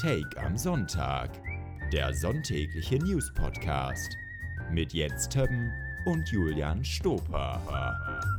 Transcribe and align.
Take 0.00 0.40
am 0.40 0.56
Sonntag, 0.56 1.28
der 1.92 2.14
sonntägliche 2.14 2.98
News-Podcast 3.00 4.16
mit 4.70 4.92
Jens 4.92 5.28
Többen 5.28 5.72
und 6.04 6.28
Julian 6.28 6.84
Stoper. 6.84 8.37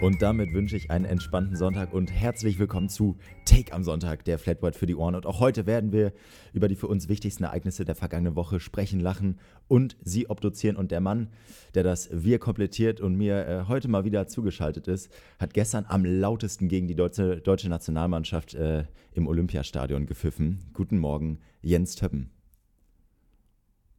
Und 0.00 0.22
damit 0.22 0.54
wünsche 0.54 0.78
ich 0.78 0.90
einen 0.90 1.04
entspannten 1.04 1.56
Sonntag 1.56 1.92
und 1.92 2.10
herzlich 2.10 2.58
willkommen 2.58 2.88
zu 2.88 3.18
Take 3.44 3.74
am 3.74 3.84
Sonntag, 3.84 4.24
der 4.24 4.38
Flatwhite 4.38 4.78
für 4.78 4.86
die 4.86 4.94
Ohren. 4.94 5.14
Und 5.14 5.26
auch 5.26 5.40
heute 5.40 5.66
werden 5.66 5.92
wir 5.92 6.14
über 6.54 6.68
die 6.68 6.74
für 6.74 6.86
uns 6.86 7.10
wichtigsten 7.10 7.44
Ereignisse 7.44 7.84
der 7.84 7.94
vergangenen 7.94 8.34
Woche 8.34 8.60
sprechen, 8.60 8.98
lachen 8.98 9.38
und 9.68 9.98
sie 10.02 10.30
obduzieren. 10.30 10.76
Und 10.76 10.90
der 10.90 11.02
Mann, 11.02 11.28
der 11.74 11.82
das 11.82 12.08
Wir 12.12 12.38
komplettiert 12.38 13.02
und 13.02 13.14
mir 13.14 13.46
äh, 13.46 13.64
heute 13.68 13.88
mal 13.88 14.06
wieder 14.06 14.26
zugeschaltet 14.26 14.88
ist, 14.88 15.12
hat 15.38 15.52
gestern 15.52 15.84
am 15.86 16.06
lautesten 16.06 16.68
gegen 16.68 16.88
die 16.88 16.96
deutsche, 16.96 17.42
deutsche 17.42 17.68
Nationalmannschaft 17.68 18.54
äh, 18.54 18.84
im 19.12 19.26
Olympiastadion 19.26 20.06
gepfiffen. 20.06 20.60
Guten 20.72 20.98
Morgen, 20.98 21.40
Jens 21.60 21.94
Töppen. 21.94 22.30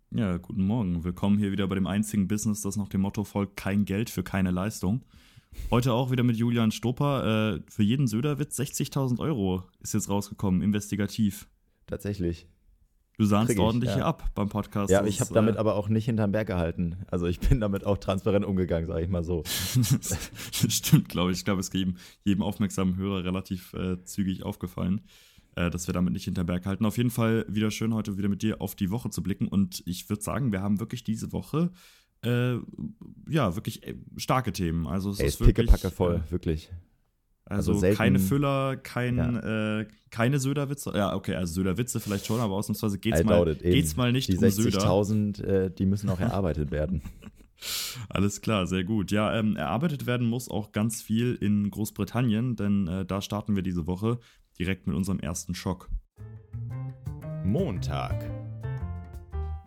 Ja, 0.09 0.37
guten 0.37 0.65
Morgen. 0.65 1.03
Willkommen 1.03 1.37
hier 1.37 1.51
wieder 1.51 1.67
bei 1.67 1.75
dem 1.75 1.85
einzigen 1.85 2.27
Business, 2.27 2.61
das 2.61 2.75
nach 2.75 2.89
dem 2.89 3.01
Motto 3.01 3.23
folgt: 3.23 3.55
kein 3.55 3.85
Geld 3.85 4.09
für 4.09 4.23
keine 4.23 4.49
Leistung. 4.49 5.03
Heute 5.69 5.93
auch 5.93 6.11
wieder 6.11 6.23
mit 6.23 6.35
Julian 6.35 6.71
Stoper. 6.71 7.55
Äh, 7.55 7.61
für 7.69 7.83
jeden 7.83 8.07
Söderwitz 8.07 8.59
60.000 8.59 9.19
Euro 9.19 9.63
ist 9.79 9.93
jetzt 9.93 10.09
rausgekommen, 10.09 10.61
investigativ. 10.61 11.47
Tatsächlich. 11.87 12.47
Du 13.17 13.25
sahnst 13.25 13.59
ordentlich 13.59 13.91
ja. 13.91 13.97
hier 13.97 14.05
ab 14.05 14.31
beim 14.33 14.49
Podcast. 14.49 14.89
Ja, 14.89 15.05
ich 15.05 15.21
habe 15.21 15.33
damit 15.33 15.55
äh, 15.55 15.59
aber 15.59 15.75
auch 15.75 15.89
nicht 15.89 16.05
hinterm 16.05 16.31
Berg 16.31 16.47
gehalten. 16.47 17.05
Also 17.11 17.27
ich 17.27 17.39
bin 17.39 17.59
damit 17.59 17.85
auch 17.85 17.99
transparent 17.99 18.45
umgegangen, 18.45 18.87
sage 18.87 19.03
ich 19.03 19.09
mal 19.09 19.23
so. 19.23 19.43
Stimmt, 20.51 21.07
glaube 21.07 21.31
ich. 21.31 21.37
Ich 21.37 21.45
glaube, 21.45 21.59
es 21.59 21.67
ist 21.67 21.73
jedem, 21.73 21.97
jedem 22.23 22.41
aufmerksamen 22.41 22.97
Hörer 22.97 23.23
relativ 23.23 23.73
äh, 23.73 24.03
zügig 24.05 24.43
aufgefallen, 24.43 25.01
äh, 25.55 25.69
dass 25.69 25.87
wir 25.87 25.93
damit 25.93 26.13
nicht 26.13 26.25
hinterm 26.25 26.47
Berg 26.47 26.65
halten. 26.65 26.83
Auf 26.83 26.97
jeden 26.97 27.11
Fall 27.11 27.45
wieder 27.47 27.69
schön, 27.69 27.93
heute 27.93 28.17
wieder 28.17 28.29
mit 28.29 28.41
dir 28.41 28.59
auf 28.59 28.73
die 28.73 28.89
Woche 28.89 29.11
zu 29.11 29.21
blicken. 29.21 29.47
Und 29.47 29.83
ich 29.85 30.09
würde 30.09 30.23
sagen, 30.23 30.51
wir 30.51 30.61
haben 30.61 30.79
wirklich 30.79 31.03
diese 31.03 31.31
Woche 31.31 31.69
äh, 32.23 32.57
ja, 33.29 33.55
wirklich 33.55 33.85
äh, 33.85 33.95
starke 34.17 34.53
Themen. 34.53 34.87
Also 34.87 35.11
es 35.11 35.19
Ey, 35.19 35.27
ist 35.27 35.39
wirklich, 35.39 35.67
pickepacke 35.67 35.89
voll, 35.89 36.23
äh, 36.27 36.31
wirklich. 36.31 36.71
Also, 37.45 37.71
also 37.71 37.81
selten, 37.81 37.97
keine 37.97 38.19
Füller, 38.19 38.77
kein, 38.77 39.17
ja. 39.17 39.79
äh, 39.79 39.87
keine 40.09 40.39
Söderwitze. 40.39 40.93
Ja, 40.95 41.13
okay, 41.13 41.35
also 41.35 41.53
Söderwitze 41.53 41.99
vielleicht 41.99 42.25
schon, 42.25 42.39
aber 42.39 42.53
ausnahmsweise 42.55 42.97
geht 42.97 43.15
es 43.15 43.23
mal, 43.23 43.55
geht's 43.55 43.97
mal 43.97 44.11
nicht 44.11 44.29
die 44.29 44.37
um 44.37 44.49
Söder. 44.49 44.69
Die 44.69 44.77
60.000, 44.77 45.43
äh, 45.43 45.69
die 45.69 45.85
müssen 45.85 46.09
auch 46.09 46.19
erarbeitet 46.21 46.71
werden. 46.71 47.01
Alles 48.09 48.41
klar, 48.41 48.67
sehr 48.67 48.83
gut. 48.83 49.11
Ja, 49.11 49.37
ähm, 49.37 49.55
erarbeitet 49.55 50.05
werden 50.05 50.27
muss 50.27 50.49
auch 50.49 50.71
ganz 50.71 51.01
viel 51.01 51.35
in 51.35 51.69
Großbritannien, 51.69 52.55
denn 52.55 52.87
äh, 52.87 53.05
da 53.05 53.21
starten 53.21 53.55
wir 53.55 53.63
diese 53.63 53.85
Woche 53.85 54.19
direkt 54.57 54.87
mit 54.87 54.95
unserem 54.95 55.19
ersten 55.19 55.53
Schock. 55.53 55.89
Montag. 57.43 58.40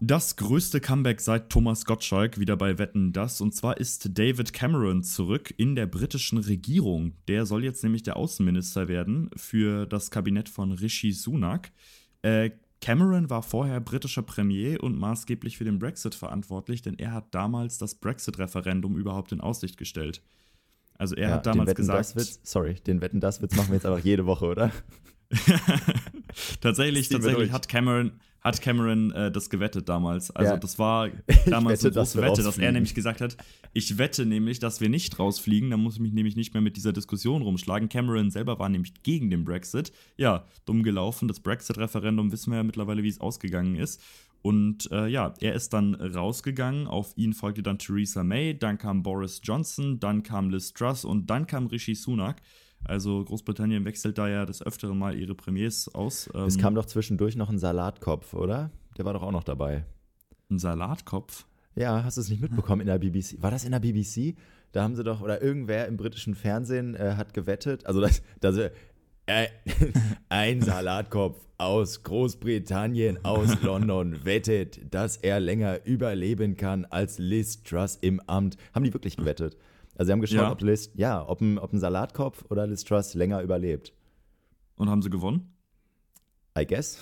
Das 0.06 0.36
größte 0.36 0.82
Comeback 0.82 1.18
seit 1.22 1.48
Thomas 1.48 1.86
Gottschalk 1.86 2.38
wieder 2.38 2.58
bei 2.58 2.76
Wetten 2.76 3.14
das. 3.14 3.40
Und 3.40 3.54
zwar 3.54 3.78
ist 3.78 4.18
David 4.18 4.52
Cameron 4.52 5.02
zurück 5.02 5.54
in 5.56 5.76
der 5.76 5.86
britischen 5.86 6.36
Regierung. 6.36 7.14
Der 7.26 7.46
soll 7.46 7.64
jetzt 7.64 7.82
nämlich 7.82 8.02
der 8.02 8.18
Außenminister 8.18 8.88
werden 8.88 9.30
für 9.34 9.86
das 9.86 10.10
Kabinett 10.10 10.50
von 10.50 10.72
Rishi 10.72 11.12
Sunak. 11.12 11.72
Äh, 12.20 12.50
Cameron 12.82 13.30
war 13.30 13.42
vorher 13.42 13.80
britischer 13.80 14.20
Premier 14.20 14.82
und 14.82 14.98
maßgeblich 14.98 15.56
für 15.56 15.64
den 15.64 15.78
Brexit 15.78 16.14
verantwortlich, 16.14 16.82
denn 16.82 16.98
er 16.98 17.12
hat 17.12 17.34
damals 17.34 17.78
das 17.78 17.94
Brexit-Referendum 17.94 18.98
überhaupt 18.98 19.32
in 19.32 19.40
Aussicht 19.40 19.78
gestellt. 19.78 20.20
Also 20.98 21.14
er 21.14 21.30
ja, 21.30 21.34
hat 21.36 21.46
damals 21.46 21.74
gesagt. 21.74 22.14
Sorry, 22.42 22.74
den 22.74 23.00
Wetten 23.00 23.20
das 23.20 23.40
Witz 23.40 23.56
machen 23.56 23.68
wir 23.68 23.76
jetzt 23.76 23.86
einfach 23.86 24.04
jede 24.04 24.26
Woche, 24.26 24.44
oder? 24.44 24.70
tatsächlich, 26.60 27.08
tatsächlich 27.08 27.52
hat 27.52 27.68
Cameron, 27.68 28.12
hat 28.40 28.60
Cameron 28.60 29.10
äh, 29.12 29.32
das 29.32 29.48
gewettet 29.50 29.88
damals. 29.88 30.30
Also 30.30 30.52
ja. 30.52 30.58
das 30.58 30.78
war 30.78 31.08
damals 31.46 31.82
wette, 31.82 31.94
eine 31.94 32.04
große 32.04 32.22
Wette, 32.22 32.42
dass 32.42 32.58
er 32.58 32.72
nämlich 32.72 32.94
gesagt 32.94 33.20
hat, 33.20 33.36
ich 33.72 33.98
wette 33.98 34.26
nämlich, 34.26 34.58
dass 34.58 34.80
wir 34.80 34.88
nicht 34.88 35.18
rausfliegen, 35.18 35.70
dann 35.70 35.80
muss 35.80 35.94
ich 35.94 36.00
mich 36.00 36.12
nämlich 36.12 36.36
nicht 36.36 36.54
mehr 36.54 36.60
mit 36.60 36.76
dieser 36.76 36.92
Diskussion 36.92 37.42
rumschlagen. 37.42 37.88
Cameron 37.88 38.30
selber 38.30 38.58
war 38.58 38.68
nämlich 38.68 39.02
gegen 39.02 39.30
den 39.30 39.44
Brexit. 39.44 39.92
Ja, 40.16 40.44
dumm 40.66 40.82
gelaufen. 40.82 41.26
Das 41.26 41.40
Brexit-Referendum 41.40 42.32
wissen 42.32 42.50
wir 42.50 42.58
ja 42.58 42.62
mittlerweile, 42.62 43.02
wie 43.02 43.08
es 43.08 43.20
ausgegangen 43.20 43.76
ist. 43.76 44.00
Und 44.42 44.92
äh, 44.92 45.06
ja, 45.06 45.32
er 45.40 45.54
ist 45.54 45.72
dann 45.72 45.94
rausgegangen. 45.94 46.86
Auf 46.86 47.16
ihn 47.16 47.32
folgte 47.32 47.62
dann 47.62 47.78
Theresa 47.78 48.22
May, 48.22 48.56
dann 48.56 48.76
kam 48.76 49.02
Boris 49.02 49.40
Johnson, 49.42 49.98
dann 49.98 50.22
kam 50.22 50.50
Liz 50.50 50.74
Truss 50.74 51.06
und 51.06 51.30
dann 51.30 51.46
kam 51.46 51.66
Rishi 51.66 51.94
Sunak. 51.94 52.42
Also 52.84 53.24
Großbritannien 53.24 53.84
wechselt 53.84 54.18
da 54.18 54.28
ja 54.28 54.46
das 54.46 54.62
öftere 54.62 54.94
Mal 54.94 55.18
ihre 55.18 55.34
Premiers 55.34 55.88
aus. 55.94 56.28
es 56.28 56.54
ähm, 56.56 56.60
kam 56.60 56.74
doch 56.74 56.86
zwischendurch 56.86 57.36
noch 57.36 57.48
ein 57.48 57.58
Salatkopf, 57.58 58.34
oder? 58.34 58.70
Der 58.96 59.04
war 59.04 59.14
doch 59.14 59.22
auch 59.22 59.32
noch 59.32 59.44
dabei. 59.44 59.84
Ein 60.50 60.58
Salatkopf? 60.58 61.46
Ja, 61.74 62.04
hast 62.04 62.16
du 62.16 62.20
es 62.20 62.28
nicht 62.28 62.42
mitbekommen 62.42 62.82
in 62.82 62.86
der 62.86 62.98
BBC? 62.98 63.42
War 63.42 63.50
das 63.50 63.64
in 63.64 63.72
der 63.72 63.80
BBC? 63.80 64.36
Da 64.72 64.82
haben 64.82 64.94
sie 64.94 65.04
doch, 65.04 65.20
oder 65.20 65.40
irgendwer 65.40 65.86
im 65.86 65.96
britischen 65.96 66.34
Fernsehen 66.34 66.94
äh, 66.94 67.14
hat 67.16 67.32
gewettet, 67.32 67.86
also 67.86 68.00
das, 68.00 68.22
das 68.40 68.56
äh, 69.26 69.48
ein 70.28 70.62
Salatkopf 70.62 71.38
aus 71.58 72.02
Großbritannien, 72.02 73.24
aus 73.24 73.60
London, 73.62 74.24
wettet, 74.24 74.92
dass 74.92 75.16
er 75.16 75.40
länger 75.40 75.84
überleben 75.86 76.56
kann 76.56 76.84
als 76.84 77.18
Liz 77.18 77.62
Truss 77.62 77.96
im 78.00 78.20
Amt. 78.26 78.56
Haben 78.74 78.84
die 78.84 78.92
wirklich 78.92 79.16
gewettet? 79.16 79.56
Also 79.94 80.08
sie 80.08 80.12
haben 80.12 80.20
geschaut, 80.20 80.38
ja. 80.38 80.52
ob 80.52 80.60
Liz, 80.60 80.90
ja, 80.94 81.28
ob 81.28 81.40
ein, 81.40 81.58
ob 81.58 81.72
ein 81.72 81.78
Salatkopf 81.78 82.44
oder 82.50 82.66
Liz 82.66 82.84
Truss 82.84 83.14
länger 83.14 83.40
überlebt. 83.42 83.92
Und 84.76 84.90
haben 84.90 85.02
sie 85.02 85.10
gewonnen? 85.10 85.52
I 86.58 86.66
guess. 86.66 86.98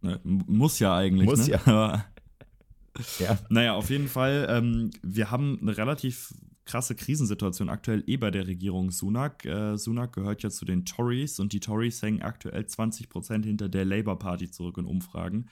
Ne, 0.00 0.20
muss 0.24 0.78
ja 0.78 0.96
eigentlich. 0.96 1.28
Muss 1.28 1.48
ne? 1.48 1.60
ja. 1.66 2.04
ja. 3.18 3.38
Naja, 3.48 3.74
auf 3.74 3.90
jeden 3.90 4.08
Fall, 4.08 4.46
ähm, 4.50 4.90
wir 5.02 5.30
haben 5.30 5.58
eine 5.60 5.76
relativ 5.76 6.32
krasse 6.64 6.94
Krisensituation 6.94 7.68
aktuell 7.68 8.04
eh 8.06 8.16
bei 8.16 8.30
der 8.30 8.46
Regierung 8.46 8.90
Sunak. 8.90 9.44
Äh, 9.44 9.76
Sunak 9.76 10.12
gehört 10.12 10.42
ja 10.42 10.50
zu 10.50 10.64
den 10.64 10.84
Tories 10.84 11.40
und 11.40 11.52
die 11.52 11.60
Tories 11.60 12.02
hängen 12.02 12.22
aktuell 12.22 12.62
20% 12.62 13.44
hinter 13.44 13.68
der 13.68 13.84
Labour 13.84 14.18
Party 14.18 14.50
zurück 14.50 14.78
in 14.78 14.84
Umfragen. 14.84 15.48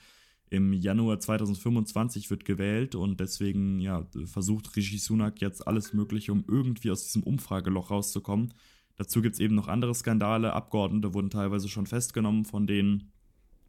Im 0.51 0.73
Januar 0.73 1.17
2025 1.17 2.29
wird 2.29 2.43
gewählt 2.43 2.93
und 2.93 3.21
deswegen 3.21 3.79
ja, 3.79 4.05
versucht 4.25 4.75
Rishi 4.75 4.97
Sunak 4.97 5.39
jetzt 5.39 5.65
alles 5.65 5.93
Mögliche, 5.93 6.33
um 6.33 6.43
irgendwie 6.45 6.91
aus 6.91 7.05
diesem 7.05 7.23
Umfrageloch 7.23 7.89
rauszukommen. 7.89 8.53
Dazu 8.97 9.21
gibt 9.21 9.35
es 9.35 9.39
eben 9.39 9.55
noch 9.55 9.69
andere 9.69 9.95
Skandale. 9.95 10.51
Abgeordnete 10.51 11.13
wurden 11.13 11.29
teilweise 11.29 11.69
schon 11.69 11.87
festgenommen 11.87 12.43
von 12.43 12.67
denen, 12.67 13.13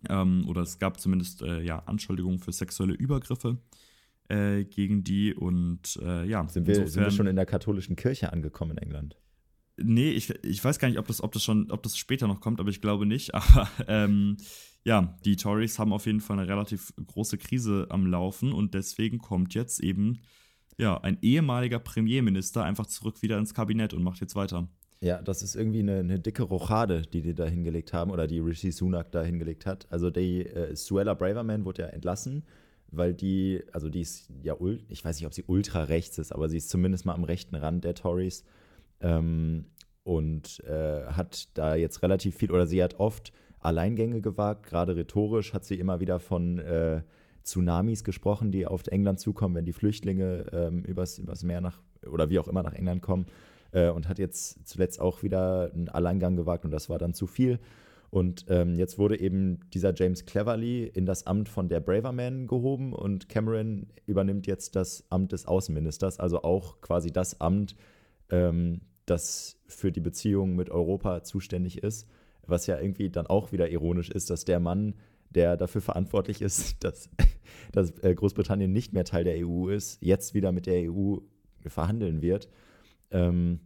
ähm, 0.09 0.45
oder 0.49 0.63
es 0.63 0.81
gab 0.81 0.99
zumindest 0.99 1.43
äh, 1.43 1.63
ja, 1.63 1.79
Anschuldigungen 1.79 2.41
für 2.41 2.51
sexuelle 2.51 2.95
Übergriffe 2.95 3.59
äh, 4.29 4.65
gegen 4.65 5.05
die. 5.05 5.35
Und 5.35 6.01
äh, 6.03 6.27
ja, 6.27 6.49
sind 6.49 6.67
wir, 6.67 6.89
sind 6.89 7.01
wir 7.01 7.13
schon 7.13 7.29
in 7.29 7.37
der 7.37 7.47
katholischen 7.47 7.95
Kirche 7.95 8.33
angekommen 8.33 8.73
in 8.73 8.79
England? 8.79 9.17
Nee, 9.77 10.11
ich, 10.11 10.31
ich 10.45 10.63
weiß 10.63 10.79
gar 10.79 10.89
nicht, 10.89 10.99
ob 10.99 11.07
das, 11.07 11.23
ob 11.23 11.33
das 11.33 11.43
schon, 11.43 11.71
ob 11.71 11.83
das 11.83 11.97
später 11.97 12.27
noch 12.27 12.41
kommt, 12.41 12.61
aber 12.61 12.71
ich 12.71 12.81
glaube 12.81 13.07
nicht. 13.07 13.35
Aber 13.35 13.69
ähm, 13.89 14.37
ja, 14.85 15.17
die 15.25 15.37
Tories 15.37 15.79
haben 15.79 15.93
auf 15.93 16.07
jeden 16.07 16.21
Fall 16.21 16.39
eine 16.39 16.49
relativ 16.49 16.93
große 17.07 17.39
Krise 17.39 17.87
am 17.91 18.07
Laufen 18.07 18.53
und 18.53 18.75
deswegen 18.75 19.19
kommt 19.19 19.55
jetzt 19.55 19.81
eben 19.81 20.21
ja, 20.79 20.99
ein 20.99 21.19
ehemaliger 21.23 21.79
Premierminister 21.79 22.65
einfach 22.65 22.87
zurück 22.87 23.23
wieder 23.23 23.39
ins 23.39 23.55
Kabinett 23.55 23.95
und 23.95 24.03
macht 24.03 24.21
jetzt 24.21 24.35
weiter. 24.35 24.69
Ja, 25.01 25.21
das 25.21 25.43
ist 25.43 25.57
irgendwie 25.57 25.81
eine, 25.81 25.99
eine 25.99 26.21
dicke 26.21 26.45
Rochade, 26.45 27.03
die 27.03 27.23
die 27.23 27.35
da 27.35 27.45
hingelegt 27.45 27.93
haben 27.93 28.11
oder 28.11 28.27
die 28.27 28.39
Rishi 28.39 28.71
Sunak 28.71 29.11
da 29.11 29.23
hingelegt 29.23 29.67
hat. 29.67 29.87
Also 29.91 30.11
die 30.11 30.47
äh, 30.47 30.77
Suella 30.77 31.15
Braverman 31.15 31.65
wurde 31.65 31.83
ja 31.83 31.89
entlassen, 31.89 32.45
weil 32.91 33.13
die, 33.13 33.63
also 33.73 33.89
die 33.89 34.01
ist 34.01 34.31
ja, 34.43 34.57
ich 34.89 35.05
weiß 35.05 35.17
nicht, 35.17 35.27
ob 35.27 35.35
sie 35.35 35.45
ultra 35.47 35.85
rechts 35.85 36.19
ist, 36.19 36.33
aber 36.33 36.49
sie 36.49 36.57
ist 36.57 36.71
zumindest 36.71 37.05
mal 37.05 37.15
am 37.15 37.25
rechten 37.25 37.57
Rand 37.57 37.85
der 37.85 37.95
Tories 37.95 38.45
ähm, 39.03 39.67
und 40.05 40.61
äh, 40.65 41.07
hat 41.07 41.49
da 41.57 41.75
jetzt 41.75 42.03
relativ 42.03 42.37
viel, 42.37 42.51
oder 42.51 42.67
sie 42.67 42.83
hat 42.83 42.99
oft 42.99 43.33
Alleingänge 43.61 44.21
gewagt. 44.21 44.67
Gerade 44.67 44.97
rhetorisch 44.97 45.53
hat 45.53 45.65
sie 45.65 45.77
immer 45.77 46.01
wieder 46.01 46.19
von 46.19 46.59
äh, 46.59 47.03
Tsunamis 47.45 48.05
gesprochen, 48.05 48.51
die 48.51 48.67
auf 48.67 48.87
England 48.89 49.21
zukommen, 49.21 49.55
wenn 49.55 49.65
die 49.65 49.73
Flüchtlinge 49.73 50.47
ähm, 50.53 50.85
übers, 50.85 51.19
übers 51.19 51.43
Meer 51.43 51.61
nach 51.61 51.81
oder 52.11 52.31
wie 52.31 52.39
auch 52.39 52.49
immer 52.49 52.63
nach 52.63 52.75
England 52.75 53.03
kommen. 53.03 53.27
Äh, 53.73 53.91
und 53.91 54.09
hat 54.09 54.19
jetzt 54.19 54.67
zuletzt 54.67 55.01
auch 55.01 55.23
wieder 55.23 55.71
einen 55.73 55.89
Alleingang 55.89 56.37
gewagt 56.37 56.65
und 56.65 56.71
das 56.71 56.89
war 56.89 56.99
dann 56.99 57.15
zu 57.15 57.27
viel. 57.27 57.59
Und 58.11 58.45
ähm, 58.49 58.75
jetzt 58.75 58.99
wurde 58.99 59.19
eben 59.19 59.61
dieser 59.73 59.95
James 59.95 60.27
Cleverly 60.27 60.85
in 60.85 61.07
das 61.07 61.27
Amt 61.27 61.49
von 61.49 61.69
der 61.69 61.81
Braverman 61.81 62.47
gehoben 62.47 62.93
und 62.93 63.31
Cameron 63.31 63.87
übernimmt 64.05 64.47
jetzt 64.47 64.77
das 64.77 65.05
Amt 65.09 65.33
des 65.33 65.47
Außenministers, 65.47 66.21
also 66.21 66.43
auch 66.43 66.83
quasi 66.83 67.11
das 67.11 67.41
Amt, 67.41 67.75
ähm, 68.29 68.83
das 69.07 69.59
für 69.67 69.93
die 69.93 70.01
Beziehungen 70.01 70.57
mit 70.57 70.71
Europa 70.71 71.23
zuständig 71.23 71.83
ist. 71.83 72.09
Was 72.47 72.67
ja 72.67 72.79
irgendwie 72.79 73.11
dann 73.11 73.27
auch 73.27 73.53
wieder 73.53 73.71
ironisch 73.71 74.11
ist, 74.11 74.31
dass 74.31 74.45
der 74.45 74.61
Mann, 74.61 74.95
der 75.31 75.57
dafür 75.57 75.81
verantwortlich 75.81 76.43
ist, 76.43 76.77
dass, 76.85 77.09
dass 77.73 77.91
äh, 78.03 78.15
Großbritannien 78.15 78.73
nicht 78.73 78.93
mehr 78.93 79.05
Teil 79.05 79.25
der 79.25 79.47
EU 79.47 79.69
ist, 79.69 80.03
jetzt 80.03 80.35
wieder 80.35 80.53
mit 80.53 80.67
der 80.67 80.91
EU 80.93 81.19
verhandeln 81.67 82.23
wird. 82.23 82.49
Ähm, 83.11 83.61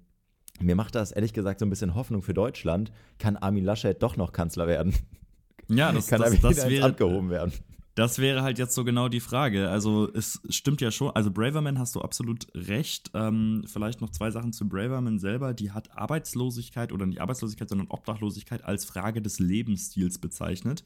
mir 0.60 0.74
macht 0.74 0.94
das 0.94 1.12
ehrlich 1.12 1.32
gesagt 1.32 1.60
so 1.60 1.66
ein 1.66 1.70
bisschen 1.70 1.94
Hoffnung 1.94 2.22
für 2.22 2.34
Deutschland. 2.34 2.92
Kann 3.18 3.36
Armin 3.36 3.64
Laschet 3.64 4.02
doch 4.02 4.16
noch 4.16 4.32
Kanzler 4.32 4.66
werden? 4.66 4.94
Ja, 5.68 5.92
das, 5.92 6.06
kann 6.08 6.20
das, 6.20 6.40
das 6.40 6.68
wäre, 6.68 6.92
gehoben 6.92 7.30
werden. 7.30 7.52
Das 7.96 8.18
wäre 8.18 8.42
halt 8.42 8.58
jetzt 8.58 8.74
so 8.74 8.84
genau 8.84 9.08
die 9.08 9.20
Frage. 9.20 9.70
Also 9.70 10.12
es 10.12 10.38
stimmt 10.50 10.82
ja 10.82 10.90
schon, 10.90 11.10
also 11.16 11.30
Braverman 11.30 11.78
hast 11.78 11.96
du 11.96 12.02
absolut 12.02 12.46
recht. 12.54 13.10
Ähm, 13.14 13.64
vielleicht 13.66 14.02
noch 14.02 14.10
zwei 14.10 14.30
Sachen 14.30 14.52
zu 14.52 14.68
Braverman 14.68 15.18
selber. 15.18 15.54
Die 15.54 15.70
hat 15.70 15.96
Arbeitslosigkeit 15.96 16.92
oder 16.92 17.06
nicht 17.06 17.22
Arbeitslosigkeit, 17.22 17.70
sondern 17.70 17.88
Obdachlosigkeit 17.88 18.62
als 18.64 18.84
Frage 18.84 19.22
des 19.22 19.38
Lebensstils 19.38 20.18
bezeichnet. 20.18 20.84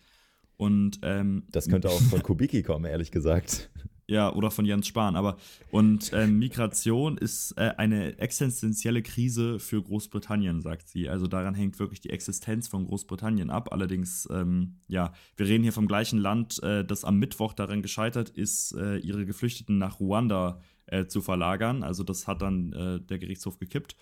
Und 0.56 1.00
ähm, 1.02 1.42
das 1.50 1.68
könnte 1.68 1.90
auch 1.90 2.00
von 2.00 2.22
Kubicki 2.22 2.62
kommen, 2.62 2.84
ehrlich 2.84 3.10
gesagt. 3.10 3.70
Ja, 4.10 4.32
oder 4.32 4.50
von 4.50 4.64
Jens 4.64 4.88
Spahn. 4.88 5.14
Aber 5.14 5.36
und 5.70 6.12
äh, 6.12 6.26
Migration 6.26 7.16
ist 7.16 7.52
äh, 7.52 7.74
eine 7.76 8.18
existenzielle 8.18 9.02
Krise 9.02 9.60
für 9.60 9.80
Großbritannien, 9.80 10.62
sagt 10.62 10.88
sie. 10.88 11.08
Also 11.08 11.28
daran 11.28 11.54
hängt 11.54 11.78
wirklich 11.78 12.00
die 12.00 12.10
Existenz 12.10 12.66
von 12.66 12.86
Großbritannien 12.86 13.50
ab. 13.50 13.72
Allerdings, 13.72 14.28
ähm, 14.32 14.80
ja, 14.88 15.12
wir 15.36 15.46
reden 15.46 15.62
hier 15.62 15.72
vom 15.72 15.86
gleichen 15.86 16.18
Land, 16.18 16.60
äh, 16.64 16.84
das 16.84 17.04
am 17.04 17.20
Mittwoch 17.20 17.52
daran 17.52 17.82
gescheitert 17.82 18.30
ist, 18.30 18.72
äh, 18.72 18.96
ihre 18.96 19.26
Geflüchteten 19.26 19.78
nach 19.78 20.00
Ruanda 20.00 20.60
äh, 20.86 21.06
zu 21.06 21.20
verlagern. 21.20 21.84
Also 21.84 22.02
das 22.02 22.26
hat 22.26 22.42
dann 22.42 22.72
äh, 22.72 23.00
der 23.00 23.20
Gerichtshof 23.20 23.60
gekippt. 23.60 23.94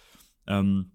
Ähm, 0.46 0.92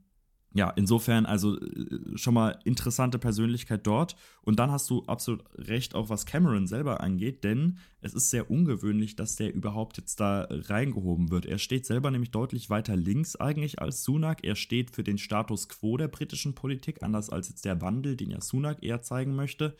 ja, 0.56 0.70
insofern 0.70 1.26
also 1.26 1.60
äh, 1.60 2.16
schon 2.16 2.36
mal 2.36 2.60
interessante 2.64 3.18
Persönlichkeit 3.18 3.86
dort. 3.88 4.16
Und 4.44 4.60
dann 4.60 4.72
hast 4.72 4.90
du 4.90 5.04
absolut 5.06 5.44
recht, 5.56 5.96
auch 5.96 6.10
was 6.10 6.26
Cameron 6.26 6.68
selber 6.68 7.02
angeht, 7.02 7.44
denn 7.44 7.80
es 8.02 8.14
ist 8.14 8.30
sehr 8.30 8.52
ungewöhnlich, 8.52 9.16
dass 9.16 9.36
der 9.36 9.54
überhaupt 9.54 9.98
jetzt 9.98 10.20
da 10.20 10.48
reingehoben 10.50 11.32
wird. 11.32 11.46
Er 11.46 11.58
steht 11.58 11.86
selber 11.86 12.12
nämlich 12.12 12.32
deutlich 12.32 12.70
weiter 12.70 12.96
links 12.96 13.36
eigentlich 13.36 13.82
als 13.82 14.04
Sunak. 14.04 14.44
Er 14.44 14.56
steht 14.56 14.92
für 14.92 15.04
den 15.04 15.18
Status 15.18 15.70
quo 15.70 15.98
der 15.98 16.08
britischen 16.08 16.54
Politik, 16.54 17.02
anders 17.02 17.30
als 17.30 17.50
jetzt 17.50 17.66
der 17.66 17.82
Wandel, 17.82 18.16
den 18.16 18.30
ja 18.30 18.42
Sunak 18.42 18.84
eher 18.84 19.02
zeigen 19.02 19.36
möchte. 19.36 19.76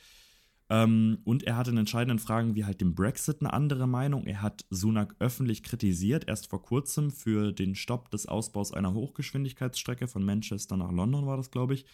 Ähm, 0.74 1.20
und 1.24 1.44
er 1.44 1.56
hat 1.56 1.68
in 1.68 1.78
entscheidenden 1.78 2.18
Fragen 2.18 2.56
wie 2.56 2.66
halt 2.66 2.82
dem 2.82 2.96
Brexit 2.96 3.42
eine 3.42 3.54
andere 3.54 3.86
Meinung. 3.86 4.26
Er 4.26 4.42
hat 4.42 4.66
Sunak 4.72 5.16
öffentlich 5.20 5.62
kritisiert, 5.62 6.28
erst 6.28 6.50
vor 6.50 6.64
kurzem 6.64 7.12
für 7.12 7.52
den 7.52 7.76
Stopp 7.76 8.10
des 8.10 8.26
Ausbaus 8.26 8.74
einer 8.74 8.96
Hochgeschwindigkeitsstrecke 8.96 10.08
von 10.08 10.26
Manchester 10.26 10.76
nach 10.76 10.92
London 10.92 11.28
war 11.28 11.38
das, 11.38 11.52
glaube 11.52 11.76
ich. 11.76 11.86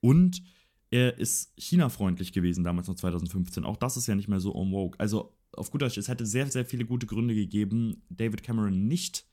Und 0.00 0.42
er 0.90 1.18
ist 1.18 1.52
China-freundlich 1.56 2.32
gewesen 2.32 2.64
damals 2.64 2.88
noch 2.88 2.96
2015. 2.96 3.64
Auch 3.64 3.76
das 3.76 3.96
ist 3.96 4.08
ja 4.08 4.16
nicht 4.16 4.28
mehr 4.28 4.40
so 4.40 4.52
en 4.60 4.72
vogue. 4.72 4.98
Also 4.98 5.32
auf 5.52 5.70
gut 5.70 5.82
Deutsch, 5.82 5.96
es 5.96 6.08
hätte 6.08 6.26
sehr, 6.26 6.48
sehr 6.48 6.64
viele 6.64 6.84
gute 6.84 7.06
Gründe 7.06 7.34
gegeben, 7.36 8.02
David 8.10 8.42
Cameron 8.42 8.88
nicht 8.88 9.24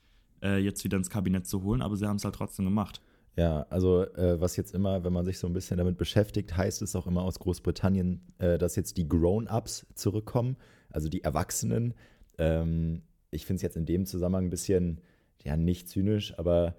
äh, 0.44 0.60
jetzt 0.64 0.84
wieder 0.84 0.98
ins 0.98 1.10
Kabinett 1.10 1.48
zu 1.48 1.64
holen, 1.64 1.82
aber 1.82 1.98
sie 1.98 2.06
haben 2.06 2.18
es 2.18 2.26
halt 2.26 2.36
trotzdem 2.36 2.66
gemacht. 2.66 3.02
Ja, 3.36 3.66
also 3.70 4.04
äh, 4.04 4.40
was 4.40 4.58
jetzt 4.58 4.76
immer, 4.76 5.04
wenn 5.04 5.14
man 5.14 5.26
sich 5.26 5.40
so 5.40 5.48
ein 5.48 5.54
bisschen 5.54 5.78
damit 5.78 5.98
beschäftigt, 5.98 6.56
heißt 6.56 6.84
es 6.84 6.96
auch 6.96 7.08
immer 7.08 7.24
aus 7.24 7.40
Großbritannien, 7.40 8.22
äh, 8.38 8.60
dass 8.60 8.76
jetzt 8.76 8.98
die 8.98 9.08
Grown-ups 9.08 9.88
zurückkommen, 9.96 10.58
also 10.92 11.10
die 11.10 11.24
Erwachsenen. 11.24 11.96
Ähm, 12.38 13.02
ich 13.32 13.48
finde 13.48 13.58
es 13.58 13.62
jetzt 13.64 13.76
in 13.76 13.88
dem 13.88 14.06
Zusammenhang 14.06 14.46
ein 14.46 14.50
bisschen, 14.52 15.02
ja, 15.44 15.58
nicht 15.58 15.90
zynisch, 15.90 16.38
aber 16.38 16.76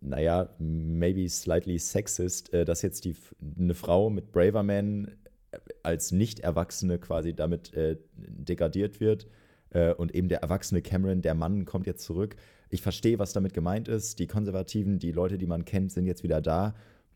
naja, 0.00 0.48
maybe 0.58 1.28
slightly 1.28 1.78
sexist, 1.78 2.50
äh, 2.54 2.64
dass 2.64 2.80
jetzt 2.80 3.04
die, 3.04 3.14
eine 3.58 3.74
Frau 3.74 4.08
mit 4.08 4.32
Braverman 4.32 5.08
äh, 5.50 5.58
als 5.82 6.12
Nicht-Erwachsene 6.12 6.98
quasi 6.98 7.34
damit 7.34 7.74
äh, 7.74 7.98
degradiert 8.16 9.00
wird 9.00 9.26
äh, 9.68 9.92
und 9.92 10.14
eben 10.14 10.28
der 10.28 10.40
erwachsene 10.40 10.80
Cameron, 10.80 11.20
der 11.20 11.34
Mann, 11.34 11.66
kommt 11.66 11.86
jetzt 11.86 12.04
zurück 12.04 12.36
ich 12.72 12.82
verstehe, 12.82 13.18
was 13.18 13.32
damit 13.32 13.52
gemeint 13.52 13.86
ist. 13.86 14.18
Die 14.18 14.26
Konservativen, 14.26 14.98
die 14.98 15.12
Leute, 15.12 15.36
die 15.36 15.46
man 15.46 15.64
kennt, 15.64 15.92
sind 15.92 16.06
jetzt 16.06 16.22
wieder 16.22 16.40
da. 16.40 16.74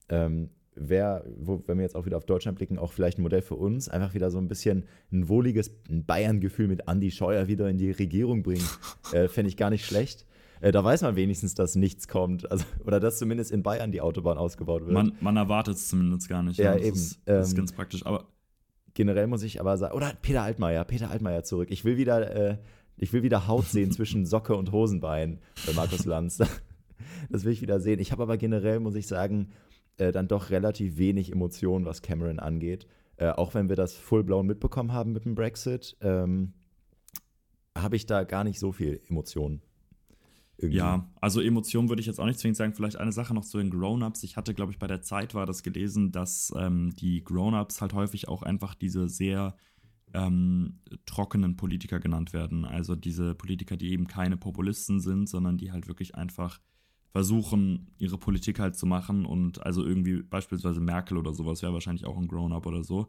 Ähm, 0.09 0.51
Wer, 0.79 1.25
wenn 1.25 1.79
wir 1.79 1.85
jetzt 1.85 1.97
auch 1.97 2.05
wieder 2.05 2.19
auf 2.19 2.27
Deutschland 2.27 2.59
blicken, 2.59 2.77
auch 2.79 2.93
vielleicht 2.93 3.19
ein 3.19 3.23
Modell 3.23 3.41
für 3.41 3.55
uns, 3.55 3.89
einfach 3.89 4.13
wieder 4.13 4.31
so 4.31 4.37
ein 4.37 4.47
bisschen 4.47 4.85
ein 5.11 5.27
wohliges 5.27 5.71
Bayern-Gefühl 5.89 6.69
mit 6.69 6.83
Andy 6.87 7.11
Scheuer 7.11 7.49
wieder 7.49 7.71
in 7.71 7.79
die 7.79 7.93
Regierung 7.93 8.43
bringen, 8.43 8.69
äh, 9.13 9.27
fände 9.29 9.49
ich 9.49 9.57
gar 9.57 9.71
nicht 9.71 9.87
schlecht. 9.87 10.27
Äh, 10.61 10.73
da 10.73 10.85
weiß 10.85 11.01
man 11.01 11.17
wenigstens, 11.17 11.55
dass 11.55 11.77
nichts 11.77 12.09
kommt. 12.09 12.51
Also, 12.51 12.67
oder 12.85 13.01
dass 13.01 13.19
zumindest 13.19 13.53
in 13.53 13.63
Bayern 13.63 13.91
die 13.91 14.03
Autobahn 14.03 14.37
ausgebaut 14.37 14.83
wird. 14.83 14.93
Man, 14.93 15.17
man 15.21 15.39
erwartet 15.39 15.77
es 15.77 15.89
zumindest 15.89 16.29
gar 16.29 16.43
nicht. 16.43 16.59
Ja, 16.59 16.77
ja 16.77 16.85
eben. 16.85 16.95
Ist, 16.95 17.23
das 17.25 17.49
ist 17.49 17.53
ähm, 17.55 17.57
ganz 17.57 17.73
praktisch. 17.73 18.05
Aber 18.05 18.27
generell 18.93 19.29
muss 19.29 19.43
ich 19.45 19.61
aber 19.61 19.79
sagen, 19.79 19.97
oder 19.97 20.13
Peter 20.21 20.43
Altmaier, 20.43 20.85
Peter 20.85 21.11
Altmaier 21.11 21.43
zurück. 21.43 21.71
Ich 21.71 21.87
will 21.87 21.97
wieder 21.97 22.37
äh, 22.37 22.59
ich 22.97 23.13
will 23.13 23.23
wieder 23.23 23.47
Haut 23.47 23.67
sehen 23.67 23.93
zwischen 23.93 24.27
Socke 24.27 24.57
und 24.57 24.73
Hosenbein 24.73 25.39
bei 25.67 25.73
Markus 25.73 26.05
Lanz. 26.05 26.39
Das 27.29 27.45
will 27.45 27.53
ich 27.53 27.61
wieder 27.61 27.81
sehen. 27.81 27.99
Ich 27.99 28.13
habe 28.13 28.23
aber 28.23 28.37
generell, 28.37 28.79
muss 28.79 28.95
ich 28.95 29.07
sagen, 29.07 29.51
äh, 29.99 30.13
dann 30.13 30.29
doch 30.29 30.51
relativ 30.51 30.97
wenig 30.97 31.33
Emotionen, 31.33 31.85
was 31.85 32.01
Cameron 32.01 32.39
angeht. 32.39 32.87
Äh, 33.17 33.31
auch 33.31 33.55
wenn 33.55 33.69
wir 33.69 33.77
das 33.77 33.95
full-blown 33.95 34.47
mitbekommen 34.47 34.93
haben 34.93 35.13
mit 35.13 35.25
dem 35.25 35.35
Brexit, 35.35 35.97
ähm, 36.01 36.53
habe 37.77 37.97
ich 37.97 38.07
da 38.07 38.25
gar 38.25 38.45
nicht 38.45 38.59
so 38.59 38.73
viel 38.73 39.01
Emotionen. 39.09 39.63
Irgendwie. 40.59 40.79
Ja, 40.79 41.11
also 41.21 41.41
Emotionen 41.43 41.91
würde 41.91 42.01
ich 42.01 42.07
jetzt 42.07 42.19
auch 42.19 42.25
nicht 42.25 42.39
zwingend 42.39 42.57
sagen. 42.57 42.73
Vielleicht 42.73 42.97
eine 42.97 43.13
Sache 43.13 43.35
noch 43.35 43.45
zu 43.45 43.59
den 43.59 43.71
Grown-Ups. 43.71 44.23
Ich 44.23 44.37
hatte, 44.37 44.55
glaube 44.55 44.73
ich, 44.73 44.79
bei 44.79 44.87
der 44.87 45.03
Zeit 45.03 45.35
war 45.35 45.45
das 45.45 45.63
gelesen, 45.63 46.13
dass 46.13 46.53
ähm, 46.57 46.95
die 46.97 47.23
Grown-Ups 47.23 47.83
halt 47.83 47.93
häufig 47.93 48.29
auch 48.29 48.43
einfach 48.43 48.75
diese 48.75 49.09
sehr 49.09 49.55
ähm, 50.15 50.81
trockenen 51.05 51.57
Politiker 51.57 52.01
genannt 52.01 52.33
werden. 52.33 52.65
Also 52.65 52.95
diese 52.95 53.35
Politiker, 53.35 53.77
die 53.77 53.91
eben 53.91 54.07
keine 54.07 54.37
Populisten 54.37 55.01
sind, 55.01 55.29
sondern 55.29 55.59
die 55.59 55.73
halt 55.73 55.89
wirklich 55.89 56.15
einfach 56.15 56.61
versuchen, 57.13 57.93
ihre 57.99 58.19
Politik 58.19 58.59
halt 58.59 58.77
zu 58.77 58.87
machen 58.87 59.25
und 59.25 59.65
also 59.65 59.85
irgendwie 59.85 60.23
beispielsweise 60.23 60.81
Merkel 60.81 61.17
oder 61.17 61.33
sowas 61.33 61.63
wäre 61.63 61.73
wahrscheinlich 61.73 62.05
auch 62.05 62.19
ein 62.19 62.29
Grown-up 62.29 62.67
oder 62.67 62.85
so. 62.85 63.07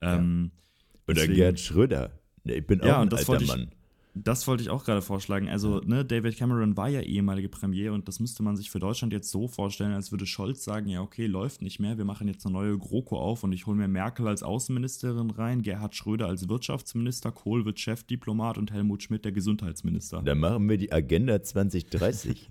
Ähm, 0.00 0.52
ja. 0.54 0.62
Oder 1.08 1.14
deswegen, 1.14 1.34
Gerd 1.34 1.60
Schröder. 1.60 2.18
Ich 2.44 2.66
bin 2.66 2.80
auch 2.80 2.86
ja, 2.86 3.00
ein 3.00 3.12
alter 3.12 3.40
Mann. 3.44 3.70
Das 4.14 4.46
wollte 4.46 4.62
ich 4.62 4.68
auch 4.68 4.84
gerade 4.84 5.00
vorschlagen. 5.00 5.48
Also, 5.48 5.80
ne, 5.80 6.04
David 6.04 6.36
Cameron 6.36 6.76
war 6.76 6.88
ja 6.88 7.00
ehemalige 7.00 7.48
Premier 7.48 7.94
und 7.94 8.08
das 8.08 8.20
müsste 8.20 8.42
man 8.42 8.56
sich 8.56 8.70
für 8.70 8.78
Deutschland 8.78 9.12
jetzt 9.14 9.30
so 9.30 9.48
vorstellen, 9.48 9.92
als 9.92 10.10
würde 10.10 10.26
Scholz 10.26 10.64
sagen: 10.64 10.86
Ja, 10.86 11.00
okay, 11.00 11.26
läuft 11.26 11.62
nicht 11.62 11.80
mehr. 11.80 11.96
Wir 11.96 12.04
machen 12.04 12.28
jetzt 12.28 12.44
eine 12.44 12.52
neue 12.52 12.76
GroKo 12.76 13.18
auf 13.18 13.42
und 13.42 13.52
ich 13.52 13.66
hole 13.66 13.76
mir 13.76 13.88
Merkel 13.88 14.28
als 14.28 14.42
Außenministerin 14.42 15.30
rein, 15.30 15.62
Gerhard 15.62 15.94
Schröder 15.94 16.26
als 16.26 16.48
Wirtschaftsminister, 16.48 17.32
Kohl 17.32 17.64
wird 17.64 17.80
Chefdiplomat 17.80 18.58
und 18.58 18.70
Helmut 18.70 19.02
Schmidt 19.02 19.24
der 19.24 19.32
Gesundheitsminister. 19.32 20.20
Dann 20.22 20.40
machen 20.40 20.68
wir 20.68 20.76
die 20.76 20.92
Agenda 20.92 21.42
2030. 21.42 22.50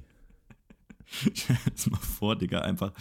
Jetzt 1.25 1.91
mal 1.91 1.97
vor, 1.97 2.37
Digga, 2.37 2.61
einfach, 2.61 2.91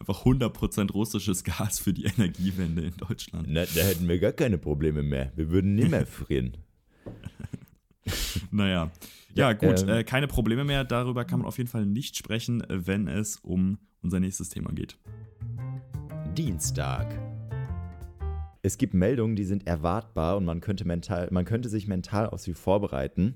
einfach 0.00 0.24
100% 0.24 0.90
russisches 0.92 1.44
Gas 1.44 1.78
für 1.78 1.92
die 1.92 2.04
Energiewende 2.04 2.82
in 2.82 2.96
Deutschland. 2.96 3.46
Na, 3.48 3.64
da 3.64 3.80
hätten 3.82 4.08
wir 4.08 4.18
gar 4.18 4.32
keine 4.32 4.58
Probleme 4.58 5.02
mehr. 5.02 5.32
Wir 5.36 5.48
würden 5.50 5.76
nie 5.76 5.88
mehr 5.88 6.06
frieren. 6.06 6.56
naja. 8.50 8.90
Ja, 9.34 9.52
gut, 9.52 9.82
ähm, 9.82 9.88
äh, 9.88 10.04
keine 10.04 10.28
Probleme 10.28 10.64
mehr. 10.64 10.84
Darüber 10.84 11.24
kann 11.24 11.40
man 11.40 11.48
auf 11.48 11.58
jeden 11.58 11.70
Fall 11.70 11.86
nicht 11.86 12.16
sprechen, 12.16 12.62
wenn 12.68 13.08
es 13.08 13.36
um 13.36 13.78
unser 14.02 14.20
nächstes 14.20 14.48
Thema 14.48 14.72
geht. 14.72 14.98
Dienstag. 16.36 17.18
Es 18.62 18.78
gibt 18.78 18.94
Meldungen, 18.94 19.36
die 19.36 19.44
sind 19.44 19.66
erwartbar 19.66 20.36
und 20.36 20.44
man 20.44 20.60
könnte, 20.60 20.84
mental, 20.84 21.28
man 21.30 21.44
könnte 21.44 21.68
sich 21.68 21.88
mental 21.88 22.28
auf 22.28 22.40
sie 22.40 22.54
vorbereiten. 22.54 23.34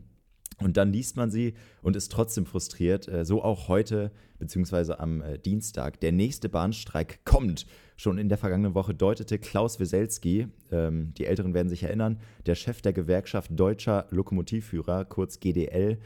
Und 0.58 0.76
dann 0.76 0.92
liest 0.92 1.16
man 1.16 1.30
sie 1.30 1.54
und 1.82 1.96
ist 1.96 2.10
trotzdem 2.10 2.46
frustriert. 2.46 3.08
Äh, 3.08 3.24
so 3.24 3.42
auch 3.42 3.68
heute, 3.68 4.12
beziehungsweise 4.38 5.00
am 5.00 5.20
äh, 5.20 5.38
Dienstag. 5.38 6.00
Der 6.00 6.12
nächste 6.12 6.48
Bahnstreik 6.48 7.24
kommt. 7.24 7.66
Schon 7.96 8.18
in 8.18 8.28
der 8.28 8.36
vergangenen 8.36 8.74
Woche 8.74 8.94
deutete 8.94 9.38
Klaus 9.38 9.80
Weselski, 9.80 10.48
ähm, 10.70 11.14
die 11.14 11.24
Älteren 11.24 11.54
werden 11.54 11.70
sich 11.70 11.82
erinnern, 11.82 12.18
der 12.44 12.54
Chef 12.54 12.82
der 12.82 12.92
Gewerkschaft 12.92 13.50
Deutscher 13.54 14.06
Lokomotivführer, 14.10 15.06
kurz 15.06 15.40
GDL, 15.40 15.98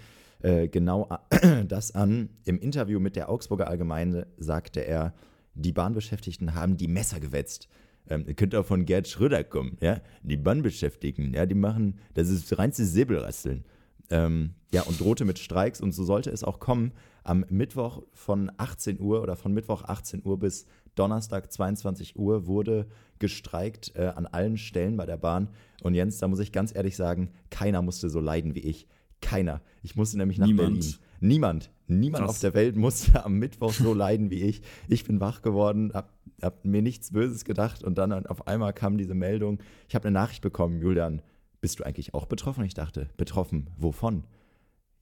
äh, 0.43 0.69
genau 0.69 1.09
das 1.69 1.95
an. 1.95 2.31
Im 2.45 2.61
Interview 2.61 3.01
mit 3.01 3.17
der 3.17 3.29
Augsburger 3.29 3.69
Allgemeine 3.69 4.29
sagte 4.39 4.81
er, 4.81 5.15
die 5.55 5.73
Bahnbeschäftigten 5.73 6.55
haben 6.55 6.77
die 6.77 6.89
Messer 6.89 7.19
gewetzt. 7.19 7.69
Ähm, 8.09 8.25
könnte 8.37 8.61
auch 8.61 8.67
von 8.67 8.87
Gerd 8.87 9.09
Schröder 9.09 9.43
kommen, 9.45 9.77
ja. 9.81 10.01
Die 10.23 10.37
Bahnbeschäftigten, 10.37 11.35
ja, 11.35 11.45
die 11.45 11.55
machen, 11.55 11.99
das 12.15 12.29
ist 12.29 12.57
reinste 12.59 12.85
Säbelrasseln. 12.85 13.65
Ähm, 14.11 14.55
ja, 14.73 14.83
und 14.83 15.01
drohte 15.01 15.25
mit 15.25 15.39
Streiks 15.39 15.81
und 15.81 15.93
so 15.93 16.05
sollte 16.05 16.31
es 16.31 16.43
auch 16.45 16.59
kommen. 16.59 16.93
Am 17.23 17.45
Mittwoch 17.49 18.03
von 18.13 18.51
18 18.57 18.99
Uhr 19.01 19.23
oder 19.23 19.37
von 19.37 19.53
Mittwoch 19.53 19.85
18 19.85 20.23
Uhr 20.25 20.39
bis 20.39 20.67
Donnerstag 20.95 21.53
22 21.53 22.17
Uhr 22.19 22.47
wurde 22.47 22.87
gestreikt 23.19 23.93
äh, 23.95 24.07
an 24.09 24.27
allen 24.27 24.57
Stellen 24.57 24.97
bei 24.97 25.07
der 25.07 25.17
Bahn. 25.17 25.49
Und 25.83 25.95
Jens, 25.95 26.19
da 26.19 26.29
muss 26.29 26.41
ich 26.41 26.53
ganz 26.53 26.75
ehrlich 26.75 26.97
sagen, 26.97 27.31
keiner 27.51 27.83
musste 27.83 28.09
so 28.09 28.21
leiden 28.21 28.55
wie 28.55 28.61
ich. 28.61 28.87
Keiner. 29.21 29.61
Ich 29.83 29.97
musste 29.97 30.17
nämlich 30.17 30.39
nach 30.39 30.47
Niemand. 30.47 30.81
Berlin. 30.81 30.95
Niemand. 31.21 31.71
Niemand 31.87 32.25
Krass. 32.25 32.37
auf 32.37 32.41
der 32.41 32.55
Welt 32.55 32.77
musste 32.77 33.25
am 33.25 33.39
Mittwoch 33.39 33.73
so 33.73 33.93
leiden 33.95 34.31
wie 34.31 34.43
ich. 34.43 34.63
Ich 34.89 35.05
bin 35.05 35.21
wach 35.21 35.43
geworden, 35.43 35.91
hab, 35.93 36.15
hab 36.41 36.65
mir 36.65 36.83
nichts 36.83 37.13
Böses 37.13 37.45
gedacht 37.45 37.83
und 37.85 37.99
dann 37.99 38.27
auf 38.27 38.47
einmal 38.47 38.73
kam 38.73 38.97
diese 38.97 39.15
Meldung. 39.15 39.59
Ich 39.89 39.95
habe 39.95 40.09
eine 40.09 40.15
Nachricht 40.15 40.41
bekommen, 40.41 40.81
Julian, 40.81 41.21
bist 41.61 41.79
du 41.79 41.85
eigentlich 41.85 42.15
auch 42.15 42.27
betroffen? 42.27 42.65
Ich 42.65 42.75
dachte, 42.75 43.11
betroffen, 43.17 43.69
wovon? 43.77 44.25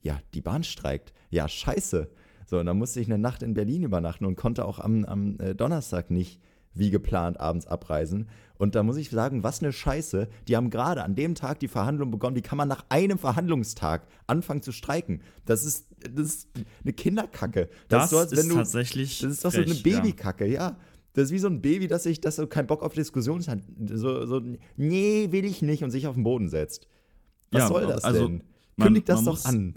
Ja, 0.01 0.19
die 0.33 0.41
Bahn 0.41 0.63
streikt. 0.63 1.13
Ja, 1.29 1.47
scheiße. 1.47 2.09
So, 2.49 2.57
und 2.57 2.65
dann 2.65 2.79
musste 2.79 2.99
ich 2.99 3.05
eine 3.05 3.19
Nacht 3.19 3.43
in 3.43 3.53
Berlin 3.53 3.83
übernachten 3.83 4.25
und 4.25 4.35
konnte 4.35 4.65
auch 4.65 4.79
am, 4.79 5.05
am 5.05 5.39
äh, 5.39 5.53
Donnerstag 5.53 6.09
nicht, 6.09 6.41
wie 6.73 6.89
geplant 6.89 7.39
abends 7.39 7.67
abreisen. 7.67 8.27
Und 8.57 8.73
da 8.73 8.81
muss 8.81 8.97
ich 8.97 9.11
sagen, 9.11 9.43
was 9.43 9.61
eine 9.61 9.71
Scheiße. 9.71 10.27
Die 10.47 10.55
haben 10.55 10.71
gerade 10.71 11.03
an 11.03 11.13
dem 11.13 11.35
Tag 11.35 11.59
die 11.59 11.67
Verhandlung 11.67 12.09
begonnen. 12.09 12.35
Wie 12.35 12.41
kann 12.41 12.57
man 12.57 12.67
nach 12.67 12.85
einem 12.89 13.19
Verhandlungstag 13.19 14.07
anfangen 14.25 14.63
zu 14.63 14.71
streiken? 14.71 15.21
Das 15.45 15.63
ist, 15.63 15.89
das 16.11 16.25
ist 16.25 16.49
eine 16.83 16.93
Kinderkacke. 16.93 17.69
Das, 17.87 18.09
das 18.09 18.23
ist, 18.23 18.29
so, 18.29 18.41
ist 18.41 18.49
du, 18.49 18.55
tatsächlich. 18.55 19.19
Das 19.19 19.31
ist 19.31 19.45
doch 19.45 19.51
frech, 19.51 19.67
so 19.67 19.73
eine 19.73 19.83
Babykacke, 19.83 20.47
ja. 20.47 20.69
ja. 20.69 20.77
Das 21.13 21.25
ist 21.25 21.31
wie 21.31 21.39
so 21.39 21.49
ein 21.49 21.61
Baby, 21.61 21.87
das 21.87 22.01
sich, 22.01 22.19
das 22.19 22.37
so 22.37 22.47
keinen 22.47 22.65
Bock 22.65 22.81
auf 22.81 22.93
Diskussion 22.93 23.45
hat. 23.45 23.59
So, 23.93 24.25
so, 24.25 24.41
nee, 24.75 25.27
will 25.31 25.45
ich 25.45 25.61
nicht 25.61 25.83
und 25.83 25.91
sich 25.91 26.07
auf 26.07 26.15
den 26.15 26.23
Boden 26.23 26.49
setzt. 26.49 26.87
Was 27.51 27.61
ja, 27.61 27.67
soll 27.67 27.85
das 27.85 28.03
also, 28.03 28.27
denn? 28.27 28.43
Kündigt 28.79 29.07
das 29.07 29.23
doch 29.23 29.45
an. 29.45 29.75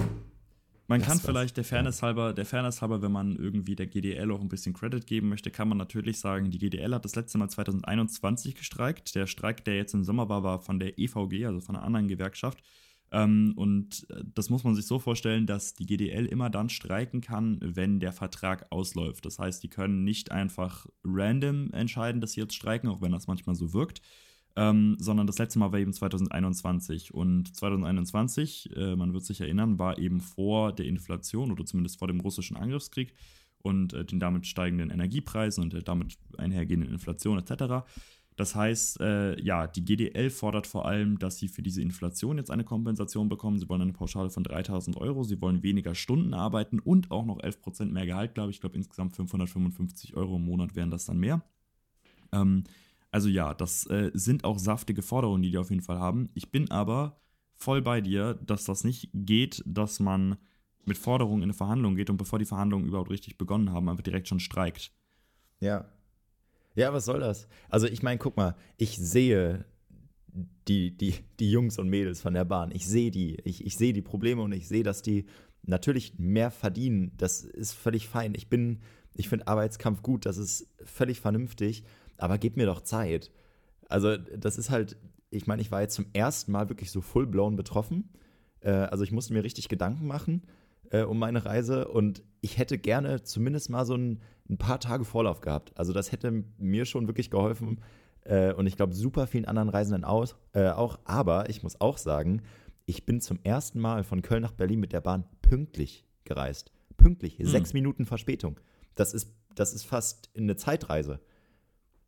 Man 0.92 1.00
das 1.00 1.08
kann 1.08 1.20
vielleicht 1.20 1.56
der 1.56 1.64
Fairness 1.64 2.02
halber, 2.02 2.32
der 2.32 2.44
Fairness 2.44 2.82
halber, 2.82 3.00
wenn 3.00 3.12
man 3.12 3.36
irgendwie 3.36 3.74
der 3.74 3.86
GDL 3.86 4.30
auch 4.30 4.40
ein 4.40 4.48
bisschen 4.48 4.74
Credit 4.74 5.06
geben 5.06 5.28
möchte, 5.28 5.50
kann 5.50 5.68
man 5.68 5.78
natürlich 5.78 6.20
sagen, 6.20 6.50
die 6.50 6.58
GDL 6.58 6.94
hat 6.94 7.04
das 7.04 7.16
letzte 7.16 7.38
Mal 7.38 7.48
2021 7.48 8.54
gestreikt. 8.54 9.14
Der 9.14 9.26
Streik, 9.26 9.64
der 9.64 9.76
jetzt 9.76 9.94
im 9.94 10.04
Sommer 10.04 10.28
war, 10.28 10.42
war 10.42 10.60
von 10.60 10.78
der 10.78 10.98
EVG, 10.98 11.46
also 11.46 11.60
von 11.60 11.76
einer 11.76 11.84
anderen 11.84 12.08
Gewerkschaft. 12.08 12.62
Ähm, 13.10 13.52
und 13.56 14.06
äh, 14.10 14.22
das 14.34 14.50
muss 14.50 14.64
man 14.64 14.74
sich 14.74 14.86
so 14.86 14.98
vorstellen, 14.98 15.46
dass 15.46 15.74
die 15.74 15.86
GDL 15.86 16.26
immer 16.26 16.50
dann 16.50 16.68
streiken 16.68 17.20
kann, 17.20 17.58
wenn 17.62 18.00
der 18.00 18.12
Vertrag 18.12 18.66
ausläuft. 18.70 19.24
Das 19.24 19.38
heißt, 19.38 19.62
die 19.62 19.68
können 19.68 20.04
nicht 20.04 20.30
einfach 20.30 20.86
random 21.04 21.70
entscheiden, 21.72 22.20
dass 22.20 22.32
sie 22.32 22.40
jetzt 22.40 22.54
streiken, 22.54 22.88
auch 22.88 23.00
wenn 23.00 23.12
das 23.12 23.26
manchmal 23.26 23.54
so 23.54 23.72
wirkt, 23.72 24.02
ähm, 24.56 24.96
sondern 24.98 25.26
das 25.26 25.38
letzte 25.38 25.58
Mal 25.58 25.72
war 25.72 25.78
eben 25.78 25.92
2021. 25.92 27.14
Und 27.14 27.54
2021, 27.56 28.70
äh, 28.76 28.96
man 28.96 29.12
wird 29.14 29.24
sich 29.24 29.40
erinnern, 29.40 29.78
war 29.78 29.98
eben 29.98 30.20
vor 30.20 30.72
der 30.72 30.86
Inflation 30.86 31.50
oder 31.50 31.64
zumindest 31.64 31.98
vor 31.98 32.08
dem 32.08 32.20
russischen 32.20 32.56
Angriffskrieg 32.56 33.14
und 33.62 33.92
äh, 33.92 34.04
den 34.04 34.20
damit 34.20 34.46
steigenden 34.46 34.90
Energiepreisen 34.90 35.62
und 35.64 35.72
der 35.72 35.82
damit 35.82 36.18
einhergehenden 36.36 36.90
Inflation 36.90 37.38
etc. 37.38 37.86
Das 38.36 38.54
heißt, 38.54 39.00
äh, 39.00 39.40
ja, 39.42 39.66
die 39.66 39.84
GDL 39.84 40.30
fordert 40.30 40.66
vor 40.66 40.86
allem, 40.86 41.18
dass 41.18 41.38
sie 41.38 41.48
für 41.48 41.62
diese 41.62 41.82
Inflation 41.82 42.38
jetzt 42.38 42.50
eine 42.50 42.64
Kompensation 42.64 43.28
bekommen. 43.28 43.58
Sie 43.58 43.68
wollen 43.68 43.82
eine 43.82 43.92
Pauschale 43.92 44.30
von 44.30 44.42
3000 44.42 44.96
Euro, 44.96 45.22
sie 45.22 45.40
wollen 45.40 45.62
weniger 45.62 45.94
Stunden 45.94 46.32
arbeiten 46.32 46.78
und 46.78 47.10
auch 47.10 47.26
noch 47.26 47.40
11% 47.40 47.86
mehr 47.86 48.06
Gehalt, 48.06 48.34
glaube 48.34 48.50
ich. 48.50 48.56
Ich 48.56 48.60
glaube, 48.60 48.76
insgesamt 48.76 49.14
555 49.16 50.16
Euro 50.16 50.36
im 50.36 50.44
Monat 50.44 50.74
wären 50.74 50.90
das 50.90 51.04
dann 51.04 51.18
mehr. 51.18 51.42
Ähm, 52.32 52.64
also 53.12 53.28
ja, 53.28 53.54
das 53.54 53.86
äh, 53.86 54.10
sind 54.14 54.44
auch 54.44 54.58
saftige 54.58 55.02
Forderungen, 55.02 55.42
die 55.42 55.50
die 55.50 55.58
auf 55.58 55.70
jeden 55.70 55.82
Fall 55.82 55.98
haben. 55.98 56.30
Ich 56.34 56.50
bin 56.50 56.70
aber 56.70 57.20
voll 57.54 57.82
bei 57.82 58.00
dir, 58.00 58.34
dass 58.34 58.64
das 58.64 58.82
nicht 58.82 59.10
geht, 59.12 59.62
dass 59.66 60.00
man 60.00 60.36
mit 60.84 60.98
Forderungen 60.98 61.42
in 61.42 61.50
eine 61.50 61.54
Verhandlung 61.54 61.94
geht 61.94 62.10
und 62.10 62.16
bevor 62.16 62.38
die 62.38 62.44
Verhandlungen 62.44 62.86
überhaupt 62.86 63.10
richtig 63.10 63.38
begonnen 63.38 63.70
haben, 63.70 63.88
einfach 63.88 64.02
direkt 64.02 64.26
schon 64.26 64.40
streikt. 64.40 64.92
Ja. 65.60 65.84
Ja, 66.74 66.92
was 66.92 67.04
soll 67.04 67.20
das? 67.20 67.46
Also 67.68 67.86
ich 67.86 68.02
meine, 68.02 68.18
guck 68.18 68.36
mal, 68.36 68.56
ich 68.78 68.96
sehe 68.96 69.66
die, 70.68 70.96
die, 70.96 71.14
die 71.38 71.50
Jungs 71.50 71.78
und 71.78 71.88
Mädels 71.88 72.22
von 72.22 72.34
der 72.34 72.46
Bahn. 72.46 72.70
Ich 72.72 72.86
sehe 72.86 73.10
die. 73.10 73.36
Ich, 73.44 73.64
ich 73.64 73.76
sehe 73.76 73.92
die 73.92 74.02
Probleme 74.02 74.42
und 74.42 74.52
ich 74.52 74.66
sehe, 74.66 74.82
dass 74.82 75.02
die 75.02 75.26
natürlich 75.62 76.18
mehr 76.18 76.50
verdienen. 76.50 77.12
Das 77.16 77.42
ist 77.42 77.74
völlig 77.74 78.08
fein. 78.08 78.34
Ich 78.34 78.48
bin, 78.48 78.80
ich 79.14 79.28
finde 79.28 79.46
Arbeitskampf 79.46 80.02
gut, 80.02 80.26
das 80.26 80.36
ist 80.36 80.68
völlig 80.84 81.20
vernünftig 81.20 81.84
aber 82.22 82.38
gib 82.38 82.56
mir 82.56 82.66
doch 82.66 82.82
Zeit. 82.82 83.32
Also, 83.88 84.16
das 84.16 84.56
ist 84.56 84.70
halt, 84.70 84.96
ich 85.30 85.46
meine, 85.46 85.60
ich 85.60 85.72
war 85.72 85.82
jetzt 85.82 85.96
zum 85.96 86.06
ersten 86.12 86.52
Mal 86.52 86.68
wirklich 86.68 86.92
so 86.92 87.00
full-blown 87.00 87.56
betroffen. 87.56 88.10
Äh, 88.60 88.70
also, 88.70 89.02
ich 89.02 89.10
musste 89.10 89.32
mir 89.32 89.42
richtig 89.42 89.68
Gedanken 89.68 90.06
machen 90.06 90.42
äh, 90.90 91.02
um 91.02 91.18
meine 91.18 91.44
Reise 91.44 91.88
und 91.88 92.22
ich 92.40 92.58
hätte 92.58 92.78
gerne 92.78 93.24
zumindest 93.24 93.70
mal 93.70 93.84
so 93.84 93.94
ein, 93.96 94.20
ein 94.48 94.56
paar 94.56 94.78
Tage 94.78 95.04
Vorlauf 95.04 95.40
gehabt. 95.40 95.72
Also, 95.76 95.92
das 95.92 96.12
hätte 96.12 96.44
mir 96.58 96.84
schon 96.84 97.08
wirklich 97.08 97.28
geholfen 97.28 97.80
äh, 98.24 98.52
und 98.52 98.68
ich 98.68 98.76
glaube, 98.76 98.94
super 98.94 99.26
vielen 99.26 99.44
anderen 99.44 99.68
Reisenden 99.68 100.04
aus, 100.04 100.36
äh, 100.52 100.68
auch. 100.68 101.00
Aber 101.04 101.50
ich 101.50 101.64
muss 101.64 101.80
auch 101.80 101.98
sagen, 101.98 102.42
ich 102.86 103.04
bin 103.04 103.20
zum 103.20 103.40
ersten 103.42 103.80
Mal 103.80 104.04
von 104.04 104.22
Köln 104.22 104.42
nach 104.42 104.52
Berlin 104.52 104.78
mit 104.78 104.92
der 104.92 105.00
Bahn 105.00 105.24
pünktlich 105.42 106.06
gereist. 106.22 106.70
Pünktlich, 106.96 107.38
hm. 107.38 107.46
sechs 107.46 107.72
Minuten 107.72 108.06
Verspätung. 108.06 108.60
Das 108.94 109.14
ist, 109.14 109.34
das 109.54 109.72
ist 109.72 109.84
fast 109.84 110.30
eine 110.36 110.56
Zeitreise. 110.56 111.20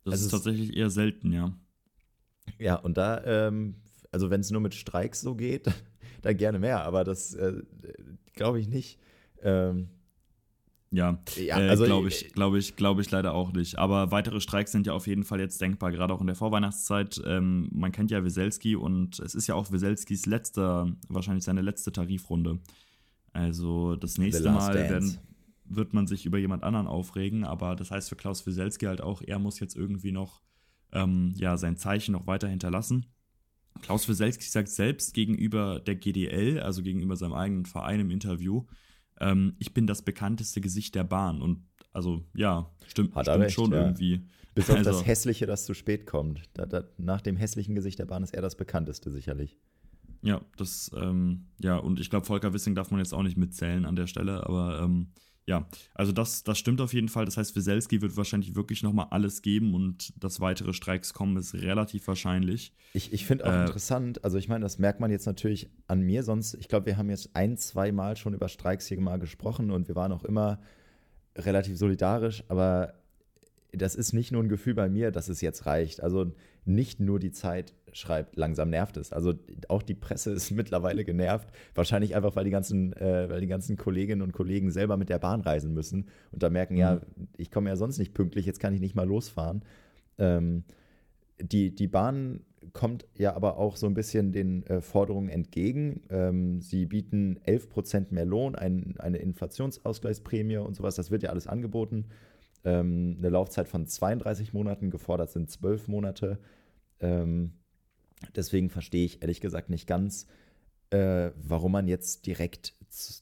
Das 0.03 0.13
also 0.13 0.25
ist 0.25 0.31
tatsächlich 0.31 0.75
eher 0.75 0.89
selten, 0.89 1.31
ja. 1.31 1.57
Ja, 2.59 2.75
und 2.75 2.97
da, 2.97 3.23
ähm, 3.25 3.75
also 4.11 4.29
wenn 4.29 4.41
es 4.41 4.51
nur 4.51 4.61
mit 4.61 4.73
Streiks 4.75 5.21
so 5.21 5.35
geht, 5.35 5.67
dann 6.21 6.37
gerne 6.37 6.59
mehr, 6.59 6.83
aber 6.83 7.03
das 7.03 7.33
äh, 7.33 7.61
glaube 8.33 8.59
ich 8.59 8.67
nicht. 8.67 8.99
Ähm, 9.41 9.89
ja, 10.91 11.19
ja 11.35 11.59
äh, 11.59 11.69
also 11.69 11.85
glaube 11.85 12.07
ich, 12.07 12.31
glaube 12.33 12.57
ich, 12.57 12.75
glaube 12.75 13.01
ich 13.01 13.11
leider 13.11 13.33
auch 13.33 13.51
nicht. 13.51 13.77
Aber 13.77 14.11
weitere 14.11 14.39
Streiks 14.39 14.71
sind 14.71 14.87
ja 14.87 14.93
auf 14.93 15.07
jeden 15.07 15.23
Fall 15.23 15.39
jetzt 15.39 15.59
denkbar, 15.59 15.91
gerade 15.91 16.13
auch 16.13 16.21
in 16.21 16.27
der 16.27 16.35
Vorweihnachtszeit. 16.35 17.21
Ähm, 17.25 17.69
man 17.73 17.91
kennt 17.91 18.11
ja 18.11 18.23
Weselski 18.23 18.75
und 18.75 19.19
es 19.19 19.35
ist 19.35 19.47
ja 19.47 19.55
auch 19.55 19.71
Weselskis 19.71 20.25
letzter, 20.25 20.91
wahrscheinlich 21.09 21.43
seine 21.43 21.61
letzte 21.61 21.91
Tarifrunde. 21.91 22.59
Also 23.33 23.95
das 23.97 24.17
nächste 24.17 24.49
Mal 24.49 24.73
werden, 24.73 25.17
wird 25.67 25.93
man 25.93 26.07
sich 26.07 26.25
über 26.25 26.37
jemand 26.37 26.63
anderen 26.63 26.87
aufregen, 26.87 27.43
aber 27.43 27.75
das 27.75 27.91
heißt 27.91 28.09
für 28.09 28.15
Klaus 28.15 28.45
Wieselski 28.45 28.85
halt 28.85 29.01
auch, 29.01 29.21
er 29.21 29.39
muss 29.39 29.59
jetzt 29.59 29.75
irgendwie 29.75 30.11
noch 30.11 30.41
ähm, 30.91 31.33
ja, 31.37 31.57
sein 31.57 31.77
Zeichen 31.77 32.13
noch 32.13 32.27
weiter 32.27 32.47
hinterlassen. 32.47 33.05
Klaus 33.81 34.07
Wieselski 34.07 34.45
sagt 34.45 34.69
selbst 34.69 35.13
gegenüber 35.13 35.79
der 35.79 35.95
GDL, 35.95 36.59
also 36.59 36.81
gegenüber 36.81 37.15
seinem 37.15 37.33
eigenen 37.33 37.65
Verein 37.65 37.99
im 37.99 38.11
Interview, 38.11 38.65
ähm, 39.19 39.55
ich 39.59 39.73
bin 39.73 39.87
das 39.87 40.01
bekannteste 40.01 40.61
Gesicht 40.61 40.95
der 40.95 41.03
Bahn. 41.03 41.41
Und 41.41 41.63
also 41.93 42.23
ja, 42.33 42.71
stimmt, 42.87 43.15
Hat 43.15 43.25
stimmt 43.25 43.43
recht, 43.43 43.55
schon 43.55 43.71
ja. 43.71 43.81
irgendwie. 43.81 44.27
Bis 44.53 44.69
auf 44.69 44.77
also, 44.77 44.91
das 44.91 45.05
Hässliche, 45.05 45.45
das 45.45 45.65
zu 45.65 45.73
spät 45.73 46.05
kommt. 46.05 46.43
Da, 46.53 46.65
da, 46.65 46.83
nach 46.97 47.21
dem 47.21 47.35
hässlichen 47.35 47.75
Gesicht 47.75 47.99
der 47.99 48.05
Bahn 48.05 48.23
ist 48.23 48.33
er 48.33 48.41
das 48.41 48.55
bekannteste 48.55 49.11
sicherlich. 49.11 49.57
Ja, 50.21 50.41
das, 50.57 50.91
ähm, 50.95 51.47
ja, 51.59 51.77
und 51.77 51.99
ich 51.99 52.09
glaube, 52.09 52.25
Volker 52.25 52.53
Wissing 52.53 52.73
darf 52.73 52.89
man 52.89 52.99
jetzt 52.99 53.13
auch 53.13 53.21
nicht 53.21 53.37
mitzählen 53.37 53.85
an 53.85 53.95
der 53.95 54.07
Stelle, 54.07 54.45
aber 54.45 54.81
ähm, 54.81 55.11
ja, 55.47 55.67
also 55.93 56.11
das, 56.11 56.43
das 56.43 56.57
stimmt 56.57 56.81
auf 56.81 56.93
jeden 56.93 57.07
Fall. 57.07 57.25
Das 57.25 57.37
heißt, 57.37 57.55
Wieselski 57.55 58.01
wird 58.01 58.17
wahrscheinlich 58.17 58.55
wirklich 58.55 58.81
nochmal 58.81 59.07
alles 59.11 59.43
geben 59.43 59.75
und 59.75 60.11
dass 60.21 60.39
weitere 60.39 60.73
Streiks 60.73 61.13
kommen, 61.13 61.37
ist 61.37 61.53
relativ 61.53 62.07
wahrscheinlich. 62.07 62.73
Ich, 62.93 63.13
ich 63.13 63.25
finde 63.25 63.45
auch 63.45 63.51
äh, 63.51 63.61
interessant, 63.61 64.23
also 64.23 64.39
ich 64.39 64.47
meine, 64.47 64.63
das 64.63 64.79
merkt 64.79 64.99
man 64.99 65.11
jetzt 65.11 65.27
natürlich 65.27 65.69
an 65.87 66.01
mir, 66.01 66.23
sonst, 66.23 66.55
ich 66.55 66.67
glaube, 66.67 66.87
wir 66.87 66.97
haben 66.97 67.11
jetzt 67.11 67.29
ein, 67.35 67.57
zwei 67.57 67.91
Mal 67.91 68.17
schon 68.17 68.33
über 68.33 68.49
Streiks 68.49 68.87
hier 68.87 68.99
mal 68.99 69.19
gesprochen 69.19 69.69
und 69.69 69.87
wir 69.87 69.95
waren 69.95 70.11
auch 70.11 70.23
immer 70.23 70.59
relativ 71.37 71.77
solidarisch, 71.77 72.43
aber 72.47 72.93
das 73.77 73.95
ist 73.95 74.13
nicht 74.13 74.31
nur 74.31 74.43
ein 74.43 74.49
Gefühl 74.49 74.73
bei 74.73 74.89
mir, 74.89 75.11
dass 75.11 75.29
es 75.29 75.41
jetzt 75.41 75.65
reicht. 75.65 76.01
Also 76.01 76.31
nicht 76.65 76.99
nur 76.99 77.19
die 77.19 77.31
Zeit 77.31 77.73
schreibt, 77.91 78.35
langsam 78.35 78.69
nervt 78.69 78.97
es. 78.97 79.13
Also 79.13 79.33
auch 79.69 79.83
die 79.83 79.93
Presse 79.93 80.31
ist 80.33 80.51
mittlerweile 80.51 81.05
genervt. 81.05 81.49
Wahrscheinlich 81.73 82.15
einfach, 82.15 82.35
weil 82.35 82.45
die 82.45 82.51
ganzen, 82.51 82.93
äh, 82.93 83.29
weil 83.29 83.41
die 83.41 83.47
ganzen 83.47 83.77
Kolleginnen 83.77 84.21
und 84.21 84.33
Kollegen 84.33 84.71
selber 84.71 84.97
mit 84.97 85.09
der 85.09 85.19
Bahn 85.19 85.41
reisen 85.41 85.73
müssen 85.73 86.07
und 86.31 86.43
da 86.43 86.49
merken, 86.49 86.73
mhm. 86.73 86.79
ja, 86.79 87.01
ich 87.37 87.51
komme 87.51 87.69
ja 87.69 87.75
sonst 87.75 87.97
nicht 87.97 88.13
pünktlich, 88.13 88.45
jetzt 88.45 88.59
kann 88.59 88.73
ich 88.73 88.81
nicht 88.81 88.95
mal 88.95 89.07
losfahren. 89.07 89.63
Ähm, 90.17 90.63
die, 91.39 91.73
die 91.73 91.87
Bahn 91.87 92.41
kommt 92.73 93.05
ja 93.15 93.35
aber 93.35 93.57
auch 93.57 93.77
so 93.77 93.85
ein 93.85 93.93
bisschen 93.93 94.31
den 94.31 94.65
äh, 94.67 94.81
Forderungen 94.81 95.29
entgegen. 95.29 96.01
Ähm, 96.09 96.61
sie 96.61 96.85
bieten 96.85 97.39
11 97.43 97.69
Prozent 97.69 98.11
mehr 98.11 98.25
Lohn, 98.25 98.55
ein, 98.55 98.95
eine 98.97 99.17
Inflationsausgleichsprämie 99.17 100.57
und 100.57 100.75
sowas. 100.75 100.95
Das 100.95 101.11
wird 101.11 101.23
ja 101.23 101.29
alles 101.29 101.47
angeboten. 101.47 102.05
Ähm, 102.65 103.15
eine 103.19 103.29
Laufzeit 103.29 103.67
von 103.69 103.87
32 103.87 104.53
Monaten, 104.53 104.89
gefordert 104.89 105.31
sind 105.31 105.49
12 105.49 105.87
Monate. 105.87 106.39
Ähm, 106.99 107.53
Deswegen 108.35 108.69
verstehe 108.69 109.05
ich 109.05 109.21
ehrlich 109.21 109.41
gesagt 109.41 109.69
nicht 109.69 109.87
ganz, 109.87 110.27
äh, 110.89 111.31
warum 111.35 111.73
man 111.73 111.87
jetzt 111.87 112.25
direkt 112.25 112.73
zu, 112.89 113.21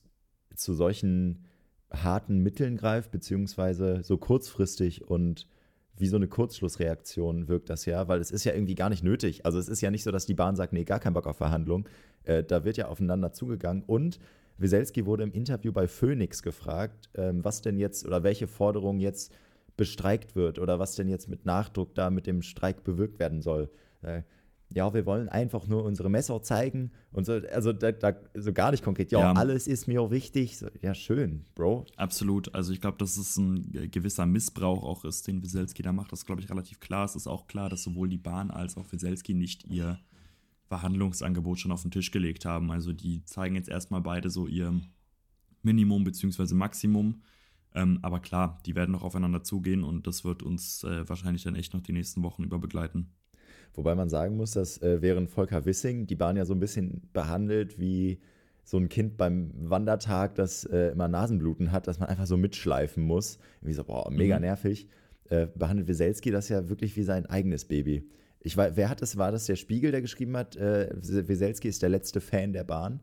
zu, 0.55 0.73
solchen 0.73 1.45
harten 1.91 2.39
Mitteln 2.39 2.77
greift, 2.77 3.11
beziehungsweise 3.11 4.03
so 4.03 4.17
kurzfristig 4.17 5.07
und 5.07 5.47
wie 5.95 6.07
so 6.07 6.15
eine 6.15 6.27
Kurzschlussreaktion 6.27 7.47
wirkt 7.47 7.69
das 7.69 7.85
ja, 7.85 8.07
weil 8.07 8.19
es 8.19 8.31
ist 8.31 8.45
ja 8.45 8.53
irgendwie 8.53 8.73
gar 8.75 8.89
nicht 8.89 9.03
nötig. 9.03 9.45
Also 9.45 9.59
es 9.59 9.69
ist 9.69 9.81
ja 9.81 9.91
nicht 9.91 10.03
so, 10.03 10.11
dass 10.11 10.25
die 10.25 10.33
Bahn 10.33 10.55
sagt, 10.55 10.73
nee, 10.73 10.85
gar 10.85 10.99
keinen 10.99 11.13
Bock 11.13 11.27
auf 11.27 11.37
Verhandlung. 11.37 11.87
Äh, 12.23 12.43
da 12.43 12.63
wird 12.63 12.77
ja 12.77 12.87
aufeinander 12.87 13.31
zugegangen. 13.31 13.83
Und 13.85 14.19
Wieselski 14.57 15.05
wurde 15.05 15.23
im 15.23 15.31
Interview 15.31 15.71
bei 15.71 15.87
Phoenix 15.87 16.43
gefragt, 16.43 17.09
ähm, 17.15 17.43
was 17.43 17.61
denn 17.61 17.77
jetzt 17.77 18.05
oder 18.05 18.23
welche 18.23 18.47
Forderung 18.47 18.99
jetzt 18.99 19.33
bestreikt 19.77 20.35
wird 20.35 20.59
oder 20.59 20.79
was 20.79 20.95
denn 20.95 21.09
jetzt 21.09 21.27
mit 21.27 21.45
Nachdruck 21.45 21.95
da 21.95 22.09
mit 22.09 22.27
dem 22.27 22.41
Streik 22.41 22.83
bewirkt 22.83 23.19
werden 23.19 23.41
soll. 23.41 23.69
Äh, 24.01 24.21
ja, 24.75 24.91
wir 24.93 25.05
wollen 25.05 25.29
einfach 25.29 25.67
nur 25.67 25.83
unsere 25.83 26.09
Messer 26.09 26.41
zeigen 26.41 26.91
und 27.11 27.25
so, 27.25 27.33
also 27.33 27.73
da, 27.73 27.91
da, 27.91 28.13
so 28.33 28.53
gar 28.53 28.71
nicht 28.71 28.83
konkret, 28.83 29.11
ja, 29.11 29.19
ja. 29.19 29.33
alles 29.33 29.67
ist 29.67 29.87
mir 29.87 30.09
wichtig. 30.09 30.63
Ja, 30.81 30.95
schön, 30.95 31.45
Bro. 31.53 31.85
Absolut. 31.95 32.53
Also 32.55 32.73
ich 32.73 32.81
glaube, 32.81 32.97
dass 32.97 33.17
es 33.17 33.37
ein 33.37 33.89
gewisser 33.91 34.25
Missbrauch 34.25 34.83
auch 34.83 35.05
ist, 35.05 35.27
den 35.27 35.43
Wieselski 35.43 35.83
da 35.83 35.91
macht. 35.91 36.11
Das 36.11 36.25
glaube 36.25 36.41
ich 36.41 36.49
relativ 36.49 36.79
klar. 36.79 37.05
Es 37.05 37.15
ist 37.15 37.27
auch 37.27 37.47
klar, 37.47 37.69
dass 37.69 37.83
sowohl 37.83 38.09
die 38.09 38.17
Bahn 38.17 38.49
als 38.49 38.75
auch 38.77 38.91
Wieselski 38.91 39.35
nicht 39.35 39.65
ihr 39.65 39.99
Verhandlungsangebot 40.73 41.59
schon 41.59 41.71
auf 41.71 41.83
den 41.83 41.91
Tisch 41.91 42.09
gelegt 42.09 42.45
haben. 42.45 42.71
Also 42.71 42.93
die 42.93 43.23
zeigen 43.25 43.55
jetzt 43.55 43.69
erstmal 43.69 44.01
beide 44.01 44.31
so 44.31 44.47
ihr 44.47 44.73
Minimum 45.61 46.03
bzw. 46.03 46.55
Maximum 46.55 47.21
Ähm, 47.75 47.99
aber 48.01 48.19
klar, 48.19 48.59
die 48.65 48.75
werden 48.75 48.91
noch 48.91 49.03
aufeinander 49.03 49.43
zugehen 49.43 49.83
und 49.83 50.07
das 50.07 50.23
wird 50.23 50.41
uns 50.41 50.83
äh, 50.83 51.07
wahrscheinlich 51.07 51.43
dann 51.43 51.55
echt 51.55 51.73
noch 51.73 51.81
die 51.81 51.93
nächsten 51.93 52.23
Wochen 52.23 52.43
über 52.43 52.59
begleiten. 52.59 53.11
Wobei 53.75 53.95
man 53.95 54.09
sagen 54.09 54.35
muss, 54.35 54.51
dass 54.51 54.81
äh, 54.81 55.01
während 55.01 55.29
Volker 55.29 55.65
Wissing 55.65 56.07
die 56.07 56.15
Bahn 56.15 56.37
ja 56.37 56.45
so 56.45 56.53
ein 56.53 56.59
bisschen 56.59 57.09
behandelt 57.13 57.79
wie 57.79 58.19
so 58.63 58.77
ein 58.77 58.89
Kind 58.89 59.17
beim 59.17 59.51
Wandertag, 59.55 60.35
das 60.35 60.65
äh, 60.65 60.91
immer 60.91 61.07
Nasenbluten 61.07 61.71
hat, 61.71 61.87
dass 61.87 61.99
man 61.99 62.09
einfach 62.09 62.27
so 62.27 62.37
mitschleifen 62.37 63.03
muss. 63.03 63.39
Irgendwie 63.61 63.73
so, 63.73 63.83
boah, 63.83 64.09
mega 64.11 64.35
mhm. 64.35 64.41
nervig. 64.41 64.87
Äh, 65.29 65.47
behandelt 65.55 65.87
Wieselski 65.87 66.31
das 66.31 66.49
ja 66.49 66.69
wirklich 66.69 66.95
wie 66.95 67.03
sein 67.03 67.25
eigenes 67.25 67.65
Baby. 67.65 68.09
Ich 68.43 68.57
weiß, 68.57 68.73
wer 68.75 68.89
hat 68.89 69.01
das? 69.01 69.17
War 69.17 69.31
das 69.31 69.45
der 69.45 69.55
Spiegel, 69.55 69.91
der 69.91 70.01
geschrieben 70.01 70.35
hat, 70.35 70.55
äh, 70.55 70.89
Wieselski 70.95 71.69
ist 71.69 71.81
der 71.81 71.89
letzte 71.89 72.21
Fan 72.21 72.53
der 72.53 72.65
Bahn? 72.65 72.99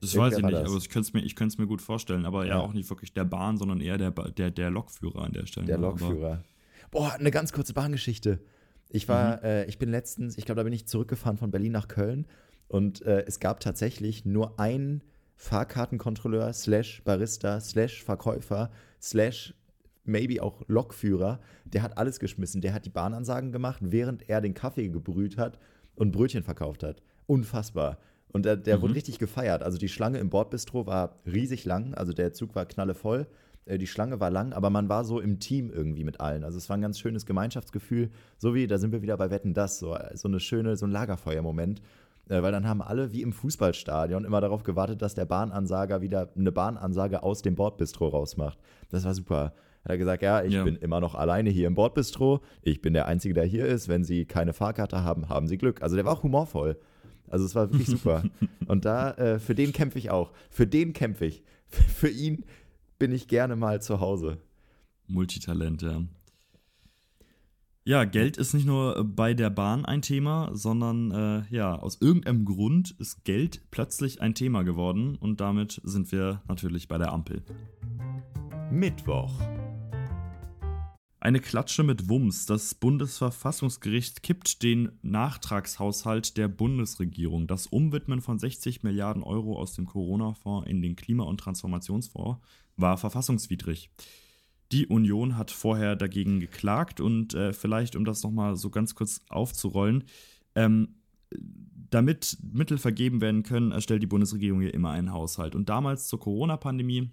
Das 0.00 0.14
Irgendwer 0.14 0.30
weiß 0.30 0.38
ich 0.38 0.44
nicht, 0.44 0.54
das? 0.54 0.68
aber 0.70 0.78
ich 0.78 0.88
könnte 1.34 1.48
es 1.48 1.58
mir, 1.58 1.64
mir 1.64 1.68
gut 1.68 1.82
vorstellen. 1.82 2.24
Aber 2.24 2.46
ja. 2.46 2.56
ja. 2.56 2.60
auch 2.60 2.72
nicht 2.72 2.88
wirklich 2.88 3.12
der 3.12 3.26
Bahn, 3.26 3.58
sondern 3.58 3.80
eher 3.80 3.98
der, 3.98 4.10
der, 4.10 4.50
der 4.50 4.70
Lokführer 4.70 5.22
an 5.22 5.32
der 5.32 5.44
Stelle. 5.44 5.66
Der 5.66 5.78
Lokführer. 5.78 6.42
Boah, 6.90 7.12
eine 7.12 7.30
ganz 7.30 7.52
kurze 7.52 7.74
Bahngeschichte. 7.74 8.40
Ich 8.88 9.06
war, 9.08 9.36
mhm. 9.36 9.44
äh, 9.44 9.64
ich 9.66 9.78
bin 9.78 9.90
letztens, 9.90 10.38
ich 10.38 10.46
glaube, 10.46 10.60
da 10.60 10.62
bin 10.64 10.72
ich 10.72 10.86
zurückgefahren 10.88 11.36
von 11.36 11.50
Berlin 11.50 11.72
nach 11.72 11.86
Köln 11.86 12.26
und 12.68 13.02
äh, 13.02 13.24
es 13.26 13.38
gab 13.38 13.60
tatsächlich 13.60 14.24
nur 14.24 14.58
einen 14.58 15.02
Fahrkartenkontrolleur 15.36 16.52
slash 16.52 17.02
Barista 17.04 17.60
slash 17.60 18.02
Verkäufer 18.02 18.70
slash 19.00 19.54
maybe 20.04 20.42
auch 20.42 20.62
Lokführer, 20.66 21.40
der 21.64 21.82
hat 21.82 21.98
alles 21.98 22.20
geschmissen. 22.20 22.60
Der 22.60 22.74
hat 22.74 22.86
die 22.86 22.90
Bahnansagen 22.90 23.52
gemacht, 23.52 23.80
während 23.82 24.28
er 24.28 24.40
den 24.40 24.54
Kaffee 24.54 24.88
gebrüht 24.88 25.36
hat 25.36 25.58
und 25.94 26.12
Brötchen 26.12 26.42
verkauft 26.42 26.82
hat. 26.82 27.02
Unfassbar. 27.26 27.98
Und 28.28 28.44
der, 28.44 28.56
der 28.56 28.78
mhm. 28.78 28.82
wurde 28.82 28.94
richtig 28.94 29.18
gefeiert. 29.18 29.62
Also 29.62 29.78
die 29.78 29.88
Schlange 29.88 30.18
im 30.18 30.30
Bordbistro 30.30 30.86
war 30.86 31.16
riesig 31.26 31.64
lang, 31.64 31.94
also 31.94 32.12
der 32.12 32.32
Zug 32.32 32.54
war 32.54 32.66
knallevoll. 32.66 33.26
Äh, 33.66 33.78
die 33.78 33.86
Schlange 33.86 34.20
war 34.20 34.30
lang, 34.30 34.52
aber 34.52 34.70
man 34.70 34.88
war 34.88 35.04
so 35.04 35.20
im 35.20 35.38
Team 35.38 35.70
irgendwie 35.70 36.04
mit 36.04 36.20
allen. 36.20 36.44
Also 36.44 36.58
es 36.58 36.68
war 36.68 36.76
ein 36.76 36.82
ganz 36.82 36.98
schönes 36.98 37.26
Gemeinschaftsgefühl. 37.26 38.10
So 38.38 38.54
wie, 38.54 38.66
da 38.66 38.78
sind 38.78 38.92
wir 38.92 39.02
wieder 39.02 39.16
bei 39.16 39.30
Wetten 39.30 39.54
das, 39.54 39.78
so, 39.78 39.96
so 40.14 40.28
eine 40.28 40.40
schöne, 40.40 40.76
so 40.76 40.86
ein 40.86 40.92
Lagerfeuermoment. 40.92 41.80
Äh, 42.28 42.42
weil 42.42 42.52
dann 42.52 42.66
haben 42.66 42.80
alle 42.80 43.12
wie 43.12 43.22
im 43.22 43.32
Fußballstadion 43.32 44.24
immer 44.24 44.40
darauf 44.40 44.62
gewartet, 44.62 45.02
dass 45.02 45.14
der 45.14 45.24
Bahnansager 45.24 46.00
wieder 46.00 46.30
eine 46.36 46.52
Bahnansage 46.52 47.22
aus 47.22 47.42
dem 47.42 47.56
Bordbistro 47.56 48.08
rausmacht. 48.08 48.58
Das 48.90 49.04
war 49.04 49.14
super. 49.14 49.52
Hat 49.84 49.92
er 49.92 49.98
gesagt, 49.98 50.22
ja, 50.22 50.42
ich 50.42 50.52
ja. 50.52 50.64
bin 50.64 50.76
immer 50.76 51.00
noch 51.00 51.14
alleine 51.14 51.50
hier 51.50 51.66
im 51.66 51.74
Bordbistro. 51.74 52.40
Ich 52.62 52.82
bin 52.82 52.92
der 52.92 53.06
Einzige, 53.06 53.34
der 53.34 53.44
hier 53.44 53.66
ist. 53.66 53.88
Wenn 53.88 54.04
Sie 54.04 54.26
keine 54.26 54.52
Fahrkarte 54.52 55.02
haben, 55.02 55.28
haben 55.28 55.48
Sie 55.48 55.56
Glück. 55.56 55.82
Also 55.82 55.96
der 55.96 56.04
war 56.04 56.12
auch 56.12 56.22
humorvoll. 56.22 56.78
Also 57.28 57.44
es 57.44 57.54
war 57.54 57.70
wirklich 57.70 57.86
super. 57.88 58.24
Und 58.66 58.84
da, 58.84 59.12
äh, 59.12 59.38
für 59.38 59.54
den 59.54 59.72
kämpfe 59.72 59.98
ich 59.98 60.10
auch. 60.10 60.32
Für 60.50 60.66
den 60.66 60.92
kämpfe 60.92 61.26
ich. 61.26 61.42
Für 61.70 62.08
ihn 62.08 62.44
bin 62.98 63.12
ich 63.12 63.28
gerne 63.28 63.56
mal 63.56 63.80
zu 63.80 64.00
Hause. 64.00 64.38
Multitalent, 65.06 65.82
ja. 65.82 66.02
Ja, 67.84 68.04
Geld 68.04 68.36
ist 68.36 68.52
nicht 68.52 68.66
nur 68.66 69.04
bei 69.04 69.32
der 69.32 69.48
Bahn 69.50 69.84
ein 69.84 70.02
Thema, 70.02 70.50
sondern 70.52 71.10
äh, 71.10 71.42
ja, 71.50 71.74
aus 71.76 71.98
irgendeinem 72.00 72.44
Grund 72.44 72.94
ist 72.98 73.24
Geld 73.24 73.62
plötzlich 73.70 74.20
ein 74.20 74.34
Thema 74.34 74.62
geworden 74.64 75.16
und 75.16 75.40
damit 75.40 75.80
sind 75.82 76.12
wir 76.12 76.42
natürlich 76.46 76.88
bei 76.88 76.98
der 76.98 77.12
Ampel. 77.12 77.42
Mittwoch. 78.70 79.32
Eine 81.22 81.40
Klatsche 81.40 81.82
mit 81.82 82.08
Wumms. 82.08 82.46
Das 82.46 82.74
Bundesverfassungsgericht 82.74 84.22
kippt 84.22 84.62
den 84.62 84.92
Nachtragshaushalt 85.02 86.38
der 86.38 86.48
Bundesregierung. 86.48 87.46
Das 87.46 87.66
Umwidmen 87.66 88.22
von 88.22 88.38
60 88.38 88.82
Milliarden 88.84 89.22
Euro 89.22 89.58
aus 89.58 89.74
dem 89.74 89.84
Corona-Fonds 89.84 90.66
in 90.66 90.80
den 90.80 90.96
Klima- 90.96 91.24
und 91.24 91.38
Transformationsfonds 91.38 92.40
war 92.76 92.96
verfassungswidrig. 92.96 93.90
Die 94.72 94.86
Union 94.86 95.36
hat 95.36 95.50
vorher 95.50 95.94
dagegen 95.94 96.40
geklagt 96.40 97.02
und 97.02 97.34
äh, 97.34 97.52
vielleicht, 97.52 97.96
um 97.96 98.06
das 98.06 98.22
nochmal 98.22 98.56
so 98.56 98.70
ganz 98.70 98.94
kurz 98.94 99.20
aufzurollen, 99.28 100.04
ähm, 100.54 100.94
damit 101.90 102.38
Mittel 102.40 102.78
vergeben 102.78 103.20
werden 103.20 103.42
können, 103.42 103.72
erstellt 103.72 104.02
die 104.02 104.06
Bundesregierung 104.06 104.62
ja 104.62 104.70
immer 104.70 104.92
einen 104.92 105.12
Haushalt. 105.12 105.54
Und 105.54 105.68
damals 105.68 106.08
zur 106.08 106.18
Corona-Pandemie 106.18 107.10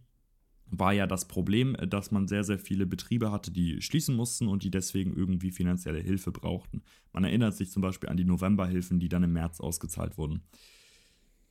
war 0.70 0.94
ja 0.94 1.08
das 1.08 1.28
Problem, 1.28 1.76
dass 1.90 2.12
man 2.12 2.28
sehr, 2.28 2.44
sehr 2.44 2.60
viele 2.60 2.86
Betriebe 2.86 3.32
hatte, 3.32 3.52
die 3.52 3.82
schließen 3.82 4.16
mussten 4.16 4.48
und 4.48 4.64
die 4.64 4.72
deswegen 4.72 5.16
irgendwie 5.16 5.52
finanzielle 5.52 6.00
Hilfe 6.00 6.32
brauchten. 6.32 6.84
Man 7.14 7.24
erinnert 7.24 7.56
sich 7.56 7.72
zum 7.72 7.82
Beispiel 7.82 8.10
an 8.10 8.18
die 8.18 8.26
Novemberhilfen, 8.26 9.00
die 9.00 9.10
dann 9.10 9.24
im 9.24 9.34
März 9.34 9.60
ausgezahlt 9.60 10.18
wurden. 10.18 10.44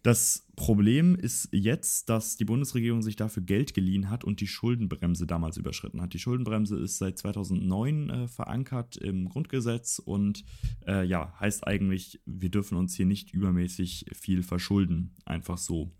Das 0.06 0.46
Problem 0.54 1.16
ist 1.16 1.48
jetzt, 1.50 2.08
dass 2.08 2.36
die 2.36 2.44
Bundesregierung 2.44 3.02
sich 3.02 3.16
dafür 3.16 3.42
Geld 3.42 3.74
geliehen 3.74 4.08
hat 4.08 4.22
und 4.22 4.40
die 4.40 4.46
Schuldenbremse 4.46 5.26
damals 5.26 5.56
überschritten 5.56 6.00
hat. 6.00 6.14
Die 6.14 6.20
Schuldenbremse 6.20 6.78
ist 6.78 6.98
seit 6.98 7.18
2009 7.18 8.10
äh, 8.10 8.28
verankert 8.28 8.96
im 8.98 9.28
Grundgesetz 9.28 9.98
und 9.98 10.44
äh, 10.86 11.04
ja, 11.04 11.34
heißt 11.40 11.66
eigentlich, 11.66 12.20
wir 12.24 12.50
dürfen 12.50 12.78
uns 12.78 12.94
hier 12.94 13.04
nicht 13.04 13.32
übermäßig 13.32 14.06
viel 14.12 14.44
verschulden. 14.44 15.12
Einfach 15.24 15.58
so. 15.58 15.90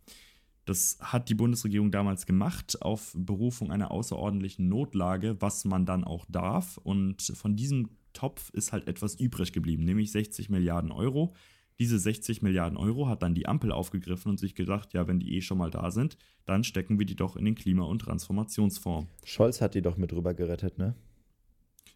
Das 0.67 0.99
hat 1.01 1.29
die 1.29 1.35
Bundesregierung 1.35 1.93
damals 1.93 2.27
gemacht 2.27 2.83
auf 2.83 3.15
Berufung 3.17 3.71
einer 3.71 3.93
außerordentlichen 3.93 4.69
Notlage, 4.69 5.41
was 5.41 5.65
man 5.65 5.87
dann 5.87 6.03
auch 6.03 6.27
darf. 6.29 6.77
Und 6.79 7.23
von 7.23 7.55
diesem 7.55 7.89
Topf 8.13 8.51
ist 8.51 8.73
halt 8.73 8.89
etwas 8.89 9.15
übrig 9.15 9.53
geblieben, 9.53 9.85
nämlich 9.85 10.11
60 10.11 10.51
Milliarden 10.51 10.91
Euro. 10.91 11.33
Diese 11.79 11.99
60 11.99 12.43
Milliarden 12.43 12.77
Euro 12.77 13.07
hat 13.07 13.23
dann 13.23 13.35
die 13.35 13.47
Ampel 13.47 13.71
aufgegriffen 13.71 14.31
und 14.31 14.41
sich 14.41 14.57
gedacht, 14.57 14.93
ja, 14.93 15.07
wenn 15.07 15.21
die 15.21 15.37
eh 15.37 15.41
schon 15.41 15.59
mal 15.59 15.71
da 15.71 15.93
sind, 15.93 16.17
dann 16.47 16.65
stecken 16.65 16.99
wir 16.99 17.07
die 17.07 17.17
doch 17.17 17.37
in 17.37 17.45
den 17.45 17.55
Klima- 17.55 17.85
und 17.85 18.01
Transformationsfonds. 18.01 19.09
Scholz 19.25 19.61
hat 19.61 19.75
die 19.75 19.83
doch 19.83 19.97
mit 19.97 20.13
rüber 20.13 20.35
gerettet, 20.35 20.79
ne? 20.79 20.97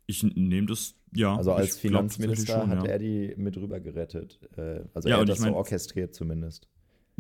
Ich 0.07 0.23
nehme 0.23 0.67
das, 0.67 0.95
ja. 1.13 1.37
Also 1.37 1.53
als 1.53 1.77
Finanzminister 1.77 2.61
schon, 2.61 2.71
hat 2.71 2.85
ja. 2.85 2.91
er 2.91 2.99
die 2.99 3.35
mit 3.37 3.57
rüber 3.57 3.81
gerettet. 3.81 4.41
Äh, 4.57 4.85
also 4.93 5.09
ja, 5.09 5.17
er 5.17 5.21
hat 5.23 5.29
das 5.29 5.39
ich 5.39 5.45
mein, 5.45 5.53
so 5.53 5.59
orchestriert 5.59 6.15
zumindest. 6.15 6.69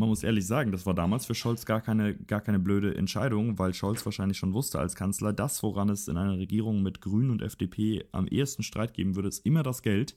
Man 0.01 0.09
muss 0.09 0.25
ehrlich 0.25 0.47
sagen, 0.47 0.73
das 0.73 0.87
war 0.87 0.95
damals 0.95 1.27
für 1.27 1.35
Scholz 1.35 1.65
gar 1.67 1.81
keine, 1.81 2.15
gar 2.15 2.41
keine 2.41 2.59
blöde 2.59 2.97
Entscheidung, 2.97 3.59
weil 3.59 3.75
Scholz 3.75 4.05
wahrscheinlich 4.05 4.39
schon 4.39 4.55
wusste 4.55 4.79
als 4.79 4.95
Kanzler, 4.95 5.33
das, 5.33 5.63
woran 5.63 5.89
es 5.89 6.09
in 6.09 6.17
einer 6.17 6.39
Regierung 6.39 6.83
mit 6.83 7.01
Grünen 7.01 7.31
und 7.31 7.43
FDP 7.43 8.05
am 8.13 8.27
ehesten 8.27 8.63
Streit 8.63 8.95
geben 8.95 9.15
würde, 9.15 9.29
ist 9.29 9.47
immer 9.47 9.63
das 9.63 9.83
Geld 9.83 10.17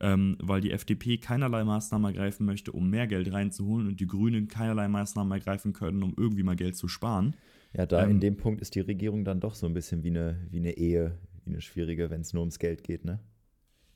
ähm, 0.00 0.36
weil 0.40 0.60
die 0.60 0.70
FDP 0.70 1.18
keinerlei 1.18 1.62
Maßnahmen 1.64 2.14
ergreifen 2.14 2.46
möchte, 2.46 2.72
um 2.72 2.88
mehr 2.88 3.06
Geld 3.06 3.30
reinzuholen 3.32 3.86
und 3.86 4.00
die 4.00 4.06
Grünen 4.06 4.48
keinerlei 4.48 4.88
Maßnahmen 4.88 5.30
ergreifen 5.32 5.72
können, 5.72 6.02
um 6.02 6.14
irgendwie 6.16 6.42
mal 6.42 6.56
Geld 6.56 6.76
zu 6.76 6.88
sparen. 6.88 7.36
Ja, 7.74 7.86
da 7.86 8.02
ähm, 8.02 8.12
in 8.12 8.20
dem 8.20 8.36
Punkt 8.36 8.60
ist 8.62 8.74
die 8.74 8.80
Regierung 8.80 9.24
dann 9.24 9.40
doch 9.40 9.54
so 9.54 9.66
ein 9.66 9.74
bisschen 9.74 10.02
wie 10.02 10.08
eine, 10.08 10.40
wie 10.50 10.58
eine 10.58 10.72
Ehe, 10.72 11.18
wie 11.44 11.50
eine 11.50 11.60
schwierige, 11.60 12.10
wenn 12.10 12.22
es 12.22 12.32
nur 12.32 12.40
ums 12.40 12.58
Geld 12.58 12.82
geht, 12.82 13.04
ne? 13.04 13.20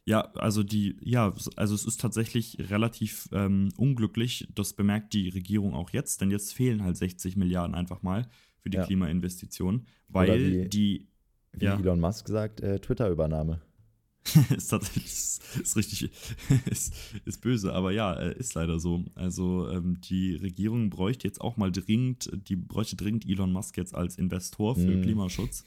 Ja, 0.06 0.20
also 0.34 0.62
die, 0.62 0.96
ja, 1.00 1.34
also 1.56 1.74
es 1.74 1.86
ist 1.86 2.00
tatsächlich 2.00 2.58
relativ 2.70 3.28
ähm, 3.32 3.70
unglücklich. 3.76 4.46
Das 4.54 4.74
bemerkt 4.74 5.14
die 5.14 5.30
Regierung 5.30 5.72
auch 5.74 5.90
jetzt, 5.90 6.20
denn 6.20 6.30
jetzt 6.30 6.52
fehlen 6.52 6.82
halt 6.82 6.96
60 6.96 7.36
Milliarden 7.36 7.74
einfach 7.74 8.02
mal 8.02 8.28
für 8.60 8.68
die 8.68 8.76
ja. 8.76 8.84
Klimainvestitionen, 8.84 9.86
weil 10.08 10.64
wie, 10.64 10.68
die. 10.68 11.08
Wie 11.52 11.64
ja. 11.66 11.78
Elon 11.78 12.00
Musk 12.00 12.28
sagt, 12.28 12.60
äh, 12.60 12.80
Twitter-Übernahme. 12.80 13.60
ist 14.56 14.68
tatsächlich 14.68 15.04
ist, 15.04 15.42
ist 15.60 15.76
richtig 15.76 16.10
ist, 16.70 16.94
ist 17.24 17.40
böse, 17.40 17.72
aber 17.72 17.92
ja, 17.92 18.14
äh, 18.14 18.36
ist 18.38 18.54
leider 18.54 18.78
so. 18.78 19.04
Also 19.14 19.70
ähm, 19.70 20.00
die 20.00 20.34
Regierung 20.34 20.90
bräuchte 20.90 21.26
jetzt 21.28 21.40
auch 21.40 21.56
mal 21.56 21.70
dringend, 21.70 22.30
die 22.48 22.56
bräuchte 22.56 22.96
dringend 22.96 23.26
Elon 23.26 23.52
Musk 23.52 23.76
jetzt 23.76 23.94
als 23.94 24.16
Investor 24.16 24.76
für 24.76 24.96
mm. 24.96 25.02
Klimaschutz. 25.02 25.64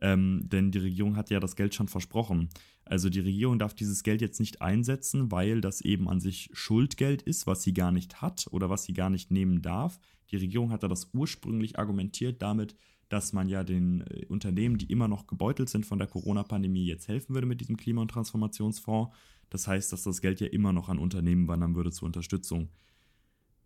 Ähm, 0.00 0.48
denn 0.50 0.70
die 0.70 0.78
Regierung 0.78 1.16
hat 1.16 1.30
ja 1.30 1.40
das 1.40 1.56
Geld 1.56 1.74
schon 1.74 1.88
versprochen. 1.88 2.48
Also 2.90 3.08
die 3.08 3.20
Regierung 3.20 3.60
darf 3.60 3.72
dieses 3.72 4.02
Geld 4.02 4.20
jetzt 4.20 4.40
nicht 4.40 4.62
einsetzen, 4.62 5.30
weil 5.30 5.60
das 5.60 5.80
eben 5.80 6.08
an 6.08 6.18
sich 6.18 6.50
Schuldgeld 6.52 7.22
ist, 7.22 7.46
was 7.46 7.62
sie 7.62 7.72
gar 7.72 7.92
nicht 7.92 8.20
hat 8.20 8.48
oder 8.50 8.68
was 8.68 8.82
sie 8.82 8.94
gar 8.94 9.10
nicht 9.10 9.30
nehmen 9.30 9.62
darf. 9.62 10.00
Die 10.32 10.36
Regierung 10.36 10.72
hat 10.72 10.82
da 10.82 10.88
das 10.88 11.08
ursprünglich 11.12 11.78
argumentiert 11.78 12.42
damit, 12.42 12.74
dass 13.08 13.32
man 13.32 13.48
ja 13.48 13.62
den 13.62 14.00
äh, 14.08 14.26
Unternehmen, 14.26 14.76
die 14.76 14.90
immer 14.90 15.06
noch 15.06 15.28
gebeutelt 15.28 15.68
sind 15.68 15.86
von 15.86 16.00
der 16.00 16.08
Corona-Pandemie, 16.08 16.84
jetzt 16.84 17.06
helfen 17.06 17.32
würde 17.32 17.46
mit 17.46 17.60
diesem 17.60 17.76
Klima- 17.76 18.02
und 18.02 18.10
Transformationsfonds. 18.10 19.16
Das 19.50 19.68
heißt, 19.68 19.92
dass 19.92 20.02
das 20.02 20.20
Geld 20.20 20.40
ja 20.40 20.48
immer 20.48 20.72
noch 20.72 20.88
an 20.88 20.98
Unternehmen 20.98 21.46
wandern 21.46 21.76
würde 21.76 21.92
zur 21.92 22.06
Unterstützung. 22.06 22.70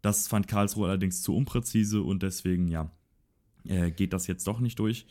Das 0.02 0.28
fand 0.28 0.48
Karlsruhe 0.48 0.87
allerdings 0.87 1.22
zu 1.22 1.34
unpräzise 1.34 2.02
und 2.02 2.22
deswegen, 2.22 2.68
ja, 2.68 2.90
äh, 3.66 3.90
geht 3.90 4.12
das 4.12 4.26
jetzt 4.26 4.46
doch 4.46 4.60
nicht 4.60 4.78
durch. 4.78 5.06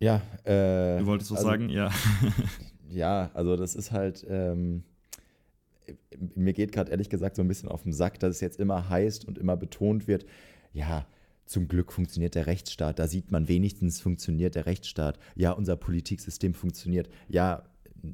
Ja, 0.00 0.22
äh, 0.44 0.98
Du 0.98 1.06
wolltest 1.06 1.30
was 1.30 1.38
also, 1.38 1.50
sagen? 1.50 1.68
Ja. 1.68 1.90
ja, 2.90 3.30
also 3.34 3.56
das 3.56 3.74
ist 3.74 3.92
halt, 3.92 4.26
ähm, 4.28 4.82
mir 6.34 6.52
geht 6.52 6.72
gerade 6.72 6.90
ehrlich 6.90 7.10
gesagt 7.10 7.36
so 7.36 7.42
ein 7.42 7.48
bisschen 7.48 7.68
auf 7.68 7.82
den 7.82 7.92
Sack, 7.92 8.18
dass 8.18 8.36
es 8.36 8.40
jetzt 8.40 8.58
immer 8.58 8.88
heißt 8.88 9.26
und 9.26 9.38
immer 9.38 9.56
betont 9.56 10.08
wird, 10.08 10.26
ja, 10.72 11.06
zum 11.44 11.68
Glück 11.68 11.92
funktioniert 11.92 12.34
der 12.34 12.46
Rechtsstaat. 12.46 12.98
Da 12.98 13.08
sieht 13.08 13.30
man 13.32 13.48
wenigstens, 13.48 14.00
funktioniert 14.00 14.54
der 14.54 14.66
Rechtsstaat. 14.66 15.18
Ja, 15.34 15.50
unser 15.50 15.76
Politiksystem 15.76 16.54
funktioniert. 16.54 17.10
Ja, 17.28 17.64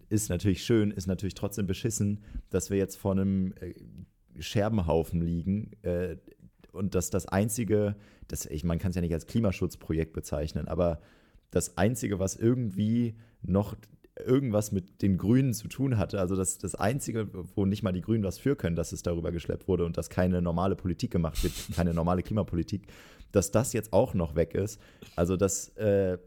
ist 0.09 0.31
natürlich 0.31 0.65
schön, 0.65 0.91
ist 0.91 1.07
natürlich 1.07 1.35
trotzdem 1.35 1.67
beschissen, 1.67 2.25
dass 2.51 2.71
wir 2.71 2.79
jetzt 2.79 2.97
vor 2.97 3.13
einem 3.13 3.53
äh, 3.61 3.75
Scherbenhaufen 4.41 5.21
liegen, 5.21 5.71
äh, 5.83 6.17
und 6.73 6.95
dass 6.95 7.11
das 7.11 7.27
einzige, 7.27 7.97
das, 8.29 8.47
ich, 8.47 8.63
man 8.63 8.79
kann 8.79 8.91
es 8.91 8.97
ja 8.97 9.01
nicht 9.01 9.15
als 9.15 9.27
Klimaschutzprojekt 9.27 10.13
bezeichnen, 10.13 10.69
aber 10.69 11.01
das 11.51 11.77
einzige, 11.77 12.19
was 12.19 12.37
irgendwie 12.37 13.17
noch 13.43 13.77
irgendwas 14.25 14.73
mit 14.73 15.03
den 15.03 15.19
Grünen 15.19 15.53
zu 15.53 15.69
tun 15.69 15.99
hatte. 15.99 16.21
Also 16.21 16.37
das, 16.37 16.59
das 16.59 16.75
Einzige, 16.75 17.29
wo 17.55 17.67
nicht 17.67 17.83
mal 17.83 17.93
die 17.93 18.01
Grünen 18.01 18.25
was 18.25 18.39
für 18.39 18.57
können, 18.57 18.77
dass 18.77 18.93
es 18.93 19.03
darüber 19.03 19.31
geschleppt 19.31 19.69
wurde 19.69 19.85
und 19.85 19.97
dass 19.97 20.09
keine 20.09 20.41
normale 20.41 20.75
Politik 20.75 21.11
gemacht 21.11 21.43
wird, 21.43 21.53
keine 21.77 21.93
normale 21.93 22.23
Klimapolitik, 22.23 22.87
dass 23.33 23.51
das 23.51 23.73
jetzt 23.73 23.93
auch 23.93 24.15
noch 24.15 24.35
weg 24.35 24.55
ist. 24.55 24.81
Also 25.17 25.37
das, 25.37 25.69
äh, 25.77 26.19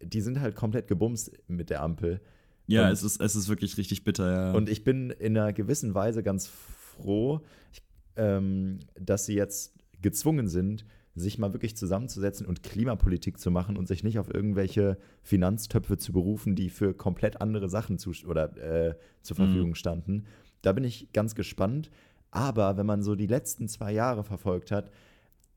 die 0.00 0.20
sind 0.20 0.40
halt 0.40 0.54
komplett 0.54 0.86
gebumst 0.86 1.32
mit 1.48 1.70
der 1.70 1.82
Ampel. 1.82 2.20
Ja, 2.66 2.90
es 2.90 3.02
ist, 3.02 3.20
es 3.20 3.36
ist 3.36 3.48
wirklich 3.48 3.76
richtig 3.76 4.04
bitter, 4.04 4.30
ja. 4.30 4.52
Und 4.52 4.68
ich 4.68 4.84
bin 4.84 5.10
in 5.10 5.36
einer 5.36 5.52
gewissen 5.52 5.94
Weise 5.94 6.22
ganz 6.22 6.46
froh, 6.46 7.40
ich, 7.72 7.82
ähm, 8.16 8.80
dass 8.98 9.26
sie 9.26 9.34
jetzt 9.34 9.74
gezwungen 10.00 10.48
sind, 10.48 10.86
sich 11.14 11.38
mal 11.38 11.52
wirklich 11.52 11.76
zusammenzusetzen 11.76 12.46
und 12.46 12.62
Klimapolitik 12.62 13.38
zu 13.38 13.50
machen 13.50 13.76
und 13.76 13.86
sich 13.86 14.02
nicht 14.02 14.18
auf 14.18 14.32
irgendwelche 14.32 14.98
Finanztöpfe 15.22 15.96
zu 15.96 16.12
berufen, 16.12 16.56
die 16.56 16.70
für 16.70 16.92
komplett 16.92 17.40
andere 17.40 17.68
Sachen 17.68 17.98
zu, 17.98 18.12
oder, 18.26 18.56
äh, 18.56 18.96
zur 19.22 19.36
mhm. 19.36 19.44
Verfügung 19.44 19.68
mhm. 19.70 19.74
standen. 19.76 20.26
Da 20.62 20.72
bin 20.72 20.84
ich 20.84 21.12
ganz 21.12 21.34
gespannt. 21.34 21.90
Aber 22.30 22.76
wenn 22.76 22.86
man 22.86 23.04
so 23.04 23.14
die 23.14 23.28
letzten 23.28 23.68
zwei 23.68 23.92
Jahre 23.92 24.24
verfolgt 24.24 24.72
hat, 24.72 24.90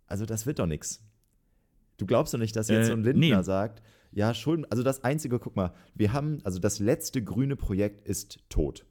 also 0.06 0.28
das 0.28 0.46
wird 0.46 0.60
doch 0.60 0.68
nichts. 0.68 1.04
Du 1.98 2.06
glaubst 2.06 2.36
doch 2.36 2.40
nicht, 2.40 2.56
dass 2.56 2.68
jetzt 2.68 2.86
äh, 2.86 2.88
so 2.88 2.94
ein 2.94 3.04
Lindner 3.04 3.38
nee. 3.38 3.44
sagt, 3.44 3.82
ja, 4.12 4.34
Schulden, 4.36 4.66
also 4.70 4.84
das 4.84 5.04
Einzige, 5.04 5.40
guck 5.40 5.56
mal, 5.56 5.74
wir 5.96 6.14
haben, 6.14 6.40
also 6.44 6.60
das 6.60 6.78
letzte 6.80 7.24
grüne 7.24 7.56
Projekt 7.56 8.08
ist 8.08 8.40
tot. 8.50 8.86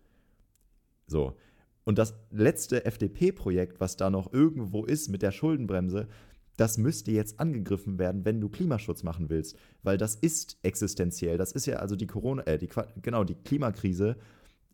So. 1.07 1.37
Und 1.85 1.99
das 1.99 2.15
letzte 2.31 2.85
FDP-Projekt, 2.85 3.79
was 3.79 3.97
da 3.97 4.11
noch 4.11 4.33
irgendwo 4.33 4.85
ist 4.85 5.09
mit 5.09 5.23
der 5.23 5.31
Schuldenbremse, 5.31 6.09
das 6.57 6.79
müsste 6.79 7.11
jetzt 7.11 7.39
angegriffen 7.39 7.99
werden, 7.99 8.25
wenn 8.25 8.41
du 8.41 8.49
Klimaschutz 8.49 9.03
machen 9.03 9.29
willst, 9.29 9.57
weil 9.83 9.99
das 9.99 10.15
ist 10.15 10.59
existenziell. 10.63 11.39
Das 11.39 11.53
ist 11.53 11.67
ja 11.67 11.77
also 11.77 11.97
die 11.97 12.07
Corona, 12.07 12.43
äh, 12.47 12.59
die, 12.59 12.69
genau, 13.03 13.25
die 13.25 13.35
Klimakrise 13.35 14.17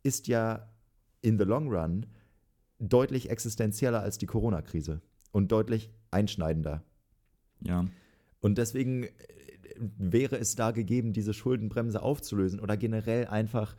ist 0.03 0.29
ja 0.29 0.68
in 1.21 1.38
the 1.38 1.45
long 1.45 1.68
run 1.68 2.07
deutlich 2.79 3.31
existenzieller 3.31 4.01
als 4.01 4.18
die 4.18 4.27
Corona-Krise 4.27 5.01
und 5.31 5.53
deutlich 5.53 5.90
einschneidender. 6.11 6.83
Ja. 7.61 7.87
Und 8.40 8.59
deswegen 8.59 9.05
äh, 9.05 9.11
wäre 9.77 10.37
es 10.38 10.55
da 10.57 10.71
gegeben, 10.73 11.12
diese 11.12 11.33
Schuldenbremse 11.33 12.03
aufzulösen 12.03 12.61
oder 12.61 12.77
generell 12.77 13.27
einfach 13.27 13.77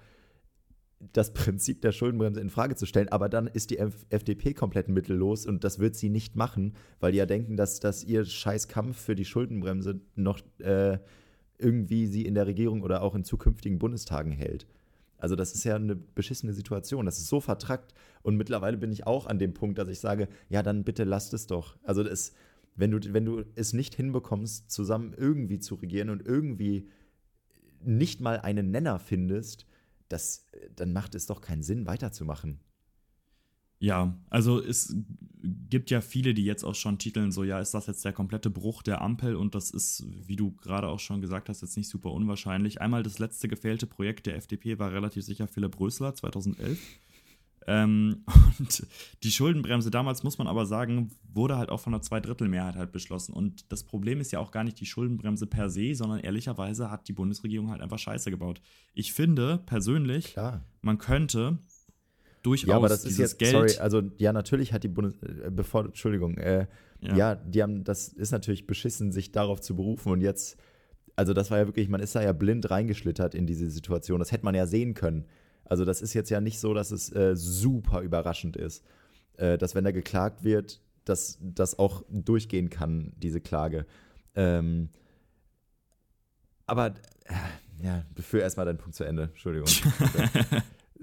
das 1.13 1.33
Prinzip 1.33 1.81
der 1.81 1.91
Schuldenbremse 1.91 2.39
in 2.39 2.49
Frage 2.49 2.75
zu 2.75 2.85
stellen, 2.85 3.09
aber 3.09 3.29
dann 3.29 3.47
ist 3.47 3.69
die 3.69 3.77
FDP 3.77 4.53
komplett 4.53 4.87
mittellos 4.87 5.45
und 5.45 5.63
das 5.63 5.79
wird 5.79 5.95
sie 5.95 6.09
nicht 6.09 6.35
machen, 6.35 6.73
weil 6.99 7.11
die 7.11 7.17
ja 7.17 7.25
denken, 7.25 7.57
dass, 7.57 7.79
dass 7.79 8.03
ihr 8.03 8.25
scheiß 8.25 8.67
Kampf 8.67 8.97
für 8.97 9.15
die 9.15 9.25
Schuldenbremse 9.25 9.99
noch 10.15 10.39
äh, 10.59 10.99
irgendwie 11.57 12.07
sie 12.07 12.25
in 12.25 12.35
der 12.35 12.47
Regierung 12.47 12.81
oder 12.81 13.01
auch 13.01 13.15
in 13.15 13.23
zukünftigen 13.23 13.79
Bundestagen 13.79 14.31
hält. 14.31 14.67
Also 15.17 15.35
das 15.35 15.53
ist 15.53 15.63
ja 15.63 15.75
eine 15.75 15.95
beschissene 15.95 16.53
Situation. 16.53 17.05
Das 17.05 17.17
ist 17.17 17.27
so 17.27 17.39
vertrackt 17.39 17.93
und 18.23 18.35
mittlerweile 18.35 18.77
bin 18.77 18.91
ich 18.91 19.07
auch 19.07 19.25
an 19.25 19.39
dem 19.39 19.53
Punkt, 19.53 19.77
dass 19.77 19.87
ich 19.87 19.99
sage, 19.99 20.27
ja, 20.49 20.63
dann 20.63 20.83
bitte 20.83 21.05
lasst 21.05 21.33
es 21.33 21.47
doch. 21.47 21.77
Also 21.83 22.03
das, 22.03 22.33
wenn 22.75 22.91
du, 22.91 23.13
wenn 23.13 23.25
du 23.25 23.43
es 23.55 23.73
nicht 23.73 23.95
hinbekommst, 23.95 24.69
zusammen 24.69 25.13
irgendwie 25.17 25.59
zu 25.59 25.75
regieren 25.75 26.09
und 26.09 26.25
irgendwie 26.25 26.89
nicht 27.85 28.21
mal 28.21 28.39
einen 28.39 28.71
Nenner 28.71 28.99
findest, 28.99 29.65
das, 30.13 30.45
dann 30.75 30.93
macht 30.93 31.15
es 31.15 31.25
doch 31.25 31.41
keinen 31.41 31.63
Sinn, 31.63 31.85
weiterzumachen. 31.85 32.59
Ja, 33.79 34.17
also 34.29 34.63
es 34.63 34.95
gibt 35.41 35.91
ja 35.91 35.99
viele, 35.99 36.33
die 36.33 36.45
jetzt 36.45 36.63
auch 36.63 36.75
schon 36.75 36.99
titeln, 36.99 37.33
so 37.33 37.43
ja, 37.43 37.59
ist 37.59 37.73
das 37.73 37.87
jetzt 37.87 38.05
der 38.05 38.13
komplette 38.13 38.49
Bruch 38.49 38.81
der 38.81 39.01
Ampel 39.01 39.35
und 39.35 39.55
das 39.55 39.71
ist, 39.71 40.05
wie 40.25 40.37
du 40.37 40.53
gerade 40.53 40.87
auch 40.87 41.01
schon 41.01 41.19
gesagt 41.19 41.49
hast, 41.49 41.61
jetzt 41.61 41.75
nicht 41.75 41.89
super 41.89 42.11
unwahrscheinlich. 42.11 42.79
Einmal 42.79 43.03
das 43.03 43.19
letzte 43.19 43.49
gefehlte 43.49 43.85
Projekt 43.85 44.25
der 44.25 44.37
FDP 44.37 44.79
war 44.79 44.93
relativ 44.93 45.25
sicher 45.25 45.47
Philipp 45.47 45.77
Rösler 45.81 46.15
2011. 46.15 46.79
Ähm, 47.67 48.23
und 48.59 48.85
die 49.23 49.31
Schuldenbremse 49.31 49.91
damals, 49.91 50.23
muss 50.23 50.37
man 50.37 50.47
aber 50.47 50.65
sagen, 50.65 51.11
wurde 51.33 51.57
halt 51.57 51.69
auch 51.69 51.79
von 51.79 51.93
einer 51.93 52.01
Zweidrittelmehrheit 52.01 52.75
halt 52.75 52.91
beschlossen. 52.91 53.33
Und 53.33 53.71
das 53.71 53.83
Problem 53.83 54.19
ist 54.19 54.31
ja 54.31 54.39
auch 54.39 54.51
gar 54.51 54.63
nicht 54.63 54.79
die 54.79 54.85
Schuldenbremse 54.85 55.47
per 55.47 55.69
se, 55.69 55.93
sondern 55.93 56.19
ehrlicherweise 56.19 56.91
hat 56.91 57.07
die 57.07 57.13
Bundesregierung 57.13 57.71
halt 57.71 57.81
einfach 57.81 57.99
Scheiße 57.99 58.31
gebaut. 58.31 58.61
Ich 58.93 59.13
finde 59.13 59.59
persönlich, 59.65 60.33
Klar. 60.33 60.63
man 60.81 60.97
könnte 60.97 61.59
durchaus 62.43 62.69
ja, 62.69 62.75
aber 62.75 62.89
das 62.89 63.05
ist 63.05 63.17
jetzt, 63.17 63.39
Geld. 63.39 63.51
Sorry, 63.51 63.77
also 63.77 64.01
ja, 64.17 64.33
natürlich 64.33 64.73
hat 64.73 64.83
die 64.83 64.89
Bundes, 64.89 65.15
äh, 65.23 65.49
bevor, 65.49 65.85
Entschuldigung, 65.85 66.37
äh, 66.37 66.67
ja. 67.01 67.15
ja, 67.15 67.35
die 67.35 67.63
haben, 67.63 67.83
das 67.83 68.09
ist 68.09 68.31
natürlich 68.31 68.67
beschissen, 68.67 69.11
sich 69.11 69.31
darauf 69.31 69.61
zu 69.61 69.75
berufen 69.75 70.11
und 70.11 70.21
jetzt, 70.21 70.57
also 71.15 71.33
das 71.33 71.51
war 71.51 71.59
ja 71.59 71.67
wirklich, 71.67 71.89
man 71.89 72.01
ist 72.01 72.15
da 72.15 72.21
ja 72.21 72.33
blind 72.33 72.69
reingeschlittert 72.69 73.33
in 73.35 73.47
diese 73.47 73.69
Situation. 73.69 74.19
Das 74.19 74.31
hätte 74.31 74.45
man 74.45 74.55
ja 74.55 74.65
sehen 74.67 74.93
können. 74.93 75.25
Also 75.65 75.85
das 75.85 76.01
ist 76.01 76.13
jetzt 76.13 76.29
ja 76.29 76.41
nicht 76.41 76.59
so, 76.59 76.73
dass 76.73 76.91
es 76.91 77.11
äh, 77.13 77.35
super 77.35 78.01
überraschend 78.01 78.57
ist, 78.57 78.83
äh, 79.37 79.57
dass 79.57 79.75
wenn 79.75 79.83
da 79.83 79.91
geklagt 79.91 80.43
wird, 80.43 80.81
dass 81.05 81.37
das 81.41 81.79
auch 81.79 82.03
durchgehen 82.09 82.69
kann, 82.69 83.13
diese 83.17 83.41
Klage. 83.41 83.85
Ähm, 84.35 84.89
aber 86.65 86.87
äh, 87.25 87.83
ja, 87.83 88.05
führ 88.21 88.41
erstmal 88.41 88.65
deinen 88.65 88.77
Punkt 88.77 88.95
zu 88.95 89.03
Ende. 89.03 89.23
Entschuldigung. 89.23 89.67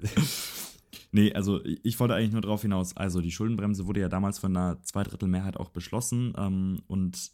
nee, 1.11 1.33
also 1.33 1.63
ich 1.63 1.99
wollte 1.99 2.15
eigentlich 2.15 2.31
nur 2.31 2.41
darauf 2.41 2.61
hinaus. 2.61 2.95
Also 2.97 3.21
die 3.21 3.31
Schuldenbremse 3.31 3.85
wurde 3.85 3.99
ja 3.99 4.09
damals 4.09 4.39
von 4.39 4.55
einer 4.55 4.81
Zweidrittelmehrheit 4.83 5.57
auch 5.57 5.69
beschlossen 5.69 6.33
ähm, 6.37 6.81
und 6.87 7.31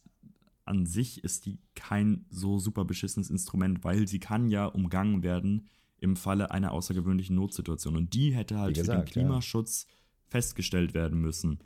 an 0.66 0.86
sich 0.86 1.24
ist 1.24 1.46
die 1.46 1.60
kein 1.76 2.26
so 2.30 2.60
super 2.60 2.84
beschissenes 2.84 3.30
Instrument, 3.30 3.86
weil 3.86 4.08
sie 4.08 4.20
kann 4.20 4.50
ja 4.50 4.66
umgangen 4.66 5.24
werden 5.24 5.68
im 6.00 6.16
Falle 6.16 6.52
einer 6.52 6.72
außergewöhnlichen 6.72 7.36
Notsituation. 7.36 7.96
Und 7.96 8.14
die 8.14 8.34
hätte 8.34 8.60
halt 8.60 8.76
gesagt, 8.76 9.10
für 9.10 9.16
den 9.16 9.24
Klimaschutz 9.24 9.86
ja. 9.88 9.94
festgestellt 10.28 10.94
werden 10.94 11.20
müssen. 11.20 11.60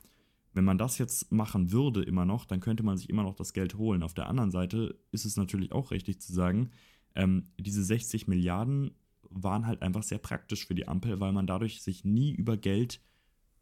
Wenn 0.54 0.66
man 0.66 0.78
das 0.78 0.98
jetzt 0.98 1.32
machen 1.32 1.72
würde, 1.72 2.04
immer 2.04 2.26
noch, 2.26 2.46
dann 2.46 2.60
könnte 2.60 2.84
man 2.84 2.98
sich 2.98 3.10
immer 3.10 3.24
noch 3.24 3.36
das 3.36 3.54
Geld 3.54 3.76
holen. 3.76 4.04
Auf 4.04 4.14
der 4.14 4.28
anderen 4.28 4.52
Seite 4.52 5.00
ist 5.12 5.26
es 5.26 5.38
natürlich 5.38 5.72
auch 5.72 5.92
richtig 5.92 6.22
zu 6.22 6.34
sagen, 6.34 6.72
ähm, 7.16 7.48
diese 7.58 7.84
60 7.84 8.28
Milliarden 8.28 8.92
waren 9.30 9.66
halt 9.66 9.82
einfach 9.82 10.04
sehr 10.04 10.18
praktisch 10.18 10.66
für 10.66 10.76
die 10.76 10.88
Ampel, 10.88 11.20
weil 11.20 11.32
man 11.32 11.48
dadurch 11.48 11.82
sich 11.82 12.04
nie 12.04 12.32
über 12.32 12.58
Geld 12.58 13.02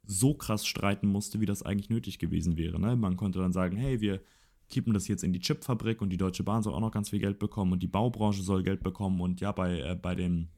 so 0.04 0.34
krass 0.34 0.66
streiten 0.66 1.08
musste, 1.08 1.40
wie 1.40 1.46
das 1.46 1.62
eigentlich 1.62 1.90
nötig 1.90 2.18
gewesen 2.18 2.58
wäre. 2.58 2.80
Ne? 2.80 2.96
Man 2.96 3.16
konnte 3.16 3.40
dann 3.40 3.54
sagen, 3.54 3.78
hey, 3.78 4.02
wir 4.02 4.22
kippen 4.70 4.94
das 4.94 5.08
jetzt 5.08 5.24
in 5.24 5.34
die 5.34 5.40
Chipfabrik 5.40 6.02
und 6.02 6.10
die 6.10 6.18
Deutsche 6.18 6.44
Bahn 6.44 6.64
soll 6.64 6.74
auch 6.74 6.80
noch 6.80 6.92
ganz 6.92 7.10
viel 7.10 7.20
Geld 7.20 7.40
bekommen 7.40 7.74
und 7.74 7.84
die 7.84 7.88
Baubranche 7.88 8.42
soll 8.42 8.64
Geld 8.64 8.84
bekommen 8.84 9.20
und 9.22 9.42
ja, 9.42 9.52
bei, 9.52 9.80
äh, 9.80 9.96
bei 9.96 10.16
den 10.16 10.50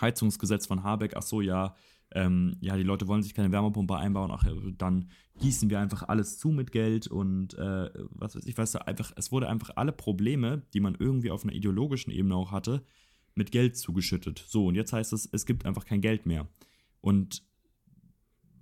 Heizungsgesetz 0.00 0.66
von 0.66 0.82
Habeck, 0.82 1.14
ach 1.16 1.22
so, 1.22 1.40
ja, 1.40 1.74
ähm, 2.12 2.56
ja, 2.60 2.76
die 2.76 2.82
Leute 2.82 3.06
wollen 3.06 3.22
sich 3.22 3.34
keine 3.34 3.52
Wärmepumpe 3.52 3.96
einbauen, 3.96 4.30
ach, 4.32 4.44
dann 4.78 5.10
gießen 5.38 5.70
wir 5.70 5.78
einfach 5.78 6.08
alles 6.08 6.38
zu 6.38 6.50
mit 6.50 6.72
Geld 6.72 7.06
und 7.06 7.54
äh, 7.54 7.90
was 8.10 8.34
weiß 8.34 8.46
ich, 8.46 8.58
weißt 8.58 8.74
du, 8.74 8.86
einfach, 8.86 9.12
es 9.16 9.30
wurde 9.30 9.48
einfach 9.48 9.70
alle 9.76 9.92
Probleme, 9.92 10.62
die 10.74 10.80
man 10.80 10.96
irgendwie 10.98 11.30
auf 11.30 11.44
einer 11.44 11.52
ideologischen 11.52 12.12
Ebene 12.12 12.34
auch 12.34 12.50
hatte, 12.50 12.82
mit 13.34 13.52
Geld 13.52 13.76
zugeschüttet. 13.76 14.44
So, 14.48 14.66
und 14.66 14.74
jetzt 14.74 14.92
heißt 14.92 15.12
es, 15.12 15.28
es 15.30 15.46
gibt 15.46 15.64
einfach 15.64 15.84
kein 15.84 16.00
Geld 16.00 16.26
mehr. 16.26 16.48
Und 17.00 17.42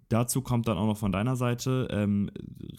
dazu 0.09 0.43
kommt 0.43 0.69
dann 0.69 0.79
auch 0.79 0.87
noch 0.87 0.97
von 0.97 1.13
deiner 1.13 1.37
Seite, 1.37 1.89
ähm, 1.91 2.31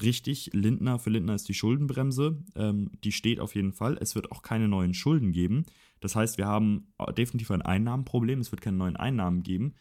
richtig, 0.01 0.51
Lindner, 0.53 0.99
für 0.99 1.09
Lindner 1.09 1.35
ist 1.35 1.47
die 1.47 1.53
Schuldenbremse, 1.53 2.43
ähm, 2.55 2.91
die 3.03 3.11
steht 3.11 3.39
auf 3.39 3.55
jeden 3.55 3.73
Fall. 3.73 3.97
Es 3.99 4.15
wird 4.15 4.31
auch 4.31 4.41
keine 4.41 4.67
neuen 4.67 4.93
Schulden 4.93 5.31
geben. 5.31 5.65
Das 5.99 6.15
heißt, 6.15 6.37
wir 6.37 6.47
haben 6.47 6.93
definitiv 7.17 7.51
ein 7.51 7.61
Einnahmenproblem, 7.61 8.39
es 8.39 8.51
wird 8.51 8.61
keine 8.61 8.77
neuen 8.77 8.95
Einnahmen 8.95 9.43
geben, 9.43 9.73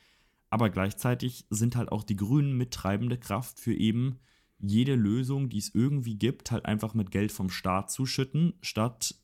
aber 0.50 0.70
gleichzeitig 0.70 1.46
sind 1.50 1.76
halt 1.76 1.92
auch 1.92 2.02
die 2.02 2.16
Grünen 2.16 2.56
mittreibende 2.56 3.18
Kraft 3.18 3.60
für 3.60 3.74
eben 3.74 4.18
jede 4.58 4.94
Lösung, 4.94 5.48
die 5.48 5.58
es 5.58 5.74
irgendwie 5.74 6.16
gibt, 6.16 6.50
halt 6.50 6.66
einfach 6.66 6.94
mit 6.94 7.10
Geld 7.10 7.30
vom 7.30 7.50
Staat 7.50 7.90
zuschütten, 7.90 8.54
statt, 8.60 9.14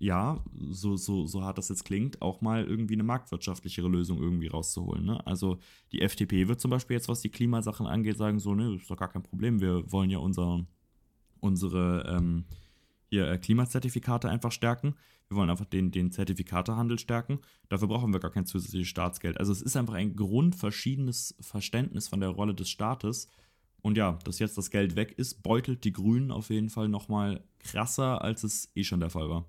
ja, 0.00 0.42
so, 0.70 0.96
so, 0.96 1.26
so 1.26 1.44
hart 1.44 1.58
das 1.58 1.68
jetzt 1.68 1.84
klingt, 1.84 2.22
auch 2.22 2.40
mal 2.40 2.64
irgendwie 2.64 2.94
eine 2.94 3.02
marktwirtschaftlichere 3.02 3.86
Lösung 3.86 4.18
irgendwie 4.18 4.46
rauszuholen. 4.46 5.04
Ne? 5.04 5.24
Also 5.26 5.58
die 5.92 6.00
FDP 6.00 6.48
wird 6.48 6.58
zum 6.58 6.70
Beispiel 6.70 6.96
jetzt, 6.96 7.08
was 7.10 7.20
die 7.20 7.28
Klimasachen 7.28 7.86
angeht, 7.86 8.16
sagen 8.16 8.38
so, 8.38 8.54
ne, 8.54 8.76
ist 8.76 8.90
doch 8.90 8.96
gar 8.96 9.08
kein 9.12 9.22
Problem, 9.22 9.60
wir 9.60 9.92
wollen 9.92 10.08
ja 10.08 10.16
unser, 10.16 10.64
unsere 11.40 12.16
ähm, 12.16 12.46
hier 13.10 13.28
äh, 13.28 13.36
Klimazertifikate 13.36 14.30
einfach 14.30 14.52
stärken. 14.52 14.94
Wir 15.28 15.36
wollen 15.36 15.50
einfach 15.50 15.66
den, 15.66 15.90
den 15.90 16.10
Zertifikatehandel 16.10 16.98
stärken. 16.98 17.40
Dafür 17.68 17.88
brauchen 17.88 18.14
wir 18.14 18.20
gar 18.20 18.30
kein 18.30 18.46
zusätzliches 18.46 18.88
Staatsgeld. 18.88 19.38
Also 19.38 19.52
es 19.52 19.60
ist 19.60 19.76
einfach 19.76 19.94
ein 19.94 20.16
grundverschiedenes 20.16 21.36
Verständnis 21.40 22.08
von 22.08 22.20
der 22.20 22.30
Rolle 22.30 22.54
des 22.54 22.70
Staates. 22.70 23.28
Und 23.82 23.98
ja, 23.98 24.18
dass 24.24 24.38
jetzt 24.38 24.56
das 24.56 24.70
Geld 24.70 24.96
weg 24.96 25.12
ist, 25.18 25.42
beutelt 25.42 25.84
die 25.84 25.92
Grünen 25.92 26.30
auf 26.30 26.48
jeden 26.48 26.70
Fall 26.70 26.88
nochmal 26.88 27.44
krasser, 27.58 28.22
als 28.22 28.44
es 28.44 28.72
eh 28.74 28.82
schon 28.82 29.00
der 29.00 29.10
Fall 29.10 29.28
war. 29.28 29.44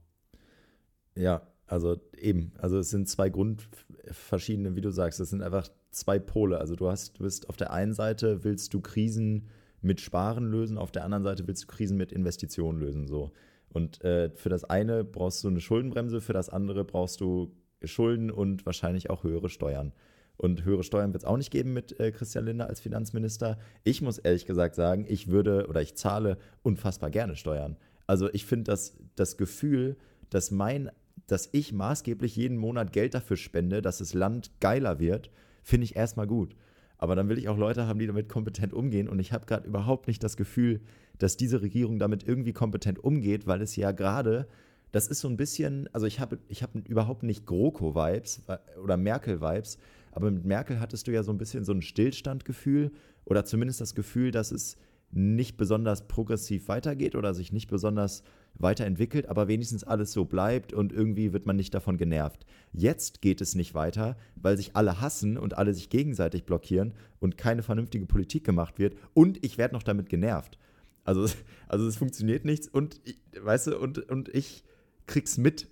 Ja, 1.16 1.48
also 1.68 2.00
eben. 2.18 2.54
Also 2.58 2.80
es 2.80 2.90
sind 2.90 3.08
zwei 3.08 3.30
grundverschiedene, 3.30 4.76
wie 4.76 4.82
du 4.82 4.92
sagst, 4.92 5.20
es 5.20 5.30
sind 5.30 5.42
einfach 5.42 5.68
zwei 5.90 6.20
Pole. 6.20 6.60
Also 6.60 6.76
du 6.76 6.90
hast, 6.90 7.20
du 7.20 7.24
bist 7.24 7.50
auf 7.50 7.58
der 7.58 7.72
einen 7.72 7.94
Seite 7.94 8.44
willst 8.44 8.74
du 8.74 8.82
Krisen 8.82 9.48
mit 9.82 10.00
Sparen 10.00 10.50
lösen, 10.50 10.78
auf 10.78 10.92
der 10.92 11.04
anderen 11.04 11.24
Seite 11.24 11.48
willst 11.48 11.64
du 11.64 11.68
Krisen 11.68 11.98
mit 11.98 12.12
Investitionen 12.12 12.80
lösen. 12.80 13.08
So. 13.08 13.32
Und 13.70 14.04
äh, 14.04 14.30
für 14.36 14.50
das 14.50 14.64
eine 14.64 15.04
brauchst 15.04 15.44
du 15.44 15.48
eine 15.48 15.62
Schuldenbremse, 15.62 16.22
für 16.22 16.34
das 16.34 16.50
andere 16.50 16.84
brauchst 16.84 17.22
du 17.22 17.56
Schulden 17.84 18.30
und 18.32 18.66
wahrscheinlich 18.66 19.10
auch 19.10 19.24
höhere 19.24 19.50
Steuern. 19.50 19.94
Und 20.38 20.66
höhere 20.66 20.84
Steuern 20.84 21.14
wird 21.14 21.24
es 21.24 21.28
auch 21.28 21.38
nicht 21.38 21.52
geben 21.52 21.74
mit 21.74 22.00
äh, 22.00 22.12
Christian 22.12 22.46
Lindner 22.46 22.68
als 22.68 22.80
Finanzminister. 22.80 23.60
Ich 23.84 24.02
muss 24.02 24.18
ehrlich 24.18 24.46
gesagt 24.46 24.76
sagen, 24.76 25.06
ich 25.08 25.30
würde 25.30 25.68
oder 25.68 25.82
ich 25.82 25.96
zahle 25.96 26.38
unfassbar 26.64 27.12
gerne 27.12 27.36
Steuern. 27.36 27.78
Also 28.08 28.30
ich 28.34 28.46
finde 28.46 28.72
das, 28.72 28.98
das 29.16 29.38
Gefühl, 29.38 29.98
dass 30.30 30.52
mein, 30.52 30.90
dass 31.32 31.48
ich 31.54 31.72
maßgeblich 31.72 32.36
jeden 32.36 32.58
Monat 32.58 32.92
Geld 32.92 33.14
dafür 33.14 33.38
spende, 33.38 33.82
dass 33.82 34.00
das 34.00 34.14
Land 34.14 34.52
geiler 34.60 35.00
wird, 35.00 35.32
finde 35.64 35.86
ich 35.86 35.96
erstmal 35.96 36.28
gut. 36.28 36.58
Aber 36.98 37.16
dann 37.16 37.30
will 37.30 37.38
ich 37.38 37.48
auch 37.48 37.58
Leute 37.58 37.88
haben, 37.88 38.00
die 38.00 38.08
damit 38.08 38.28
kompetent 38.28 38.74
umgehen. 38.74 39.08
Und 39.08 39.20
ich 39.20 39.32
habe 39.32 39.46
gerade 39.46 39.66
überhaupt 39.66 40.08
nicht 40.08 40.22
das 40.24 40.36
Gefühl, 40.36 40.82
dass 41.20 41.38
diese 41.38 41.62
Regierung 41.62 42.00
damit 42.00 42.28
irgendwie 42.28 42.52
kompetent 42.52 43.02
umgeht, 43.02 43.48
weil 43.48 43.62
es 43.62 43.78
ja 43.78 43.94
gerade, 43.94 44.46
das 44.92 45.08
ist 45.08 45.22
so 45.22 45.30
ein 45.30 45.38
bisschen, 45.38 45.88
also 45.94 46.06
ich 46.06 46.20
habe 46.20 46.38
ich 46.50 46.64
hab 46.64 46.76
überhaupt 46.76 47.24
nicht 47.24 47.46
GroKo-Vibes 47.46 48.42
äh, 48.48 48.58
oder 48.84 48.98
Merkel-Vibes, 48.98 49.78
aber 50.12 50.32
mit 50.32 50.44
Merkel 50.44 50.82
hattest 50.82 51.08
du 51.08 51.14
ja 51.14 51.24
so 51.24 51.32
ein 51.32 51.38
bisschen 51.38 51.64
so 51.64 51.72
ein 51.72 51.82
Stillstandgefühl 51.82 52.92
oder 53.24 53.46
zumindest 53.46 53.80
das 53.80 53.96
Gefühl, 53.96 54.32
dass 54.32 54.52
es 54.52 54.76
nicht 55.12 55.56
besonders 55.56 56.10
progressiv 56.10 56.68
weitergeht 56.68 57.16
oder 57.16 57.34
sich 57.34 57.54
nicht 57.54 57.70
besonders 57.70 58.24
weiterentwickelt, 58.56 59.28
aber 59.28 59.48
wenigstens 59.48 59.84
alles 59.84 60.12
so 60.12 60.26
bleibt 60.26 60.74
und 60.74 60.94
irgendwie 60.94 61.34
wird 61.34 61.46
man 61.46 61.56
nicht 61.56 61.74
davon 61.74 61.98
genervt. 61.98 62.46
Jetzt 62.72 63.22
geht 63.22 63.42
es 63.42 63.56
nicht 63.56 63.74
weiter, 63.74 64.18
weil 64.36 64.58
sich 64.58 64.76
alle 64.76 65.02
hassen 65.02 65.38
und 65.38 65.58
alle 65.58 65.74
sich 65.74 65.90
gegenseitig 65.90 66.46
blockieren 66.46 66.94
und 67.20 67.38
keine 67.38 67.64
vernünftige 67.64 68.06
Politik 68.06 68.44
gemacht 68.44 68.80
wird 68.80 68.96
und 69.14 69.44
ich 69.44 69.58
werde 69.58 69.74
noch 69.74 69.84
damit 69.84 70.10
genervt. 70.10 70.58
Also, 71.04 71.26
also 71.68 71.88
es 71.88 71.98
funktioniert 71.98 72.46
nichts 72.46 72.68
und 72.68 73.02
weißt 73.40 73.68
du, 73.68 73.80
und, 73.80 74.10
und 74.10 74.30
ich 74.30 74.64
krieg's 75.08 75.38
mit. 75.38 75.68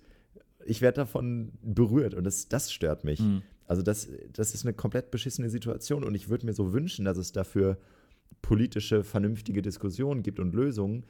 Ich 0.66 0.82
werde 0.82 0.96
davon 0.96 1.52
berührt 1.62 2.14
und 2.14 2.24
das, 2.24 2.48
das 2.48 2.72
stört 2.72 3.04
mich. 3.04 3.20
Mhm. 3.20 3.42
Also 3.66 3.82
das, 3.82 4.08
das 4.32 4.52
ist 4.52 4.64
eine 4.64 4.74
komplett 4.74 5.10
beschissene 5.10 5.48
Situation 5.48 6.02
und 6.04 6.14
ich 6.14 6.28
würde 6.28 6.44
mir 6.44 6.54
so 6.54 6.72
wünschen, 6.72 7.04
dass 7.04 7.16
es 7.16 7.32
dafür 7.32 7.78
politische, 8.42 9.04
vernünftige 9.04 9.62
Diskussionen 9.62 10.22
gibt 10.22 10.40
und 10.40 10.54
Lösungen 10.54 11.04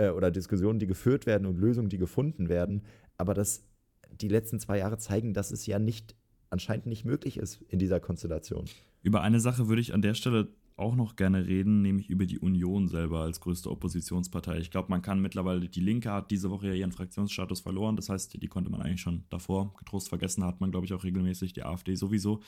äh, 0.00 0.10
oder 0.10 0.30
Diskussionen, 0.30 0.78
die 0.78 0.86
geführt 0.86 1.26
werden 1.26 1.46
und 1.46 1.58
Lösungen, 1.58 1.88
die 1.88 1.98
gefunden 1.98 2.48
werden. 2.48 2.82
Aber 3.18 3.34
das, 3.34 3.68
die 4.10 4.28
letzten 4.28 4.58
zwei 4.58 4.78
Jahre 4.78 4.98
zeigen, 4.98 5.34
dass 5.34 5.50
es 5.50 5.66
ja 5.66 5.78
nicht 5.78 6.16
anscheinend 6.48 6.86
nicht 6.86 7.04
möglich 7.04 7.36
ist 7.36 7.62
in 7.68 7.78
dieser 7.78 8.00
Konstellation. 8.00 8.64
Über 9.02 9.20
eine 9.22 9.40
Sache 9.40 9.68
würde 9.68 9.80
ich 9.80 9.94
an 9.94 10.02
der 10.02 10.14
Stelle 10.14 10.48
auch 10.76 10.96
noch 10.96 11.14
gerne 11.14 11.46
reden, 11.46 11.82
nämlich 11.82 12.08
über 12.08 12.24
die 12.24 12.38
Union 12.38 12.88
selber 12.88 13.20
als 13.20 13.40
größte 13.40 13.70
Oppositionspartei. 13.70 14.58
Ich 14.58 14.70
glaube, 14.70 14.88
man 14.88 15.02
kann 15.02 15.20
mittlerweile, 15.20 15.68
die 15.68 15.80
Linke 15.80 16.10
hat 16.10 16.30
diese 16.30 16.50
Woche 16.50 16.68
ja 16.68 16.74
ihren 16.74 16.92
Fraktionsstatus 16.92 17.60
verloren. 17.60 17.96
Das 17.96 18.08
heißt, 18.08 18.42
die 18.42 18.48
konnte 18.48 18.70
man 18.70 18.80
eigentlich 18.80 19.02
schon 19.02 19.24
davor 19.28 19.74
getrost 19.76 20.08
vergessen, 20.08 20.42
hat 20.44 20.60
man, 20.60 20.70
glaube 20.70 20.86
ich, 20.86 20.94
auch 20.94 21.04
regelmäßig, 21.04 21.52
die 21.52 21.62
AfD 21.62 21.94
sowieso. 21.94 22.40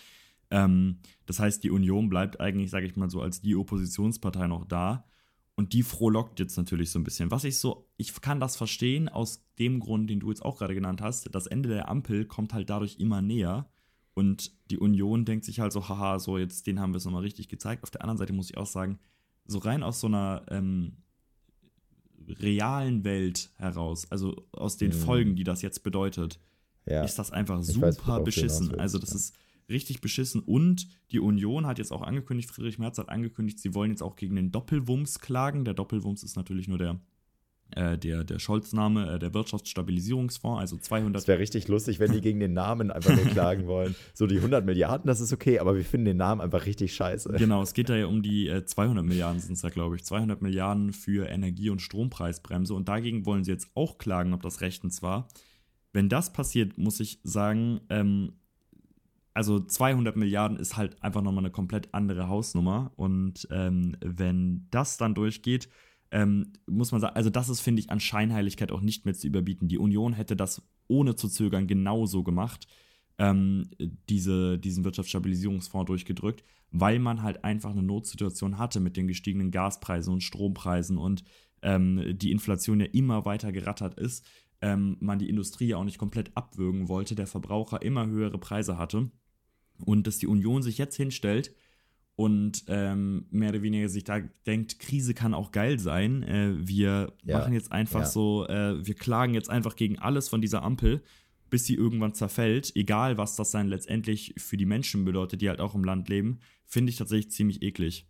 Ähm, 0.50 0.98
das 1.26 1.38
heißt, 1.40 1.62
die 1.62 1.70
Union 1.70 2.08
bleibt 2.08 2.40
eigentlich, 2.40 2.70
sage 2.70 2.86
ich 2.86 2.96
mal 2.96 3.10
so, 3.10 3.20
als 3.20 3.42
die 3.42 3.54
Oppositionspartei 3.54 4.46
noch 4.46 4.64
da. 4.64 5.04
Und 5.54 5.74
die 5.74 5.82
frohlockt 5.82 6.40
jetzt 6.40 6.56
natürlich 6.56 6.90
so 6.90 6.98
ein 6.98 7.04
bisschen. 7.04 7.30
Was 7.30 7.44
ich 7.44 7.58
so, 7.58 7.88
ich 7.96 8.18
kann 8.20 8.40
das 8.40 8.56
verstehen 8.56 9.08
aus 9.08 9.44
dem 9.58 9.80
Grund, 9.80 10.08
den 10.08 10.20
du 10.20 10.30
jetzt 10.30 10.44
auch 10.44 10.58
gerade 10.58 10.74
genannt 10.74 11.02
hast. 11.02 11.34
Das 11.34 11.46
Ende 11.46 11.68
der 11.68 11.88
Ampel 11.88 12.24
kommt 12.24 12.54
halt 12.54 12.70
dadurch 12.70 12.98
immer 12.98 13.20
näher. 13.20 13.68
Und 14.14 14.52
die 14.70 14.78
Union 14.78 15.24
denkt 15.24 15.44
sich 15.44 15.60
halt 15.60 15.72
so, 15.72 15.88
haha, 15.88 16.18
so 16.18 16.38
jetzt, 16.38 16.66
den 16.66 16.80
haben 16.80 16.92
wir 16.92 16.98
es 16.98 17.04
nochmal 17.04 17.22
richtig 17.22 17.48
gezeigt. 17.48 17.82
Auf 17.82 17.90
der 17.90 18.02
anderen 18.02 18.18
Seite 18.18 18.32
muss 18.32 18.50
ich 18.50 18.56
auch 18.56 18.66
sagen, 18.66 18.98
so 19.44 19.58
rein 19.58 19.82
aus 19.82 20.00
so 20.00 20.06
einer 20.06 20.44
ähm, 20.48 20.98
realen 22.28 23.04
Welt 23.04 23.50
heraus, 23.56 24.10
also 24.10 24.46
aus 24.52 24.76
den 24.76 24.90
mhm. 24.90 24.96
Folgen, 24.96 25.36
die 25.36 25.44
das 25.44 25.62
jetzt 25.62 25.82
bedeutet, 25.82 26.38
ja. 26.86 27.02
ist 27.04 27.18
das 27.18 27.30
einfach 27.30 27.62
super 27.62 27.88
weiß, 27.88 28.24
beschissen. 28.24 28.78
Also 28.78 28.98
das 28.98 29.10
ja. 29.10 29.16
ist 29.16 29.34
richtig 29.68 30.00
beschissen. 30.00 30.40
Und 30.40 30.88
die 31.10 31.20
Union 31.20 31.66
hat 31.66 31.78
jetzt 31.78 31.92
auch 31.92 32.02
angekündigt, 32.02 32.50
Friedrich 32.50 32.78
Merz 32.78 32.98
hat 32.98 33.08
angekündigt, 33.08 33.58
sie 33.58 33.74
wollen 33.74 33.90
jetzt 33.90 34.02
auch 34.02 34.16
gegen 34.16 34.36
den 34.36 34.50
Doppelwumms 34.50 35.20
klagen. 35.20 35.64
Der 35.64 35.74
Doppelwumms 35.74 36.22
ist 36.22 36.36
natürlich 36.36 36.68
nur 36.68 36.78
der 36.78 37.00
äh, 37.76 37.96
der, 37.96 38.24
der 38.24 38.38
Scholz-Name, 38.38 39.14
äh, 39.14 39.18
der 39.18 39.32
Wirtschaftsstabilisierungsfonds, 39.34 40.60
also 40.60 40.76
200. 40.76 41.14
Das 41.14 41.26
wäre 41.26 41.38
richtig 41.38 41.68
lustig, 41.68 42.00
wenn 42.00 42.12
die 42.12 42.20
gegen 42.20 42.40
den 42.40 42.52
Namen 42.52 42.90
einfach 42.90 43.14
nur 43.14 43.24
klagen 43.24 43.66
wollen. 43.66 43.94
So 44.14 44.26
die 44.26 44.36
100 44.36 44.64
Milliarden, 44.64 45.06
das 45.06 45.20
ist 45.20 45.32
okay, 45.32 45.58
aber 45.58 45.74
wir 45.74 45.84
finden 45.84 46.04
den 46.04 46.16
Namen 46.18 46.40
einfach 46.40 46.66
richtig 46.66 46.94
scheiße. 46.94 47.32
Genau, 47.38 47.62
es 47.62 47.72
geht 47.72 47.88
da 47.88 47.96
ja 47.96 48.06
um 48.06 48.22
die 48.22 48.46
äh, 48.46 48.64
200 48.64 49.04
Milliarden 49.04 49.40
sind 49.40 49.54
es 49.54 49.62
ja, 49.62 49.70
glaube 49.70 49.96
ich. 49.96 50.04
200 50.04 50.42
Milliarden 50.42 50.92
für 50.92 51.28
Energie- 51.28 51.70
und 51.70 51.80
Strompreisbremse 51.80 52.74
und 52.74 52.88
dagegen 52.88 53.24
wollen 53.24 53.44
sie 53.44 53.52
jetzt 53.52 53.70
auch 53.74 53.98
klagen, 53.98 54.34
ob 54.34 54.42
das 54.42 54.60
rechtens 54.60 55.02
war. 55.02 55.28
Wenn 55.92 56.08
das 56.08 56.32
passiert, 56.32 56.78
muss 56.78 57.00
ich 57.00 57.20
sagen, 57.22 57.80
ähm, 57.88 58.34
also 59.34 59.60
200 59.60 60.16
Milliarden 60.16 60.58
ist 60.58 60.76
halt 60.76 61.02
einfach 61.02 61.22
nochmal 61.22 61.44
eine 61.44 61.50
komplett 61.50 61.92
andere 61.94 62.28
Hausnummer. 62.28 62.92
Und 62.96 63.48
ähm, 63.50 63.96
wenn 64.00 64.66
das 64.70 64.98
dann 64.98 65.14
durchgeht, 65.14 65.68
ähm, 66.10 66.52
muss 66.66 66.92
man 66.92 67.00
sagen, 67.00 67.16
also 67.16 67.30
das 67.30 67.48
ist, 67.48 67.60
finde 67.60 67.80
ich, 67.80 67.90
an 67.90 68.00
Scheinheiligkeit 68.00 68.70
auch 68.70 68.82
nicht 68.82 69.06
mehr 69.06 69.14
zu 69.14 69.26
überbieten. 69.26 69.68
Die 69.68 69.78
Union 69.78 70.12
hätte 70.12 70.36
das 70.36 70.62
ohne 70.86 71.16
zu 71.16 71.28
zögern 71.28 71.66
genauso 71.66 72.22
gemacht, 72.22 72.66
ähm, 73.18 73.70
diese, 74.10 74.58
diesen 74.58 74.84
Wirtschaftsstabilisierungsfonds 74.84 75.86
durchgedrückt, 75.86 76.44
weil 76.70 76.98
man 76.98 77.22
halt 77.22 77.44
einfach 77.44 77.70
eine 77.70 77.82
Notsituation 77.82 78.58
hatte 78.58 78.80
mit 78.80 78.98
den 78.98 79.08
gestiegenen 79.08 79.50
Gaspreisen 79.50 80.12
und 80.12 80.22
Strompreisen 80.22 80.98
und 80.98 81.24
ähm, 81.62 82.18
die 82.18 82.32
Inflation 82.32 82.80
ja 82.80 82.86
immer 82.86 83.24
weiter 83.24 83.52
gerattert 83.52 83.98
ist. 83.98 84.26
Ähm, 84.60 84.98
man 85.00 85.18
die 85.18 85.30
Industrie 85.30 85.68
ja 85.68 85.78
auch 85.78 85.84
nicht 85.84 85.98
komplett 85.98 86.36
abwürgen 86.36 86.88
wollte, 86.88 87.14
der 87.14 87.26
Verbraucher 87.26 87.80
immer 87.80 88.06
höhere 88.06 88.38
Preise 88.38 88.76
hatte 88.76 89.10
und 89.82 90.06
dass 90.06 90.18
die 90.18 90.26
Union 90.26 90.62
sich 90.62 90.78
jetzt 90.78 90.96
hinstellt 90.96 91.54
und 92.14 92.64
ähm, 92.68 93.26
mehr 93.30 93.50
oder 93.50 93.62
weniger 93.62 93.88
sich 93.88 94.04
da 94.04 94.20
denkt, 94.46 94.78
Krise 94.78 95.14
kann 95.14 95.34
auch 95.34 95.50
geil 95.50 95.78
sein. 95.78 96.22
Äh, 96.22 96.54
wir 96.56 97.12
ja, 97.24 97.38
machen 97.38 97.54
jetzt 97.54 97.72
einfach 97.72 98.00
ja. 98.00 98.06
so, 98.06 98.46
äh, 98.48 98.86
wir 98.86 98.94
klagen 98.94 99.34
jetzt 99.34 99.50
einfach 99.50 99.76
gegen 99.76 99.98
alles 99.98 100.28
von 100.28 100.40
dieser 100.40 100.62
Ampel, 100.62 101.02
bis 101.48 101.66
sie 101.66 101.74
irgendwann 101.74 102.14
zerfällt, 102.14 102.74
egal 102.76 103.18
was 103.18 103.36
das 103.36 103.50
dann 103.50 103.68
letztendlich 103.68 104.34
für 104.36 104.56
die 104.56 104.66
Menschen 104.66 105.04
bedeutet, 105.04 105.40
die 105.40 105.48
halt 105.48 105.60
auch 105.60 105.74
im 105.74 105.84
Land 105.84 106.08
leben, 106.08 106.40
finde 106.64 106.90
ich 106.90 106.96
tatsächlich 106.96 107.30
ziemlich 107.30 107.62
eklig. 107.62 108.06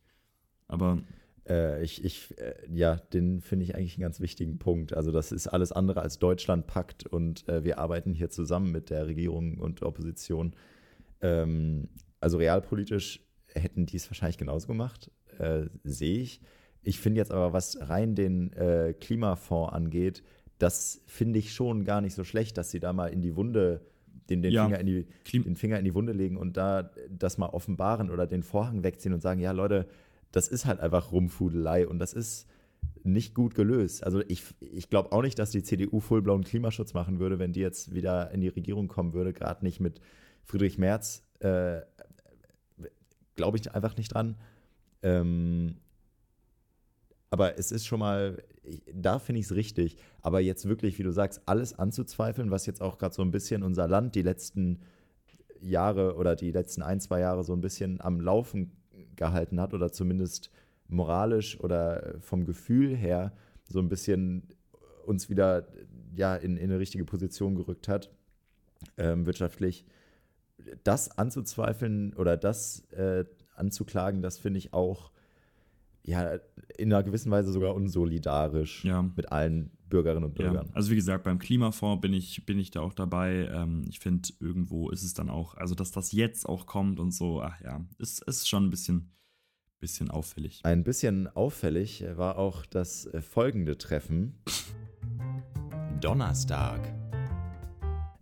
Aber 0.69 1.03
äh, 1.49 1.83
ich, 1.83 2.05
ich 2.05 2.37
äh, 2.39 2.55
ja, 2.73 2.97
den 2.97 3.41
finde 3.41 3.65
ich 3.65 3.75
eigentlich 3.75 3.95
einen 3.95 4.03
ganz 4.03 4.21
wichtigen 4.21 4.59
Punkt. 4.59 4.95
Also 4.95 5.13
das 5.13 5.33
ist 5.33 5.49
alles 5.49 5.73
andere 5.73 6.03
als 6.03 6.19
Deutschland 6.19 6.67
packt 6.67 7.07
und 7.07 7.49
äh, 7.49 7.65
wir 7.65 7.79
arbeiten 7.79 8.15
hier 8.15 8.31
zusammen 8.31 8.71
mit 8.73 8.91
der 8.91 9.07
Regierung 9.07 9.59
und 9.59 9.83
Opposition 9.83 10.55
ähm, 11.23 11.89
also 12.21 12.39
realpolitisch 12.39 13.21
hätten 13.55 13.87
die 13.87 13.97
es 13.97 14.09
wahrscheinlich 14.11 14.39
genauso 14.39 14.67
gemacht, 14.67 15.11
äh, 15.39 15.65
sehe 15.85 16.21
ich. 16.21 16.41
Ich 16.83 16.99
finde 16.99 17.21
jetzt 17.21 17.31
aber, 17.31 17.53
was 17.53 17.79
rein 17.81 18.15
den 18.15 18.53
äh, 18.53 18.95
Klimafonds 18.99 19.73
angeht, 19.73 20.23
das 20.59 21.03
finde 21.07 21.39
ich 21.39 21.53
schon 21.55 21.85
gar 21.85 22.01
nicht 22.01 22.15
so 22.15 22.25
schlecht, 22.25 22.57
dass 22.59 22.71
sie 22.71 22.81
da 22.81 22.93
mal 22.93 23.09
in 23.09 23.21
die 23.21 23.37
Wunde, 23.37 23.83
den, 24.31 24.43
den, 24.43 24.53
ja. 24.53 24.65
Finger 24.65 24.81
in 24.81 24.87
die, 24.87 25.07
den 25.33 25.57
Finger 25.57 25.79
in 25.79 25.85
die 25.85 25.95
Wunde 25.95 26.13
legen 26.13 26.37
und 26.37 26.57
da 26.57 26.91
das 27.09 27.39
mal 27.39 27.49
offenbaren 27.49 28.11
oder 28.11 28.27
den 28.27 28.43
Vorhang 28.43 28.83
wegziehen 28.83 29.13
und 29.13 29.21
sagen, 29.21 29.41
ja 29.41 29.53
Leute, 29.53 29.87
das 30.31 30.49
ist 30.49 30.65
halt 30.65 30.81
einfach 30.81 31.13
Rumfudelei 31.13 31.87
und 31.87 31.99
das 31.99 32.13
ist 32.13 32.49
nicht 33.05 33.35
gut 33.35 33.55
gelöst. 33.55 34.05
Also 34.05 34.23
ich, 34.29 34.45
ich 34.61 34.89
glaube 34.89 35.13
auch 35.13 35.23
nicht, 35.23 35.39
dass 35.39 35.51
die 35.51 35.63
CDU 35.63 36.01
fullblauen 36.01 36.45
Klimaschutz 36.45 36.95
machen 36.95 37.19
würde, 37.19 37.39
wenn 37.39 37.53
die 37.53 37.61
jetzt 37.61 37.95
wieder 37.95 38.31
in 38.31 38.41
die 38.41 38.49
Regierung 38.49 38.89
kommen 38.89 39.13
würde, 39.13 39.33
gerade 39.33 39.65
nicht 39.65 39.81
mit 39.81 40.01
Friedrich 40.45 40.79
Merz 40.79 41.23
äh, 41.41 41.81
glaube 43.35 43.59
ich 43.59 43.73
einfach 43.75 43.97
nicht 43.97 44.15
dran. 44.15 44.37
Ähm, 45.03 45.77
aber 47.31 47.59
es 47.59 47.73
ist 47.73 47.87
schon 47.87 48.01
mal, 48.01 48.43
da 48.93 49.19
finde 49.19 49.41
ich 49.41 49.47
es 49.47 49.55
richtig. 49.55 49.97
Aber 50.21 50.41
jetzt 50.41 50.69
wirklich, 50.69 50.99
wie 50.99 51.03
du 51.03 51.13
sagst, 51.13 51.43
alles 51.47 51.79
anzuzweifeln, 51.79 52.51
was 52.51 52.67
jetzt 52.67 52.83
auch 52.83 52.99
gerade 52.99 53.15
so 53.15 53.23
ein 53.23 53.31
bisschen 53.31 53.63
unser 53.63 53.89
Land 53.89 54.15
die 54.15 54.23
letzten 54.23 54.81
Jahre 55.61 56.17
oder 56.17 56.37
die 56.37 56.51
letzten 56.51 56.83
ein, 56.83 57.01
zwei 57.01 57.21
Jahre 57.21 57.45
so 57.45 57.55
ein 57.55 57.61
bisschen 57.61 58.01
am 58.01 58.21
Laufen 58.21 58.73
gehalten 59.17 59.61
hat 59.61 59.75
oder 59.75 59.93
zumindest 59.93 60.51
moralisch 60.89 61.59
oder 61.61 62.17
vom 62.21 62.45
Gefühl 62.45 62.95
her 62.95 63.33
so 63.69 63.79
ein 63.79 63.89
bisschen 63.89 64.49
uns 65.07 65.31
wieder 65.31 65.67
ja, 66.15 66.37
in, 66.37 66.57
in 66.57 66.71
eine 66.71 66.79
richtige 66.79 67.05
Position 67.05 67.55
gerückt 67.55 67.89
hat, 67.89 68.11
ähm, 68.99 69.27
wirtschaftlich 69.27 69.87
das 70.85 71.17
anzuzweifeln 71.19 72.15
oder 72.15 72.37
das 72.37 72.81
äh, 72.91 73.25
anzuklagen, 73.55 74.23
das 74.23 74.39
finde 74.39 74.59
ich 74.59 74.73
auch 74.73 75.11
ja 76.05 76.39
in 76.77 76.93
einer 76.93 77.03
gewissen 77.03 77.31
Weise 77.31 77.53
sogar 77.53 77.75
unsolidarisch 77.75 78.85
ja. 78.85 79.03
mit 79.03 79.31
allen 79.31 79.71
Bürgerinnen 79.89 80.25
und 80.25 80.35
Bürgern. 80.35 80.67
Ja. 80.69 80.75
Also 80.75 80.91
wie 80.91 80.97
gesagt, 80.97 81.25
beim 81.25 81.39
Klimafonds 81.39 82.01
bin 82.01 82.15
ich, 82.15 82.47
bin 82.47 82.59
ich 82.59 82.71
da 82.71 82.81
auch 82.81 82.95
dabei. 82.95 83.49
Ähm, 83.53 83.85
ich 83.89 84.01
finde, 84.01 84.31
irgendwo 84.41 84.89
ist 84.91 85.03
es 85.03 85.13
dann 85.15 85.29
auch, 85.29 85.55
also 85.57 85.75
dass 85.75 85.93
das 85.93 86.13
jetzt 86.13 86.49
auch 86.49 86.67
kommt 86.67 86.99
und 86.99 87.13
so, 87.13 87.43
ach 87.43 87.61
ja, 87.61 87.85
ist, 87.99 88.23
ist 88.23 88.49
schon 88.49 88.67
ein 88.67 88.71
bisschen, 88.71 89.13
bisschen 89.81 90.11
auffällig. 90.11 90.61
Ein 90.65 90.83
bisschen 90.83 91.29
auffällig 91.29 92.05
war 92.17 92.39
auch 92.39 92.65
das 92.65 93.07
äh, 93.07 93.21
folgende 93.21 93.77
Treffen. 93.77 94.39
Donnerstag. 96.01 97.02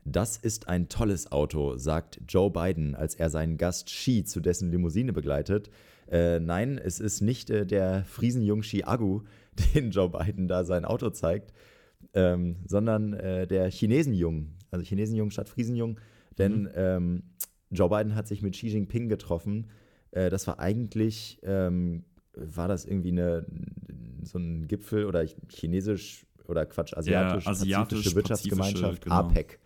Das 0.04 0.36
ist 0.36 0.68
ein 0.68 0.88
tolles 0.88 1.30
Auto, 1.30 1.76
sagt 1.76 2.20
Joe 2.26 2.50
Biden, 2.50 2.94
als 2.94 3.14
er 3.14 3.30
seinen 3.30 3.56
Gast 3.58 3.86
Xi 3.86 4.24
zu 4.24 4.40
dessen 4.40 4.70
Limousine 4.70 5.12
begleitet. 5.12 5.70
Äh, 6.10 6.40
nein, 6.40 6.78
es 6.78 7.00
ist 7.00 7.20
nicht 7.20 7.50
äh, 7.50 7.66
der 7.66 8.04
Friesenjung 8.04 8.60
Xi 8.62 8.82
Agu, 8.84 9.22
den 9.74 9.90
Joe 9.90 10.08
Biden 10.08 10.48
da 10.48 10.64
sein 10.64 10.84
Auto 10.84 11.10
zeigt, 11.10 11.52
ähm, 12.14 12.56
sondern 12.66 13.12
äh, 13.12 13.46
der 13.46 13.70
Chinesenjung, 13.70 14.54
also 14.70 14.84
Chinesenjung 14.84 15.30
statt 15.30 15.48
Friesenjung. 15.48 16.00
Denn 16.38 16.62
mhm. 16.62 16.70
ähm, 16.74 17.22
Joe 17.70 17.88
Biden 17.88 18.14
hat 18.14 18.26
sich 18.26 18.42
mit 18.42 18.54
Xi 18.54 18.68
Jinping 18.68 19.08
getroffen. 19.08 19.68
Äh, 20.10 20.30
das 20.30 20.46
war 20.46 20.58
eigentlich, 20.58 21.38
ähm, 21.42 22.04
war 22.34 22.68
das 22.68 22.86
irgendwie 22.86 23.12
eine, 23.12 23.46
so 24.22 24.38
ein 24.38 24.66
Gipfel 24.66 25.04
oder 25.04 25.24
chinesisch 25.48 26.26
oder 26.48 26.66
Quatsch, 26.66 26.94
asiatisch, 26.94 27.44
ja, 27.44 27.50
asiatisch 27.50 28.14
Wirtschaftsgemeinschaft, 28.14 29.02
genau. 29.04 29.14
APEC 29.14 29.60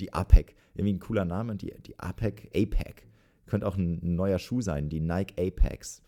die 0.00 0.12
APEC. 0.12 0.54
Irgendwie 0.74 0.94
ein 0.94 1.00
cooler 1.00 1.24
Name, 1.24 1.56
die, 1.56 1.72
die 1.86 1.98
APEC, 1.98 2.50
APEC. 2.54 3.06
Könnte 3.46 3.66
auch 3.66 3.76
ein, 3.76 4.00
ein 4.02 4.16
neuer 4.16 4.38
Schuh 4.38 4.60
sein, 4.60 4.88
die 4.88 5.00
Nike 5.00 5.34
Apex. 5.38 6.02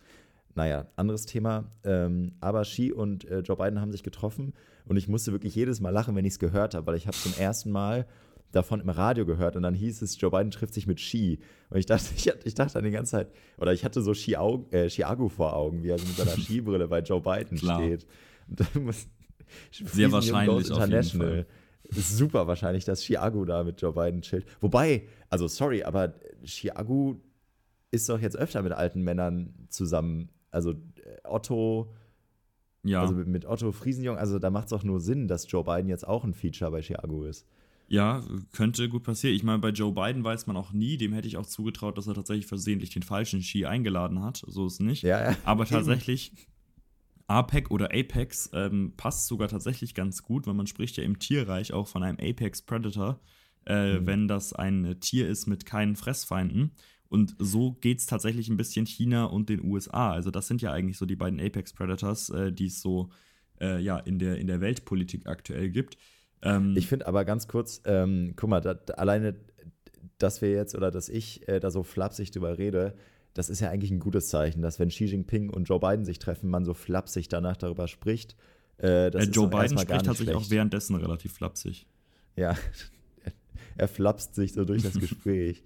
Naja, 0.54 0.86
anderes 0.96 1.26
Thema. 1.26 1.70
Ähm, 1.84 2.32
aber 2.40 2.62
Xi 2.62 2.90
und 2.90 3.26
äh, 3.26 3.40
Joe 3.40 3.56
Biden 3.56 3.80
haben 3.80 3.92
sich 3.92 4.02
getroffen 4.02 4.54
und 4.86 4.96
ich 4.96 5.06
musste 5.06 5.32
wirklich 5.32 5.54
jedes 5.54 5.80
Mal 5.80 5.90
lachen, 5.90 6.16
wenn 6.16 6.24
ich 6.24 6.34
es 6.34 6.38
gehört 6.38 6.74
habe, 6.74 6.86
weil 6.86 6.96
ich 6.96 7.06
habe 7.06 7.16
zum 7.16 7.34
ersten 7.38 7.70
Mal 7.70 8.06
davon 8.52 8.80
im 8.80 8.88
Radio 8.88 9.26
gehört 9.26 9.54
und 9.56 9.62
dann 9.62 9.74
hieß 9.74 10.02
es, 10.02 10.18
Joe 10.20 10.30
Biden 10.30 10.50
trifft 10.50 10.72
sich 10.72 10.86
mit 10.86 10.98
Xi. 10.98 11.38
Und 11.68 11.78
ich 11.78 11.86
dachte, 11.86 12.06
ich, 12.16 12.32
ich 12.44 12.54
dachte 12.54 12.74
dann 12.74 12.84
die 12.84 12.90
ganze 12.90 13.12
Zeit, 13.12 13.28
oder 13.58 13.72
ich 13.72 13.84
hatte 13.84 14.00
so 14.00 14.14
Chiago, 14.14 14.66
äh, 14.70 14.88
Chiago 14.88 15.28
vor 15.28 15.54
Augen, 15.54 15.82
wie 15.82 15.88
er 15.88 15.98
mit 15.98 16.16
seiner 16.16 16.30
Skibrille 16.38 16.88
bei 16.88 17.00
Joe 17.00 17.20
Biden 17.20 17.58
Klar. 17.58 17.80
steht. 17.80 18.06
Und 18.48 18.60
dann 18.60 18.84
muss, 18.84 19.08
Sehr 19.70 20.10
wahrscheinlich 20.10 20.70
auf 20.70 20.88
jeden 20.88 21.02
Fall 21.02 21.46
ist 21.94 22.16
super 22.16 22.46
wahrscheinlich, 22.46 22.84
dass 22.84 23.02
Chiago 23.02 23.44
da 23.44 23.64
mit 23.64 23.80
Joe 23.80 23.92
Biden 23.92 24.22
chillt. 24.22 24.46
Wobei, 24.60 25.06
also 25.28 25.48
sorry, 25.48 25.82
aber 25.82 26.14
Chiago 26.44 27.20
ist 27.90 28.08
doch 28.08 28.20
jetzt 28.20 28.36
öfter 28.36 28.62
mit 28.62 28.72
alten 28.72 29.02
Männern 29.02 29.54
zusammen. 29.68 30.30
Also 30.50 30.72
äh, 30.72 30.74
Otto, 31.24 31.92
ja. 32.82 33.02
also 33.02 33.14
mit, 33.14 33.28
mit 33.28 33.44
Otto 33.46 33.72
Friesenjung, 33.72 34.16
also 34.16 34.38
da 34.38 34.50
macht 34.50 34.66
es 34.66 34.70
doch 34.70 34.84
nur 34.84 35.00
Sinn, 35.00 35.28
dass 35.28 35.50
Joe 35.50 35.64
Biden 35.64 35.88
jetzt 35.88 36.06
auch 36.06 36.24
ein 36.24 36.34
Feature 36.34 36.70
bei 36.70 36.82
Chiago 36.82 37.24
ist. 37.24 37.46
Ja, 37.88 38.24
könnte 38.52 38.88
gut 38.88 39.04
passieren. 39.04 39.36
Ich 39.36 39.44
meine, 39.44 39.60
bei 39.60 39.68
Joe 39.68 39.92
Biden 39.92 40.24
weiß 40.24 40.48
man 40.48 40.56
auch 40.56 40.72
nie, 40.72 40.96
dem 40.96 41.12
hätte 41.12 41.28
ich 41.28 41.36
auch 41.36 41.46
zugetraut, 41.46 41.96
dass 41.96 42.08
er 42.08 42.14
tatsächlich 42.14 42.46
versehentlich 42.46 42.90
den 42.90 43.02
falschen 43.02 43.42
Ski 43.42 43.64
eingeladen 43.64 44.22
hat. 44.22 44.42
So 44.48 44.66
ist 44.66 44.74
es 44.74 44.80
nicht. 44.80 45.02
Ja, 45.02 45.30
ja. 45.30 45.36
Aber 45.44 45.66
tatsächlich 45.66 46.32
APEC 47.28 47.70
oder 47.70 47.86
Apex 47.92 48.50
ähm, 48.52 48.94
passt 48.96 49.26
sogar 49.26 49.48
tatsächlich 49.48 49.94
ganz 49.94 50.22
gut, 50.22 50.46
weil 50.46 50.54
man 50.54 50.66
spricht 50.66 50.96
ja 50.96 51.04
im 51.04 51.18
Tierreich 51.18 51.72
auch 51.72 51.88
von 51.88 52.02
einem 52.02 52.18
Apex 52.20 52.62
Predator, 52.62 53.20
äh, 53.66 53.98
mhm. 53.98 54.06
wenn 54.06 54.28
das 54.28 54.52
ein 54.52 54.96
Tier 55.00 55.28
ist 55.28 55.46
mit 55.46 55.66
keinen 55.66 55.96
Fressfeinden. 55.96 56.72
Und 57.08 57.36
so 57.38 57.72
geht 57.72 57.98
es 57.98 58.06
tatsächlich 58.06 58.48
ein 58.48 58.56
bisschen 58.56 58.86
China 58.86 59.24
und 59.24 59.48
den 59.48 59.64
USA. 59.64 60.12
Also 60.12 60.30
das 60.30 60.48
sind 60.48 60.62
ja 60.62 60.72
eigentlich 60.72 60.98
so 60.98 61.06
die 61.06 61.16
beiden 61.16 61.40
Apex 61.40 61.72
Predators, 61.72 62.30
äh, 62.30 62.52
die 62.52 62.66
es 62.66 62.80
so 62.80 63.10
äh, 63.60 63.80
ja, 63.80 63.98
in, 63.98 64.18
der, 64.18 64.38
in 64.38 64.46
der 64.46 64.60
Weltpolitik 64.60 65.26
aktuell 65.26 65.70
gibt. 65.70 65.96
Ähm, 66.42 66.74
ich 66.76 66.86
finde 66.86 67.06
aber 67.06 67.24
ganz 67.24 67.48
kurz, 67.48 67.80
ähm, 67.84 68.34
guck 68.36 68.50
mal, 68.50 68.60
da, 68.60 68.72
alleine, 68.96 69.36
dass 70.18 70.42
wir 70.42 70.50
jetzt 70.50 70.74
oder 70.74 70.90
dass 70.90 71.08
ich 71.08 71.48
äh, 71.48 71.60
da 71.60 71.70
so 71.70 71.82
flapsig 71.82 72.30
drüber 72.30 72.58
rede, 72.58 72.96
das 73.36 73.50
ist 73.50 73.60
ja 73.60 73.70
eigentlich 73.70 73.90
ein 73.90 74.00
gutes 74.00 74.28
Zeichen, 74.28 74.62
dass 74.62 74.78
wenn 74.78 74.88
Xi 74.88 75.04
Jinping 75.04 75.50
und 75.50 75.68
Joe 75.68 75.78
Biden 75.78 76.06
sich 76.06 76.18
treffen, 76.18 76.48
man 76.48 76.64
so 76.64 76.72
flapsig 76.72 77.28
danach 77.28 77.58
darüber 77.58 77.86
spricht. 77.86 78.34
Äh, 78.78 79.08
äh, 79.08 79.24
Joe 79.24 79.48
Biden 79.48 79.78
spricht 79.78 80.06
tatsächlich 80.06 80.34
auch 80.34 80.48
währenddessen 80.48 80.96
relativ 80.96 81.34
flapsig. 81.34 81.86
Ja, 82.34 82.56
er 83.76 83.88
flapst 83.88 84.34
sich 84.34 84.54
so 84.54 84.64
durch 84.64 84.82
das 84.82 84.94
Gespräch. 85.00 85.62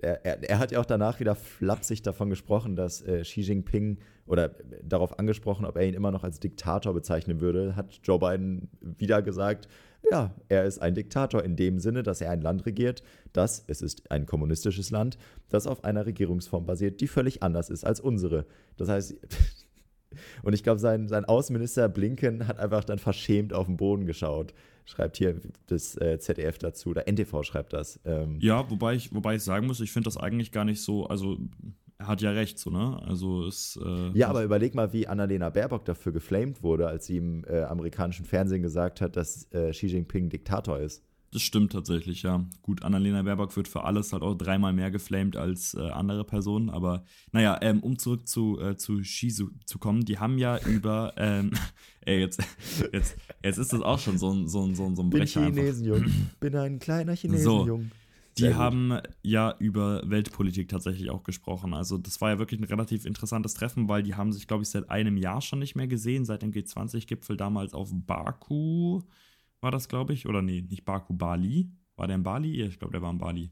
Er, 0.00 0.24
er, 0.24 0.58
hat 0.58 0.72
ja 0.72 0.80
auch 0.80 0.86
danach 0.86 1.20
wieder 1.20 1.34
flapsig 1.34 2.02
davon 2.02 2.30
gesprochen, 2.30 2.76
dass 2.76 3.02
äh, 3.02 3.22
Xi 3.22 3.42
Jinping 3.42 3.98
oder 4.26 4.54
darauf 4.82 5.18
angesprochen, 5.18 5.66
ob 5.66 5.76
er 5.76 5.86
ihn 5.86 5.94
immer 5.94 6.10
noch 6.10 6.24
als 6.24 6.40
Diktator 6.40 6.94
bezeichnen 6.94 7.40
würde, 7.40 7.76
hat 7.76 8.00
Joe 8.02 8.18
Biden 8.18 8.68
wieder 8.80 9.20
gesagt, 9.20 9.68
ja, 10.10 10.34
er 10.48 10.64
ist 10.64 10.80
ein 10.80 10.94
Diktator 10.94 11.44
in 11.44 11.56
dem 11.56 11.78
Sinne, 11.78 12.02
dass 12.02 12.20
er 12.20 12.30
ein 12.30 12.40
Land 12.40 12.66
regiert, 12.66 13.02
das, 13.32 13.64
es 13.66 13.82
ist 13.82 14.10
ein 14.10 14.26
kommunistisches 14.26 14.90
Land, 14.90 15.18
das 15.48 15.66
auf 15.66 15.84
einer 15.84 16.06
Regierungsform 16.06 16.66
basiert, 16.66 17.00
die 17.00 17.06
völlig 17.06 17.42
anders 17.42 17.70
ist 17.70 17.84
als 17.84 18.00
unsere. 18.00 18.46
Das 18.76 18.88
heißt, 18.88 19.14
und 20.42 20.52
ich 20.54 20.62
glaube, 20.62 20.80
sein, 20.80 21.08
sein 21.08 21.24
Außenminister 21.24 21.88
Blinken 21.88 22.48
hat 22.48 22.58
einfach 22.58 22.84
dann 22.84 22.98
verschämt 22.98 23.52
auf 23.52 23.66
den 23.66 23.76
Boden 23.76 24.06
geschaut. 24.06 24.54
Schreibt 24.84 25.16
hier 25.16 25.40
das 25.66 25.96
äh, 26.00 26.18
ZDF 26.18 26.58
dazu, 26.58 26.90
oder 26.90 27.06
NTV 27.06 27.42
schreibt 27.44 27.72
das. 27.72 28.00
Ähm, 28.04 28.38
ja, 28.40 28.68
wobei 28.70 28.94
ich, 28.94 29.14
wobei 29.14 29.36
ich 29.36 29.42
sagen 29.42 29.66
muss, 29.66 29.80
ich 29.80 29.92
finde 29.92 30.06
das 30.06 30.16
eigentlich 30.16 30.52
gar 30.52 30.64
nicht 30.64 30.82
so, 30.82 31.06
also 31.06 31.38
er 32.02 32.08
hat 32.08 32.20
ja 32.20 32.30
recht, 32.32 32.58
so, 32.58 32.70
ne? 32.70 33.00
Also 33.06 33.46
es. 33.46 33.78
Äh, 33.82 34.18
ja, 34.18 34.28
aber 34.28 34.42
überleg 34.42 34.74
mal, 34.74 34.92
wie 34.92 35.06
Annalena 35.06 35.50
Baerbock 35.50 35.84
dafür 35.84 36.12
geflamed 36.12 36.62
wurde, 36.62 36.88
als 36.88 37.06
sie 37.06 37.18
im 37.18 37.44
äh, 37.44 37.62
amerikanischen 37.62 38.24
Fernsehen 38.24 38.62
gesagt 38.62 39.00
hat, 39.00 39.16
dass 39.16 39.44
äh, 39.52 39.70
Xi 39.70 39.86
Jinping 39.86 40.28
Diktator 40.28 40.78
ist. 40.80 41.04
Das 41.32 41.40
stimmt 41.40 41.72
tatsächlich, 41.72 42.22
ja. 42.22 42.44
Gut, 42.60 42.82
Annalena 42.82 43.22
Baerbock 43.22 43.56
wird 43.56 43.66
für 43.66 43.84
alles 43.84 44.12
halt 44.12 44.22
auch 44.22 44.34
dreimal 44.34 44.74
mehr 44.74 44.90
geflamed 44.90 45.38
als 45.38 45.72
äh, 45.72 45.80
andere 45.80 46.24
Personen. 46.24 46.68
Aber 46.68 47.04
naja, 47.32 47.58
ähm, 47.62 47.80
um 47.80 47.98
zurück 47.98 48.28
zu, 48.28 48.60
äh, 48.60 48.76
zu 48.76 49.00
Xi 49.00 49.30
zu, 49.30 49.78
kommen, 49.78 50.04
die 50.04 50.18
haben 50.18 50.36
ja 50.36 50.58
über, 50.66 51.14
ähm, 51.16 51.52
ey, 52.02 52.20
jetzt, 52.20 52.42
jetzt, 52.92 53.16
jetzt 53.42 53.56
ist 53.56 53.72
das 53.72 53.80
auch 53.80 53.98
schon 53.98 54.18
so 54.18 54.30
ein, 54.30 54.46
so 54.46 54.62
ein, 54.62 54.74
so 54.74 54.84
ein, 54.84 54.94
so 54.94 55.02
ein 55.02 55.08
Brecher. 55.08 55.40
Bin 55.40 55.54
Chinesenjung. 55.54 56.04
Bin 56.40 56.54
ein 56.54 56.78
kleiner 56.78 57.14
Chinesenjung. 57.14 57.66
So. 57.66 57.96
Die 58.38 58.54
haben 58.54 58.98
ja 59.22 59.54
über 59.58 60.02
Weltpolitik 60.08 60.68
tatsächlich 60.68 61.10
auch 61.10 61.22
gesprochen. 61.22 61.74
Also 61.74 61.96
das 61.98 62.20
war 62.20 62.30
ja 62.30 62.38
wirklich 62.38 62.60
ein 62.60 62.64
relativ 62.64 63.04
interessantes 63.04 63.54
Treffen, 63.54 63.88
weil 63.88 64.02
die 64.02 64.14
haben 64.14 64.32
sich, 64.32 64.46
glaube 64.46 64.62
ich, 64.62 64.70
seit 64.70 64.90
einem 64.90 65.16
Jahr 65.16 65.40
schon 65.40 65.58
nicht 65.58 65.76
mehr 65.76 65.86
gesehen, 65.86 66.24
seit 66.24 66.42
dem 66.42 66.50
G20-Gipfel 66.50 67.36
damals 67.36 67.74
auf 67.74 67.90
Baku 67.92 69.02
war 69.62 69.70
das, 69.70 69.88
glaube 69.88 70.12
ich. 70.12 70.26
Oder 70.26 70.42
nee, 70.42 70.62
nicht 70.62 70.84
Baku, 70.84 71.14
Bali. 71.14 71.70
War 71.96 72.06
der 72.06 72.16
in 72.16 72.22
Bali? 72.22 72.56
Ja, 72.56 72.66
ich 72.66 72.78
glaube, 72.78 72.92
der 72.92 73.02
war 73.02 73.10
in 73.10 73.18
Bali. 73.18 73.50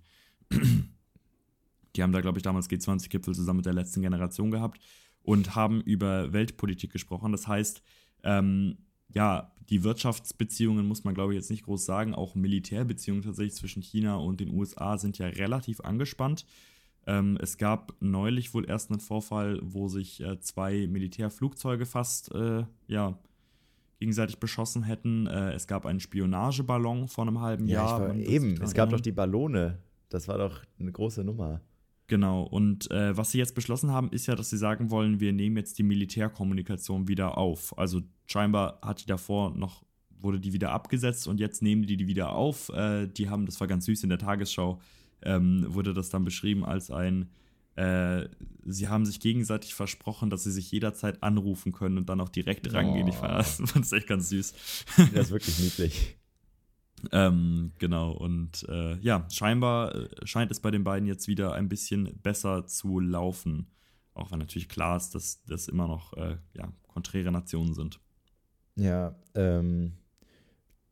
Die 1.96 2.03
haben 2.03 2.12
da, 2.12 2.20
glaube 2.20 2.38
ich, 2.38 2.42
damals 2.42 2.70
G20-Gipfel 2.70 3.35
zusammen 3.35 3.59
mit 3.59 3.66
der 3.66 3.73
letzten 3.73 4.03
Generation 4.03 4.51
gehabt 4.51 4.81
und 5.23 5.55
haben 5.55 5.81
über 5.81 6.33
Weltpolitik 6.33 6.92
gesprochen. 6.92 7.33
Das 7.33 7.49
heißt, 7.49 7.83
ähm, 8.23 8.79
ja, 9.12 9.53
die 9.68 9.85
Wirtschaftsbeziehungen 9.85 10.87
muss 10.87 11.05
man, 11.05 11.14
glaube 11.14 11.33
ich, 11.33 11.37
jetzt 11.37 11.51
nicht 11.51 11.64
groß 11.64 11.85
sagen. 11.85 12.14
Auch 12.14 12.35
Militärbeziehungen 12.35 13.23
tatsächlich 13.23 13.55
zwischen 13.55 13.83
China 13.83 14.16
und 14.16 14.40
den 14.40 14.51
USA 14.51 14.99
sind 14.99 15.18
ja 15.18 15.27
relativ 15.27 15.81
angespannt. 15.81 16.46
Ähm, 17.07 17.38
es 17.40 17.57
gab 17.57 17.94
neulich 18.01 18.53
wohl 18.55 18.68
erst 18.68 18.90
einen 18.90 19.01
Vorfall, 19.01 19.59
wo 19.62 19.88
sich 19.88 20.20
äh, 20.20 20.38
zwei 20.40 20.87
Militärflugzeuge 20.87 21.87
fast 21.87 22.33
äh, 22.35 22.64
ja, 22.88 23.18
gegenseitig 24.01 24.41
beschossen 24.41 24.83
hätten. 24.83 25.27
Äh, 25.27 25.53
es 25.53 25.67
gab 25.67 25.87
einen 25.87 26.01
Spionageballon 26.01 27.07
vor 27.07 27.27
einem 27.27 27.41
halben 27.41 27.69
ja, 27.69 27.85
Jahr. 27.85 28.01
War, 28.01 28.17
eben, 28.17 28.61
es 28.61 28.75
gab 28.75 28.91
doch 28.91 29.01
die 29.01 29.13
Ballone. 29.13 29.79
Das 30.09 30.27
war 30.27 30.39
doch 30.39 30.63
eine 30.81 30.91
große 30.91 31.23
Nummer. 31.23 31.61
Genau, 32.09 32.43
und 32.43 32.91
äh, 32.91 33.17
was 33.17 33.31
sie 33.31 33.39
jetzt 33.39 33.55
beschlossen 33.55 33.93
haben, 33.93 34.11
ist 34.11 34.27
ja, 34.27 34.35
dass 34.35 34.51
sie 34.51 34.57
sagen 34.57 34.91
wollen, 34.91 35.21
wir 35.21 35.33
nehmen 35.33 35.57
jetzt 35.57 35.79
die 35.79 35.85
Militärkommunikation 35.85 37.07
wieder 37.07 37.39
auf. 37.39 37.79
Also 37.79 38.01
scheinbar 38.27 38.81
hat 38.83 39.03
die 39.03 39.07
davor 39.07 39.55
noch, 39.55 39.85
wurde 40.19 40.41
die 40.41 40.53
wieder 40.53 40.73
abgesetzt 40.73 41.29
und 41.29 41.39
jetzt 41.39 41.63
nehmen 41.63 41.87
die 41.87 41.97
die 41.97 42.09
wieder 42.09 42.33
auf. 42.33 42.71
Äh, 42.71 43.07
die 43.07 43.29
haben, 43.29 43.47
das 43.47 43.61
war 43.61 43.69
ganz 43.69 43.85
süß 43.85 44.03
in 44.03 44.09
der 44.09 44.19
Tagesschau, 44.19 44.81
ähm, 45.23 45.65
wurde 45.69 45.95
das 45.95 46.09
dann 46.09 46.25
beschrieben 46.25 46.65
als 46.65 46.91
ein, 46.91 47.29
äh, 47.81 48.29
sie 48.66 48.88
haben 48.88 49.07
sich 49.07 49.21
gegenseitig 49.21 49.75
versprochen, 49.75 50.29
dass 50.29 50.45
sie 50.45 50.53
sich 50.53 50.71
jederzeit 50.71 51.23
anrufen 51.23 51.73
können 51.73 51.96
und 51.96 52.09
dann 52.11 52.21
auch 52.21 52.29
direkt 52.29 52.69
oh. 52.69 52.73
rangehen. 52.73 53.09
Ich 53.09 53.15
fand 53.15 53.33
das 53.75 53.92
echt 53.92 54.07
ganz 54.07 54.29
süß. 54.29 54.54
Das 55.15 55.27
ist 55.27 55.31
wirklich 55.31 55.59
niedlich. 55.59 56.17
Ähm, 57.13 57.73
genau, 57.79 58.13
und 58.13 58.69
äh, 58.69 58.98
ja, 58.98 59.27
scheinbar 59.33 59.94
äh, 59.94 60.09
scheint 60.25 60.50
es 60.50 60.61
bei 60.61 60.71
den 60.71 60.85
beiden 60.85 61.09
jetzt 61.09 61.29
wieder 61.29 61.54
ein 61.54 61.71
bisschen 61.71 62.21
besser 62.23 62.67
zu 62.67 63.00
laufen. 63.00 63.71
Auch 64.13 64.31
wenn 64.31 64.38
natürlich 64.38 64.69
klar 64.69 64.98
ist, 64.98 65.15
dass 65.15 65.42
das 65.44 65.69
immer 65.69 65.88
noch 65.88 66.13
äh, 66.19 66.37
ja, 66.52 66.71
konträre 66.88 67.33
Nationen 67.33 67.73
sind. 67.73 68.00
Ja, 68.77 69.17
ähm, 69.35 69.94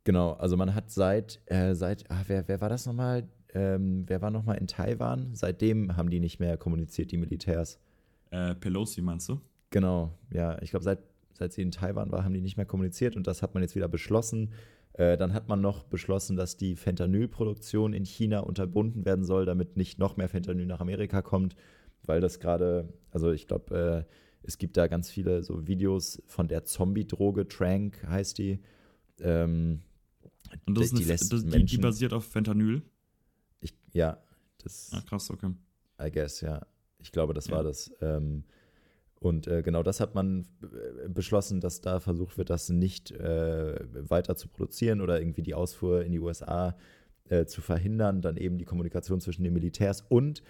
genau, 0.03 0.33
also 0.33 0.57
man 0.57 0.73
hat 0.73 0.89
seit, 0.89 1.43
äh, 1.45 1.75
seit, 1.75 2.09
ach, 2.09 2.23
wer, 2.25 2.47
wer 2.47 2.59
war 2.59 2.69
das 2.69 2.87
nochmal? 2.87 3.29
Ähm, 3.53 4.03
wer 4.07 4.21
war 4.21 4.31
nochmal 4.31 4.57
in 4.57 4.67
Taiwan? 4.67 5.33
Seitdem 5.33 5.95
haben 5.97 6.09
die 6.09 6.19
nicht 6.19 6.39
mehr 6.39 6.57
kommuniziert, 6.57 7.11
die 7.11 7.17
Militärs. 7.17 7.79
Äh, 8.31 8.55
Pelosi 8.55 9.01
meinst 9.01 9.27
du? 9.29 9.41
Genau, 9.71 10.13
ja, 10.31 10.61
ich 10.61 10.69
glaube, 10.69 10.83
seit, 10.83 10.99
seit 11.33 11.53
sie 11.53 11.61
in 11.61 11.71
Taiwan 11.71 12.11
war, 12.11 12.23
haben 12.23 12.33
die 12.33 12.41
nicht 12.41 12.57
mehr 12.57 12.65
kommuniziert 12.65 13.15
und 13.15 13.25
das 13.27 13.41
hat 13.41 13.53
man 13.53 13.63
jetzt 13.63 13.75
wieder 13.75 13.87
beschlossen. 13.87 14.51
Äh, 14.93 15.17
dann 15.17 15.33
hat 15.33 15.47
man 15.47 15.61
noch 15.61 15.83
beschlossen, 15.83 16.35
dass 16.35 16.57
die 16.57 16.75
Fentanylproduktion 16.75 17.93
in 17.93 18.05
China 18.05 18.39
unterbunden 18.41 19.05
werden 19.05 19.25
soll, 19.25 19.45
damit 19.45 19.77
nicht 19.77 19.97
noch 19.99 20.17
mehr 20.17 20.29
Fentanyl 20.29 20.65
nach 20.65 20.79
Amerika 20.79 21.21
kommt, 21.21 21.55
weil 22.03 22.21
das 22.21 22.39
gerade, 22.39 22.93
also 23.11 23.31
ich 23.31 23.47
glaube, 23.47 24.05
es 24.43 24.57
gibt 24.57 24.77
da 24.77 24.87
ganz 24.87 25.09
viele 25.09 25.43
so 25.43 25.67
Videos 25.67 26.21
von 26.25 26.47
der 26.47 26.65
Zombie-Droge, 26.65 27.47
Trank 27.47 28.03
heißt 28.07 28.37
die. 28.37 28.59
Ähm, 29.21 29.81
Und 30.65 30.77
das 30.77 30.91
die 30.91 31.03
ist 31.03 31.31
eine, 31.31 31.41
die, 31.41 31.49
die 31.49 31.57
Menschen- 31.57 31.81
basiert 31.81 32.13
auf 32.13 32.25
Fentanyl. 32.25 32.81
Ich, 33.61 33.73
ja, 33.93 34.17
das, 34.63 34.89
Ah, 34.93 35.01
krass, 35.07 35.29
okay. 35.31 35.53
I 36.01 36.11
guess, 36.11 36.41
ja. 36.41 36.61
Ich 36.99 37.11
glaube, 37.11 37.33
das 37.33 37.47
Ja. 37.47 37.55
war 37.57 37.63
das. 37.63 37.91
Ähm, 38.01 38.43
und 39.21 39.47
äh, 39.47 39.61
genau 39.63 39.83
das 39.83 39.99
hat 39.99 40.15
man 40.15 40.47
äh, 40.63 41.09
beschlossen, 41.09 41.59
dass 41.59 41.81
da 41.81 41.99
versucht 41.99 42.37
wird, 42.37 42.49
das 42.49 42.69
nicht 42.69 43.11
äh, 43.11 44.09
weiter 44.09 44.35
zu 44.35 44.47
produzieren 44.47 45.01
oder 45.01 45.19
irgendwie 45.19 45.41
die 45.43 45.53
Ausfuhr 45.53 46.03
in 46.05 46.11
die 46.13 46.19
USA 46.19 46.77
äh, 47.29 47.45
zu 47.45 47.61
verhindern, 47.61 48.21
dann 48.21 48.37
eben 48.37 48.57
die 48.57 48.65
Kommunikation 48.65 49.19
zwischen 49.19 49.43
den 49.43 49.53
Militärs 49.53 50.01
und 50.07 50.41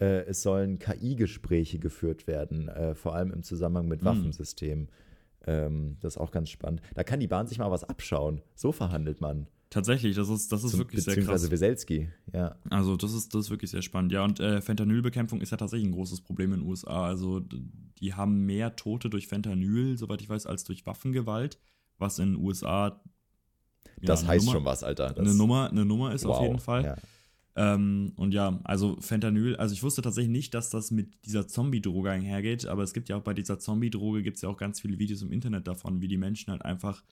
äh, 0.00 0.24
es 0.24 0.42
sollen 0.42 0.78
KI-Gespräche 0.78 1.78
geführt 1.78 2.26
werden, 2.26 2.68
äh, 2.68 2.94
vor 2.94 3.14
allem 3.14 3.30
im 3.30 3.42
Zusammenhang 3.42 3.88
mit 3.88 4.00
Hm. 4.00 4.06
Waffensystemen. 4.06 4.88
Ähm, 5.46 5.98
das 6.00 6.14
ist 6.14 6.18
auch 6.20 6.30
ganz 6.30 6.48
spannend. 6.48 6.80
Da 6.94 7.04
kann 7.04 7.20
die 7.20 7.28
Bahn 7.28 7.46
sich 7.46 7.58
mal 7.58 7.70
was 7.70 7.84
abschauen. 7.84 8.40
So 8.54 8.72
verhandelt 8.72 9.20
man. 9.20 9.46
Tatsächlich, 9.74 10.14
das 10.14 10.28
ist, 10.28 10.52
das 10.52 10.62
ist 10.62 10.70
Zum- 10.70 10.78
wirklich 10.78 11.02
sehr 11.02 11.16
beziehungsweise 11.16 11.48
krass. 11.48 11.60
Weselski, 11.60 12.08
ja. 12.32 12.54
Also 12.70 12.96
das 12.96 13.12
ist, 13.12 13.34
das 13.34 13.46
ist 13.46 13.50
wirklich 13.50 13.72
sehr 13.72 13.82
spannend. 13.82 14.12
Ja, 14.12 14.22
und 14.22 14.38
äh, 14.38 14.60
Fentanylbekämpfung 14.60 15.40
ist 15.40 15.50
ja 15.50 15.56
tatsächlich 15.56 15.88
ein 15.88 15.92
großes 15.94 16.20
Problem 16.20 16.52
in 16.52 16.60
den 16.60 16.68
USA. 16.68 17.06
Also 17.06 17.40
die 17.98 18.14
haben 18.14 18.46
mehr 18.46 18.76
Tote 18.76 19.10
durch 19.10 19.26
Fentanyl, 19.26 19.98
soweit 19.98 20.22
ich 20.22 20.28
weiß, 20.28 20.46
als 20.46 20.62
durch 20.62 20.86
Waffengewalt, 20.86 21.58
was 21.98 22.20
in 22.20 22.34
den 22.34 22.36
USA 22.36 23.00
ja, 24.00 24.06
Das 24.06 24.24
heißt 24.24 24.46
Nummer, 24.46 24.58
schon 24.58 24.64
was, 24.64 24.84
Alter. 24.84 25.08
Das, 25.08 25.26
eine 25.26 25.34
Nummer, 25.34 25.68
eine 25.70 25.84
Nummer 25.84 26.14
ist 26.14 26.24
auf 26.24 26.36
wow, 26.36 26.46
jeden 26.46 26.60
Fall. 26.60 26.84
Ja. 26.84 26.96
Ähm, 27.56 28.12
und 28.14 28.32
ja, 28.32 28.60
also 28.62 28.96
Fentanyl, 29.00 29.56
also 29.56 29.72
ich 29.72 29.82
wusste 29.82 30.02
tatsächlich 30.02 30.30
nicht, 30.30 30.54
dass 30.54 30.70
das 30.70 30.92
mit 30.92 31.24
dieser 31.24 31.48
Zombie-Droge 31.48 32.12
einhergeht, 32.12 32.66
aber 32.66 32.84
es 32.84 32.92
gibt 32.92 33.08
ja 33.08 33.16
auch 33.16 33.22
bei 33.22 33.34
dieser 33.34 33.58
Zombie-Droge 33.58 34.22
gibt 34.22 34.36
es 34.36 34.42
ja 34.42 34.48
auch 34.48 34.56
ganz 34.56 34.80
viele 34.80 35.00
Videos 35.00 35.22
im 35.22 35.32
Internet 35.32 35.66
davon, 35.66 36.00
wie 36.00 36.06
die 36.08 36.16
Menschen 36.16 36.52
halt 36.52 36.64
einfach 36.64 37.02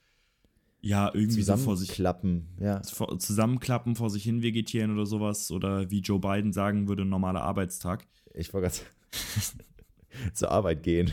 ja 0.83 1.09
irgendwie 1.13 1.41
so 1.41 1.55
vor 1.57 1.77
sich 1.77 1.89
Zusammenklappen, 1.89 2.47
ja. 2.59 2.81
vor- 2.83 3.17
zusammenklappen, 3.17 3.95
vor 3.95 4.09
sich 4.09 4.23
hin 4.23 4.43
vegetieren 4.43 4.91
oder 4.91 5.05
sowas 5.05 5.49
oder 5.49 5.89
wie 5.89 6.01
Joe 6.01 6.19
Biden 6.19 6.51
sagen 6.53 6.87
würde, 6.87 7.05
normaler 7.05 7.41
Arbeitstag. 7.41 8.05
Ich 8.33 8.53
wollte 8.53 8.67
gerade 8.69 8.83
zur 10.33 10.51
Arbeit 10.51 10.83
gehen. 10.83 11.11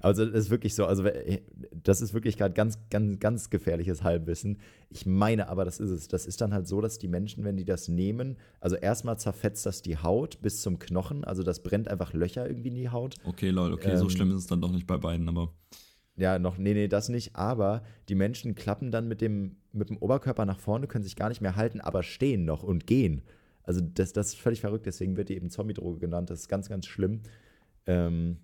Also 0.00 0.24
das 0.24 0.44
ist 0.46 0.50
wirklich 0.50 0.74
so, 0.74 0.84
also 0.86 1.04
das 1.82 2.00
ist 2.00 2.12
wirklich 2.14 2.36
gerade 2.36 2.54
ganz, 2.54 2.78
ganz, 2.90 3.18
ganz 3.20 3.50
gefährliches 3.50 4.02
Halbwissen. 4.02 4.58
Ich 4.88 5.06
meine 5.06 5.48
aber, 5.48 5.64
das 5.64 5.78
ist 5.78 5.90
es. 5.90 6.08
Das 6.08 6.26
ist 6.26 6.40
dann 6.40 6.52
halt 6.52 6.66
so, 6.66 6.80
dass 6.80 6.98
die 6.98 7.06
Menschen, 7.08 7.44
wenn 7.44 7.56
die 7.56 7.64
das 7.64 7.88
nehmen, 7.88 8.36
also 8.60 8.76
erstmal 8.76 9.18
zerfetzt 9.18 9.64
das 9.66 9.82
die 9.82 9.98
Haut 9.98 10.40
bis 10.42 10.62
zum 10.62 10.78
Knochen, 10.78 11.24
also 11.24 11.42
das 11.42 11.62
brennt 11.62 11.88
einfach 11.88 12.12
Löcher 12.14 12.46
irgendwie 12.46 12.68
in 12.70 12.74
die 12.74 12.88
Haut. 12.88 13.14
Okay, 13.24 13.50
Leute, 13.50 13.74
okay, 13.74 13.96
so 13.96 14.04
Ähm, 14.04 14.10
schlimm 14.10 14.30
ist 14.30 14.38
es 14.38 14.46
dann 14.46 14.60
doch 14.60 14.72
nicht 14.72 14.86
bei 14.86 14.96
beiden, 14.96 15.28
aber 15.28 15.52
Ja, 16.20 16.38
noch, 16.38 16.58
nee, 16.58 16.74
nee, 16.74 16.86
das 16.86 17.08
nicht, 17.08 17.34
aber 17.34 17.82
die 18.10 18.14
Menschen 18.14 18.54
klappen 18.54 18.90
dann 18.90 19.08
mit 19.08 19.22
dem, 19.22 19.56
mit 19.72 19.88
dem 19.88 19.96
Oberkörper 19.96 20.44
nach 20.44 20.60
vorne, 20.60 20.86
können 20.86 21.02
sich 21.02 21.16
gar 21.16 21.30
nicht 21.30 21.40
mehr 21.40 21.56
halten, 21.56 21.80
aber 21.80 22.02
stehen 22.02 22.44
noch 22.44 22.62
und 22.62 22.86
gehen. 22.86 23.22
Also 23.62 23.80
das, 23.80 24.12
das 24.12 24.28
ist 24.28 24.38
völlig 24.38 24.60
verrückt, 24.60 24.84
deswegen 24.84 25.16
wird 25.16 25.30
die 25.30 25.36
eben 25.36 25.48
Zombie-Droge 25.48 25.98
genannt. 25.98 26.28
Das 26.28 26.40
ist 26.40 26.48
ganz, 26.48 26.68
ganz 26.68 26.86
schlimm. 26.86 27.22
Ähm, 27.86 28.36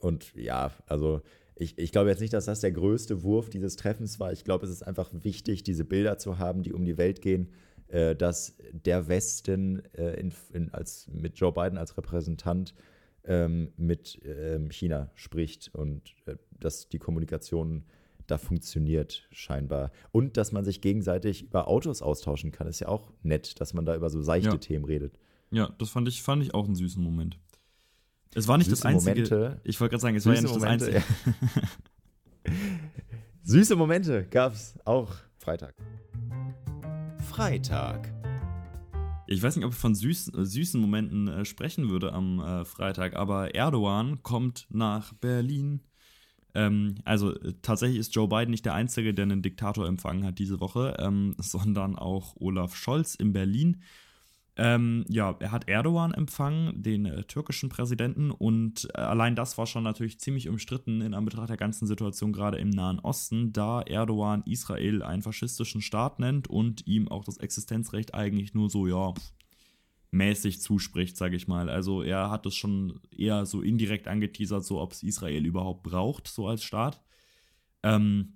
und 0.00 0.34
ja, 0.34 0.72
also 0.86 1.22
ich, 1.54 1.78
ich 1.78 1.92
glaube 1.92 2.10
jetzt 2.10 2.20
nicht, 2.20 2.32
dass 2.32 2.46
das 2.46 2.60
der 2.60 2.72
größte 2.72 3.22
Wurf 3.22 3.50
dieses 3.50 3.76
Treffens 3.76 4.18
war. 4.18 4.32
Ich 4.32 4.42
glaube, 4.42 4.66
es 4.66 4.72
ist 4.72 4.82
einfach 4.82 5.10
wichtig, 5.12 5.62
diese 5.62 5.84
Bilder 5.84 6.18
zu 6.18 6.38
haben, 6.38 6.64
die 6.64 6.72
um 6.72 6.84
die 6.84 6.98
Welt 6.98 7.22
gehen, 7.22 7.52
äh, 7.86 8.16
dass 8.16 8.56
der 8.72 9.06
Westen 9.06 9.84
äh, 9.94 10.18
in, 10.18 10.32
in, 10.52 10.74
als, 10.74 11.08
mit 11.12 11.38
Joe 11.38 11.52
Biden 11.52 11.78
als 11.78 11.96
Repräsentant 11.96 12.74
ähm, 13.24 13.72
mit 13.76 14.20
ähm, 14.24 14.70
China 14.70 15.10
spricht 15.14 15.74
und 15.74 16.14
äh, 16.26 16.36
dass 16.60 16.88
die 16.88 16.98
Kommunikation 16.98 17.84
da 18.26 18.38
funktioniert 18.38 19.26
scheinbar. 19.30 19.90
Und 20.12 20.36
dass 20.36 20.52
man 20.52 20.64
sich 20.64 20.80
gegenseitig 20.80 21.42
über 21.42 21.68
Autos 21.68 22.00
austauschen 22.02 22.52
kann, 22.52 22.66
ist 22.66 22.80
ja 22.80 22.88
auch 22.88 23.12
nett, 23.22 23.60
dass 23.60 23.74
man 23.74 23.84
da 23.84 23.94
über 23.94 24.08
so 24.10 24.22
seichte 24.22 24.48
Ja. 24.50 24.56
Themen 24.58 24.84
redet. 24.84 25.18
ja, 25.50 25.68
das 25.78 25.90
fand 25.90 26.08
ich, 26.08 26.22
fand 26.22 26.42
ich 26.42 26.54
auch 26.54 26.64
einen 26.64 26.74
süßen 26.74 27.02
Moment. 27.02 27.38
Es 28.34 28.48
war 28.48 28.58
nicht 28.58 28.70
das 28.72 28.78
Süße 28.80 28.88
einzige. 28.88 29.10
Momente. 29.22 29.60
Ich 29.64 29.78
wollte 29.80 29.90
gerade 29.92 30.00
sagen, 30.02 30.16
es 30.16 30.26
war 30.26 30.34
ja 30.34 30.40
Süße 30.40 30.54
nicht 30.54 30.56
das 30.56 30.62
Momente, 30.62 30.86
einzige. 30.86 31.34
ja. 32.46 32.52
Süße 33.42 33.76
Momente 33.76 34.24
gab's 34.30 34.74
auch 34.84 35.14
Freitag. 35.36 35.74
Freitag. 37.30 38.13
Ich 39.26 39.42
weiß 39.42 39.56
nicht, 39.56 39.64
ob 39.64 39.72
ich 39.72 39.78
von 39.78 39.94
süßen, 39.94 40.34
äh, 40.34 40.44
süßen 40.44 40.80
Momenten 40.80 41.28
äh, 41.28 41.44
sprechen 41.44 41.88
würde 41.88 42.12
am 42.12 42.40
äh, 42.40 42.64
Freitag, 42.64 43.16
aber 43.16 43.54
Erdogan 43.54 44.22
kommt 44.22 44.66
nach 44.70 45.12
Berlin. 45.14 45.80
Ähm, 46.54 46.96
also 47.04 47.34
äh, 47.34 47.54
tatsächlich 47.62 47.98
ist 47.98 48.14
Joe 48.14 48.28
Biden 48.28 48.50
nicht 48.50 48.64
der 48.64 48.74
Einzige, 48.74 49.14
der 49.14 49.24
einen 49.24 49.42
Diktator 49.42 49.86
empfangen 49.86 50.24
hat 50.24 50.38
diese 50.38 50.60
Woche, 50.60 50.96
ähm, 50.98 51.34
sondern 51.38 51.96
auch 51.96 52.36
Olaf 52.36 52.76
Scholz 52.76 53.14
in 53.14 53.32
Berlin. 53.32 53.82
Ähm, 54.56 55.04
ja, 55.08 55.34
er 55.40 55.50
hat 55.50 55.68
Erdogan 55.68 56.14
empfangen, 56.14 56.80
den 56.80 57.06
äh, 57.06 57.24
türkischen 57.24 57.70
Präsidenten, 57.70 58.30
und 58.30 58.88
äh, 58.94 59.00
allein 59.00 59.34
das 59.34 59.58
war 59.58 59.66
schon 59.66 59.82
natürlich 59.82 60.20
ziemlich 60.20 60.48
umstritten 60.48 61.00
in 61.00 61.12
Anbetracht 61.12 61.50
der 61.50 61.56
ganzen 61.56 61.88
Situation 61.88 62.32
gerade 62.32 62.58
im 62.58 62.70
Nahen 62.70 63.00
Osten, 63.00 63.52
da 63.52 63.82
Erdogan 63.82 64.44
Israel 64.46 65.02
einen 65.02 65.22
faschistischen 65.22 65.80
Staat 65.80 66.20
nennt 66.20 66.48
und 66.48 66.86
ihm 66.86 67.08
auch 67.08 67.24
das 67.24 67.38
Existenzrecht 67.38 68.14
eigentlich 68.14 68.54
nur 68.54 68.70
so, 68.70 68.86
ja, 68.86 69.12
pff, 69.12 69.32
mäßig 70.12 70.60
zuspricht, 70.60 71.16
sage 71.16 71.34
ich 71.34 71.48
mal. 71.48 71.68
Also 71.68 72.02
er 72.02 72.30
hat 72.30 72.46
es 72.46 72.54
schon 72.54 73.00
eher 73.10 73.46
so 73.46 73.60
indirekt 73.60 74.06
angeteasert, 74.06 74.64
so 74.64 74.80
ob 74.80 74.92
es 74.92 75.02
Israel 75.02 75.44
überhaupt 75.44 75.82
braucht, 75.82 76.28
so 76.28 76.46
als 76.46 76.62
Staat. 76.62 77.02
Ähm, 77.82 78.34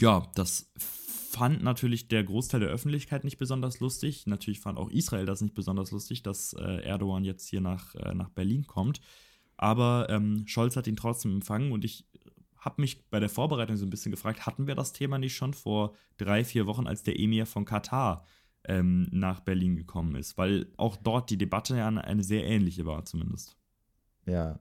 ja, 0.00 0.26
das 0.34 0.70
fand 0.76 1.62
natürlich 1.62 2.08
der 2.08 2.24
Großteil 2.24 2.60
der 2.60 2.70
Öffentlichkeit 2.70 3.24
nicht 3.24 3.38
besonders 3.38 3.80
lustig. 3.80 4.26
Natürlich 4.26 4.60
fand 4.60 4.78
auch 4.78 4.90
Israel 4.90 5.26
das 5.26 5.40
nicht 5.40 5.54
besonders 5.54 5.90
lustig, 5.90 6.22
dass 6.22 6.52
äh, 6.54 6.82
Erdogan 6.82 7.24
jetzt 7.24 7.48
hier 7.48 7.60
nach, 7.60 7.94
äh, 7.94 8.14
nach 8.14 8.30
Berlin 8.30 8.66
kommt. 8.66 9.00
Aber 9.56 10.06
ähm, 10.08 10.44
Scholz 10.46 10.76
hat 10.76 10.86
ihn 10.86 10.96
trotzdem 10.96 11.34
empfangen 11.34 11.72
und 11.72 11.84
ich 11.84 12.06
habe 12.58 12.80
mich 12.80 13.08
bei 13.10 13.20
der 13.20 13.28
Vorbereitung 13.28 13.76
so 13.76 13.86
ein 13.86 13.90
bisschen 13.90 14.10
gefragt, 14.10 14.46
hatten 14.46 14.66
wir 14.66 14.74
das 14.74 14.92
Thema 14.92 15.18
nicht 15.18 15.36
schon 15.36 15.54
vor 15.54 15.94
drei, 16.16 16.44
vier 16.44 16.66
Wochen, 16.66 16.86
als 16.86 17.02
der 17.02 17.18
Emir 17.18 17.46
von 17.46 17.64
Katar 17.64 18.24
ähm, 18.64 19.08
nach 19.10 19.40
Berlin 19.40 19.76
gekommen 19.76 20.16
ist? 20.16 20.38
Weil 20.38 20.66
auch 20.76 20.96
dort 20.96 21.30
die 21.30 21.38
Debatte 21.38 21.76
ja 21.76 21.88
eine, 21.88 22.04
eine 22.04 22.24
sehr 22.24 22.44
ähnliche 22.44 22.84
war 22.86 23.04
zumindest. 23.04 23.56
Ja, 24.26 24.58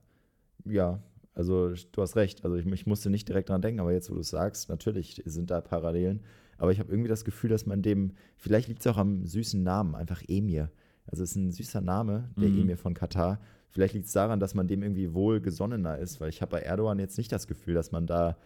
ja, 0.66 1.02
also 1.38 1.74
du 1.92 2.02
hast 2.02 2.16
recht. 2.16 2.44
Also 2.44 2.58
ich, 2.58 2.66
ich 2.66 2.86
musste 2.88 3.10
nicht 3.10 3.28
direkt 3.28 3.50
dran 3.50 3.62
denken, 3.62 3.80
aber 3.80 3.92
jetzt, 3.94 4.10
wo 4.10 4.16
du 4.16 4.22
es 4.22 4.30
sagst, 4.30 4.70
natürlich 4.70 5.22
sind 5.26 5.52
da 5.52 5.62
Parallelen. 5.62 6.22
Aber 6.58 6.72
ich 6.72 6.80
habe 6.80 6.92
irgendwie 6.92 7.10
das 7.10 7.24
Gefühl, 7.24 7.52
dass 7.52 7.66
man 7.68 7.82
dem, 7.84 8.14
vielleicht 8.36 8.68
liegt 8.68 8.80
es 8.82 8.88
auch 8.88 8.98
am 8.98 9.26
süßen 9.26 9.62
Namen, 9.62 9.94
einfach 9.96 10.24
Emir. 10.28 10.72
Also 11.06 11.24
es 11.24 11.32
ist 11.32 11.36
ein 11.36 11.52
süßer 11.52 11.82
Name, 11.82 12.30
der 12.38 12.50
Mhm. 12.50 12.62
Emir 12.62 12.78
von 12.78 12.94
Katar. 12.96 13.40
Vielleicht 13.70 13.94
liegt 13.94 14.08
es 14.08 14.12
daran, 14.14 14.40
dass 14.40 14.56
man 14.56 14.68
dem 14.68 14.82
irgendwie 14.82 15.14
wohlgesonnener 15.14 16.00
ist, 16.00 16.20
weil 16.20 16.30
ich 16.30 16.42
habe 16.42 16.52
bei 16.52 16.62
Erdogan 16.62 16.98
jetzt 17.00 17.18
nicht 17.18 17.32
das 17.32 17.48
Gefühl, 17.48 17.76
dass 17.76 17.92
man 17.92 18.08
da 18.08 18.38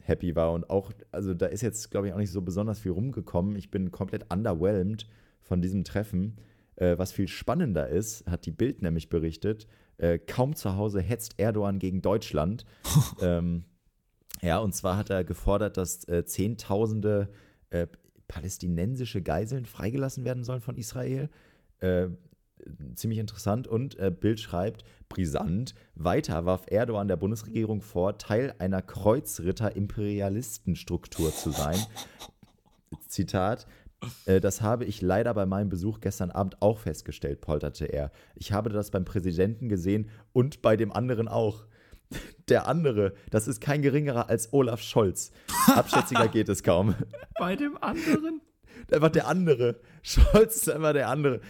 happy 0.00 0.36
war. 0.36 0.52
Und 0.52 0.68
auch, 0.68 0.92
also 1.10 1.32
da 1.32 1.46
ist 1.46 1.62
jetzt, 1.62 1.90
glaube 1.90 2.08
ich, 2.08 2.12
auch 2.12 2.18
nicht 2.18 2.30
so 2.30 2.42
besonders 2.42 2.78
viel 2.80 2.92
rumgekommen. 2.92 3.56
Ich 3.56 3.70
bin 3.70 3.90
komplett 3.90 4.30
underwhelmed 4.32 5.06
von 5.40 5.62
diesem 5.62 5.84
Treffen. 5.84 6.36
Äh, 6.78 6.96
was 6.96 7.12
viel 7.12 7.28
spannender 7.28 7.88
ist, 7.88 8.26
hat 8.26 8.46
die 8.46 8.52
Bild 8.52 8.82
nämlich 8.82 9.08
berichtet, 9.08 9.66
äh, 9.98 10.18
kaum 10.18 10.54
zu 10.54 10.76
Hause 10.76 11.00
hetzt 11.00 11.38
Erdogan 11.38 11.78
gegen 11.78 12.02
Deutschland. 12.02 12.64
ähm, 13.20 13.64
ja, 14.42 14.58
und 14.58 14.74
zwar 14.74 14.96
hat 14.96 15.10
er 15.10 15.24
gefordert, 15.24 15.76
dass 15.76 16.06
äh, 16.08 16.24
Zehntausende 16.24 17.28
äh, 17.70 17.86
palästinensische 18.28 19.22
Geiseln 19.22 19.66
freigelassen 19.66 20.24
werden 20.24 20.44
sollen 20.44 20.60
von 20.60 20.76
Israel. 20.76 21.28
Äh, 21.80 22.10
ziemlich 22.94 23.18
interessant. 23.18 23.66
Und 23.66 23.98
äh, 23.98 24.12
Bild 24.12 24.38
schreibt, 24.38 24.84
brisant, 25.08 25.74
weiter 25.96 26.46
warf 26.46 26.66
Erdogan 26.68 27.08
der 27.08 27.16
Bundesregierung 27.16 27.82
vor, 27.82 28.18
Teil 28.18 28.54
einer 28.58 28.82
Kreuzritter-Imperialistenstruktur 28.82 31.34
zu 31.34 31.50
sein. 31.50 31.80
Zitat, 33.08 33.66
äh, 34.26 34.40
das 34.40 34.60
habe 34.62 34.84
ich 34.84 35.02
leider 35.02 35.34
bei 35.34 35.46
meinem 35.46 35.68
Besuch 35.68 36.00
gestern 36.00 36.30
Abend 36.30 36.60
auch 36.62 36.78
festgestellt, 36.78 37.40
polterte 37.40 37.86
er. 37.86 38.10
Ich 38.34 38.52
habe 38.52 38.70
das 38.70 38.90
beim 38.90 39.04
Präsidenten 39.04 39.68
gesehen 39.68 40.08
und 40.32 40.62
bei 40.62 40.76
dem 40.76 40.92
anderen 40.92 41.28
auch. 41.28 41.64
Der 42.48 42.66
andere, 42.66 43.12
das 43.30 43.46
ist 43.46 43.60
kein 43.60 43.82
geringerer 43.82 44.30
als 44.30 44.54
Olaf 44.54 44.80
Scholz. 44.80 45.30
Abschätziger 45.66 46.28
geht 46.28 46.48
es 46.48 46.62
kaum. 46.62 46.94
Bei 47.38 47.54
dem 47.54 47.76
anderen? 47.82 48.40
Einfach 48.90 49.10
der 49.10 49.26
andere. 49.28 49.80
Scholz 50.02 50.56
ist 50.56 50.70
einfach 50.70 50.94
der 50.94 51.10
andere. 51.10 51.40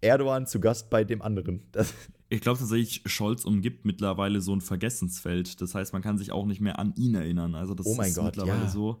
Erdogan 0.00 0.48
zu 0.48 0.58
Gast 0.58 0.90
bei 0.90 1.04
dem 1.04 1.22
anderen. 1.22 1.62
Das, 1.70 1.94
Ich 2.28 2.40
glaube 2.40 2.58
tatsächlich, 2.58 3.02
Scholz 3.06 3.44
umgibt 3.44 3.84
mittlerweile 3.84 4.40
so 4.40 4.52
ein 4.52 4.60
Vergessensfeld. 4.60 5.60
Das 5.60 5.76
heißt, 5.76 5.92
man 5.92 6.02
kann 6.02 6.18
sich 6.18 6.32
auch 6.32 6.46
nicht 6.46 6.60
mehr 6.60 6.80
an 6.80 6.92
ihn 6.96 7.14
erinnern. 7.14 7.54
Also 7.54 7.74
das 7.74 7.86
Oh 7.86 7.94
mein 7.94 8.08
ist 8.08 8.16
Gott, 8.16 8.24
mittlerweile 8.24 8.64
ja. 8.64 8.68
so. 8.68 9.00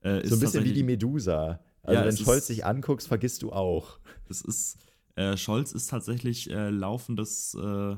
Äh, 0.00 0.26
so 0.26 0.34
ein 0.34 0.40
bisschen 0.40 0.64
wie 0.64 0.72
die 0.72 0.82
Medusa. 0.82 1.60
Also 1.82 2.00
Ja, 2.00 2.06
wenn 2.06 2.16
Scholz 2.16 2.46
dich 2.46 2.64
anguckst, 2.64 3.08
vergisst 3.08 3.42
du 3.42 3.52
auch. 3.52 3.98
Es 4.28 4.42
ist, 4.42 4.78
äh, 5.16 5.36
Scholz 5.36 5.72
ist 5.72 5.90
tatsächlich 5.90 6.50
äh, 6.50 6.70
laufendes, 6.70 7.54
äh, 7.54 7.96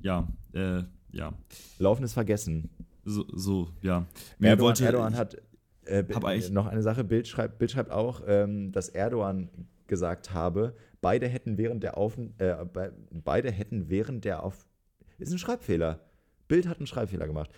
ja, 0.00 0.28
äh, 0.52 0.82
ja. 1.10 1.32
Laufendes 1.78 2.12
Vergessen. 2.12 2.70
So, 3.04 3.24
so 3.32 3.70
ja. 3.82 4.06
Mir 4.38 4.48
Erdogan, 4.48 4.66
wollte, 4.66 4.84
Erdogan 4.84 5.16
hat 5.16 5.36
äh, 5.86 6.04
noch 6.50 6.66
eine 6.66 6.82
Sache, 6.82 7.04
Bild 7.04 7.26
schreibt, 7.26 7.58
Bild 7.58 7.70
schreibt 7.70 7.90
auch, 7.90 8.22
ähm, 8.26 8.72
dass 8.72 8.88
Erdogan 8.88 9.48
gesagt 9.86 10.34
habe, 10.34 10.74
beide 11.00 11.26
hätten 11.26 11.56
während 11.56 11.82
der 11.82 11.96
Auf, 11.96 12.18
äh, 12.38 12.56
beide 13.24 13.50
hätten 13.50 13.88
während 13.88 14.24
der 14.24 14.42
Auf, 14.42 14.66
ist 15.18 15.32
ein 15.32 15.38
Schreibfehler. 15.38 16.00
Bild 16.46 16.66
hat 16.66 16.78
einen 16.78 16.86
Schreibfehler 16.86 17.26
gemacht. 17.26 17.50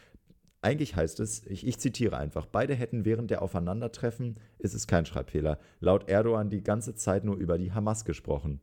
Eigentlich 0.63 0.95
heißt 0.95 1.21
es, 1.21 1.47
ich, 1.47 1.67
ich, 1.67 1.79
zitiere 1.79 2.19
einfach, 2.19 2.45
beide 2.45 2.75
hätten 2.75 3.07
während 3.07 3.31
der 3.31 3.41
Aufeinandertreffen, 3.41 4.39
ist 4.59 4.75
es 4.75 4.87
kein 4.87 5.07
Schreibfehler, 5.07 5.59
laut 5.81 6.09
Erdogan 6.09 6.51
die 6.51 6.63
ganze 6.63 6.95
Zeit 6.95 7.25
nur 7.25 7.37
über 7.37 7.57
die 7.57 7.73
Hamas 7.73 8.05
gesprochen. 8.05 8.61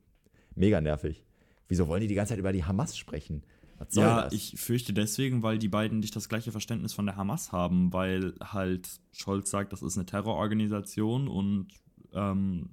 Mega 0.53 0.79
nervig. 0.79 1.25
Wieso 1.67 1.87
wollen 1.87 2.01
die 2.01 2.07
die 2.07 2.15
ganze 2.15 2.33
Zeit 2.33 2.39
über 2.39 2.53
die 2.53 2.63
Hamas 2.63 2.95
sprechen? 2.95 3.43
Was 3.79 3.93
soll 3.93 4.03
ja, 4.03 4.23
das? 4.23 4.33
ich 4.33 4.55
fürchte 4.57 4.93
deswegen, 4.93 5.43
weil 5.43 5.57
die 5.57 5.67
beiden 5.67 5.99
nicht 5.99 6.15
das 6.15 6.29
gleiche 6.29 6.51
Verständnis 6.51 6.93
von 6.93 7.05
der 7.05 7.15
Hamas 7.15 7.51
haben, 7.51 7.93
weil 7.93 8.33
halt 8.41 8.87
Scholz 9.11 9.49
sagt, 9.49 9.73
das 9.73 9.81
ist 9.81 9.97
eine 9.97 10.05
Terrororganisation 10.05 11.27
und 11.27 11.67
ähm, 12.13 12.69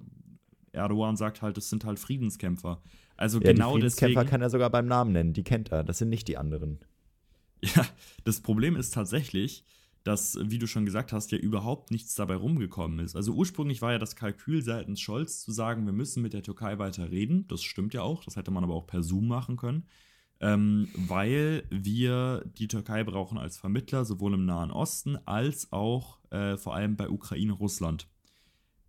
Erdogan 0.71 1.15
sagt 1.15 1.41
halt, 1.41 1.57
es 1.57 1.69
sind 1.69 1.85
halt 1.85 1.99
Friedenskämpfer. 1.99 2.81
Also 3.17 3.39
ja, 3.39 3.51
genau 3.51 3.69
die 3.69 3.81
Friedenskämpfer 3.81 4.21
deswegen, 4.21 4.29
kann 4.29 4.41
er 4.41 4.49
sogar 4.49 4.69
beim 4.69 4.87
Namen 4.87 5.11
nennen, 5.13 5.33
die 5.33 5.43
kennt 5.43 5.71
er, 5.71 5.83
das 5.83 5.99
sind 5.99 6.09
nicht 6.09 6.27
die 6.27 6.37
anderen. 6.37 6.79
Ja, 7.61 7.85
das 8.23 8.41
Problem 8.41 8.75
ist 8.75 8.93
tatsächlich, 8.93 9.63
dass, 10.03 10.37
wie 10.39 10.59
du 10.59 10.67
schon 10.67 10.85
gesagt 10.85 11.11
hast, 11.11 11.31
ja 11.31 11.37
überhaupt 11.39 11.89
nichts 11.89 12.13
dabei 12.13 12.35
rumgekommen 12.35 12.99
ist. 12.99 13.15
Also 13.15 13.33
ursprünglich 13.33 13.81
war 13.81 13.91
ja 13.91 13.97
das 13.97 14.15
Kalkül 14.15 14.61
seitens 14.61 15.01
Scholz 15.01 15.41
zu 15.41 15.51
sagen, 15.51 15.85
wir 15.85 15.93
müssen 15.93 16.21
mit 16.21 16.33
der 16.33 16.43
Türkei 16.43 16.77
weiter 16.77 17.09
reden. 17.09 17.47
Das 17.47 17.63
stimmt 17.63 17.95
ja 17.95 18.03
auch, 18.03 18.23
das 18.23 18.35
hätte 18.35 18.51
man 18.51 18.63
aber 18.63 18.75
auch 18.75 18.85
per 18.85 19.01
Zoom 19.01 19.27
machen 19.27 19.57
können. 19.57 19.87
Ähm, 20.41 20.89
weil 20.95 21.63
wir 21.71 22.43
die 22.57 22.67
Türkei 22.67 23.03
brauchen 23.03 23.37
als 23.37 23.57
Vermittler, 23.57 24.05
sowohl 24.05 24.35
im 24.35 24.45
Nahen 24.45 24.69
Osten 24.69 25.17
als 25.25 25.71
auch 25.71 26.19
äh, 26.29 26.57
vor 26.57 26.75
allem 26.75 26.97
bei 26.97 27.09
Ukraine, 27.09 27.53
Russland. 27.53 28.07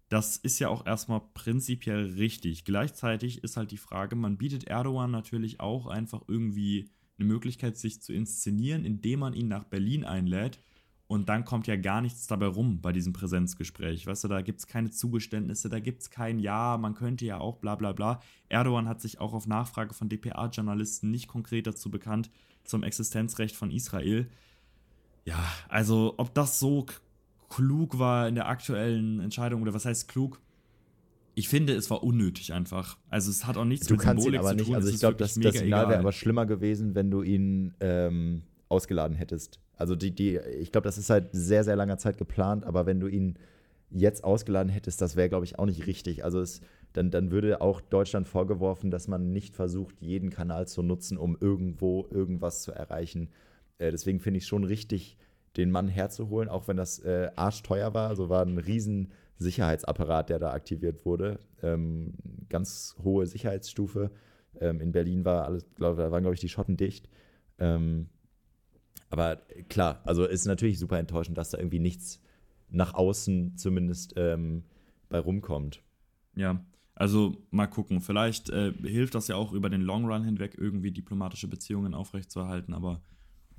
Das 0.09 0.37
ist 0.37 0.59
ja 0.59 0.69
auch 0.69 0.85
erstmal 0.87 1.23
prinzipiell 1.35 2.13
richtig. 2.13 2.65
Gleichzeitig 2.65 3.43
ist 3.43 3.57
halt 3.57 3.71
die 3.71 3.77
Frage, 3.79 4.17
man 4.17 4.37
bietet 4.37 4.65
Erdogan 4.65 5.11
natürlich 5.11 5.61
auch 5.61 5.87
einfach 5.87 6.23
irgendwie 6.29 6.91
eine 7.19 7.29
Möglichkeit, 7.29 7.77
sich 7.77 8.03
zu 8.03 8.13
inszenieren, 8.13 8.85
indem 8.85 9.21
man 9.21 9.35
ihn 9.35 9.49
nach 9.49 9.65
Berlin 9.65 10.05
einlädt. 10.05 10.61
Und 11.09 11.29
dann 11.29 11.45
kommt 11.45 11.69
ja 11.69 11.77
gar 11.77 12.01
nichts 12.01 12.27
dabei 12.27 12.47
rum 12.47 12.81
bei 12.81 12.93
diesem 12.93 13.13
Präsenzgespräch. 13.13 14.07
Weißt 14.07 14.25
du, 14.25 14.29
da 14.29 14.43
gibt 14.43 14.59
es 14.59 14.67
keine 14.67 14.91
Zugeständnisse, 14.91 15.69
da 15.69 15.79
gibt 15.79 16.03
es 16.03 16.11
kein 16.11 16.41
Ja, 16.41 16.79
man 16.79 16.95
könnte 16.95 17.25
ja 17.25 17.39
auch 17.39 17.59
bla 17.59 17.77
bla 17.77 17.93
bla. 17.93 18.21
Erdogan 18.49 18.89
hat 18.89 19.01
sich 19.01 19.21
auch 19.21 19.33
auf 19.33 19.47
Nachfrage 19.47 19.95
von 19.95 20.09
DPA-Journalisten 20.09 21.11
nicht 21.11 21.29
konkret 21.29 21.69
dazu 21.69 21.91
bekannt, 21.91 22.31
zum 22.65 22.83
Existenzrecht 22.83 23.55
von 23.55 23.71
Israel. 23.71 24.29
Ja, 25.25 25.39
also 25.69 26.15
ob 26.17 26.35
das 26.35 26.59
so 26.59 26.87
klug 27.49 28.01
war 28.01 28.27
in 28.27 28.35
der 28.35 28.49
aktuellen 28.49 29.21
Entscheidung 29.21 29.63
oder 29.63 29.75
was 29.75 29.85
heißt 29.85 30.09
klug? 30.09 30.41
Ich 31.39 31.51
finde, 31.51 31.75
es 31.75 31.91
war 31.91 32.03
unnötig 32.03 32.55
einfach. 32.55 32.97
Also 33.11 33.31
es 33.31 33.47
hat 33.47 33.59
auch 33.59 33.67
nichts 33.67 33.87
du 33.87 33.95
mit 33.95 34.03
kannst 34.03 34.23
Symbolik 34.25 34.41
ihn 34.41 34.47
aber 34.47 34.55
nicht, 34.55 34.75
Also 34.75 34.89
ich 34.89 34.99
glaube, 34.99 35.17
das, 35.17 35.35
das 35.35 35.55
Signal 35.55 35.91
wäre 35.91 35.99
aber 35.99 36.13
schlimmer 36.13 36.47
gewesen, 36.47 36.95
wenn 36.95 37.11
du 37.11 37.23
ihn 37.23 37.75
ähm, 37.81 38.43
ausgeladen 38.71 39.15
hättest. 39.15 39.61
Also 39.77 39.97
die, 39.97 40.13
die, 40.13 40.39
ich 40.59 40.73
glaube, 40.73 40.87
das 40.87 40.97
ist 40.97 41.09
seit 41.09 41.29
sehr, 41.33 41.63
sehr 41.63 41.77
langer 41.77 41.99
Zeit 41.99 42.17
geplant, 42.17 42.65
aber 42.65 42.87
wenn 42.87 43.01
du 43.01 43.07
ihn 43.07 43.39
jetzt 43.91 44.25
ausgeladen 44.25 44.73
hättest, 44.73 45.03
das 45.03 45.15
wäre, 45.15 45.29
glaube 45.29 45.45
ich, 45.45 45.59
auch 45.59 45.67
nicht 45.67 45.87
richtig. 45.87 46.25
Also 46.25 46.41
es, 46.41 46.63
dann, 46.95 47.11
dann 47.11 47.31
würde 47.31 47.61
auch 47.61 47.83
Deutschland 47.83 48.27
vorgeworfen, 48.27 48.91
dass 48.91 49.07
man 49.07 49.35
nicht 49.35 49.55
versucht, 49.55 50.01
jeden 50.01 50.31
Kanal 50.31 50.67
zu 50.67 50.83
nutzen, 50.83 51.19
um 51.19 51.37
irgendwo 51.39 52.07
irgendwas 52.11 52.63
zu 52.63 52.73
erreichen. 52.73 53.29
Äh, 53.77 53.91
deswegen 53.91 54.21
finde 54.21 54.39
ich 54.39 54.45
es 54.45 54.49
schon 54.49 54.65
richtig, 54.65 55.19
den 55.59 55.71
Mann 55.71 55.89
herzuholen, 55.89 56.49
auch 56.49 56.67
wenn 56.67 56.79
das 56.79 56.99
äh, 57.01 57.29
arschteuer 57.37 57.93
war. 57.93 58.09
Also 58.09 58.31
war 58.31 58.43
ein 58.43 58.57
riesen 58.57 59.13
Sicherheitsapparat, 59.39 60.31
der 60.31 60.39
da 60.39 60.53
aktiviert 60.53 61.05
wurde. 61.05 61.41
Ähm, 61.63 62.15
ganz 62.49 62.97
hohe 63.03 63.27
Sicherheitsstufe. 63.27 64.11
Ähm, 64.61 64.81
in 64.81 64.93
Berlin 64.93 65.25
war 65.25 65.45
alles, 65.45 65.67
glaub, 65.75 65.97
da 65.97 66.11
waren, 66.11 66.23
glaube 66.23 66.35
ich, 66.35 66.41
die 66.41 66.49
Schotten 66.49 66.77
dicht. 66.77 67.09
Ähm, 67.59 68.09
aber 69.11 69.37
klar, 69.69 70.01
also 70.05 70.25
ist 70.25 70.47
natürlich 70.47 70.79
super 70.79 70.99
enttäuschend, 70.99 71.39
dass 71.39 71.51
da 71.51 71.59
irgendwie 71.59 71.79
nichts 71.79 72.21
nach 72.69 72.95
außen 72.95 73.57
zumindest 73.57 74.15
ähm, 74.17 74.65
bei 75.09 75.19
rumkommt. 75.19 75.83
Ja, 76.35 76.65
also 76.95 77.37
mal 77.51 77.67
gucken. 77.67 78.01
Vielleicht 78.01 78.51
äh, 78.51 78.73
hilft 78.73 79.15
das 79.15 79.29
ja 79.29 79.37
auch 79.37 79.53
über 79.53 79.71
den 79.71 79.83
Long 79.83 80.07
Run 80.07 80.25
hinweg 80.25 80.57
irgendwie 80.59 80.91
diplomatische 80.91 81.49
Beziehungen 81.49 81.95
aufrechtzuerhalten, 81.95 82.75
aber 82.75 83.03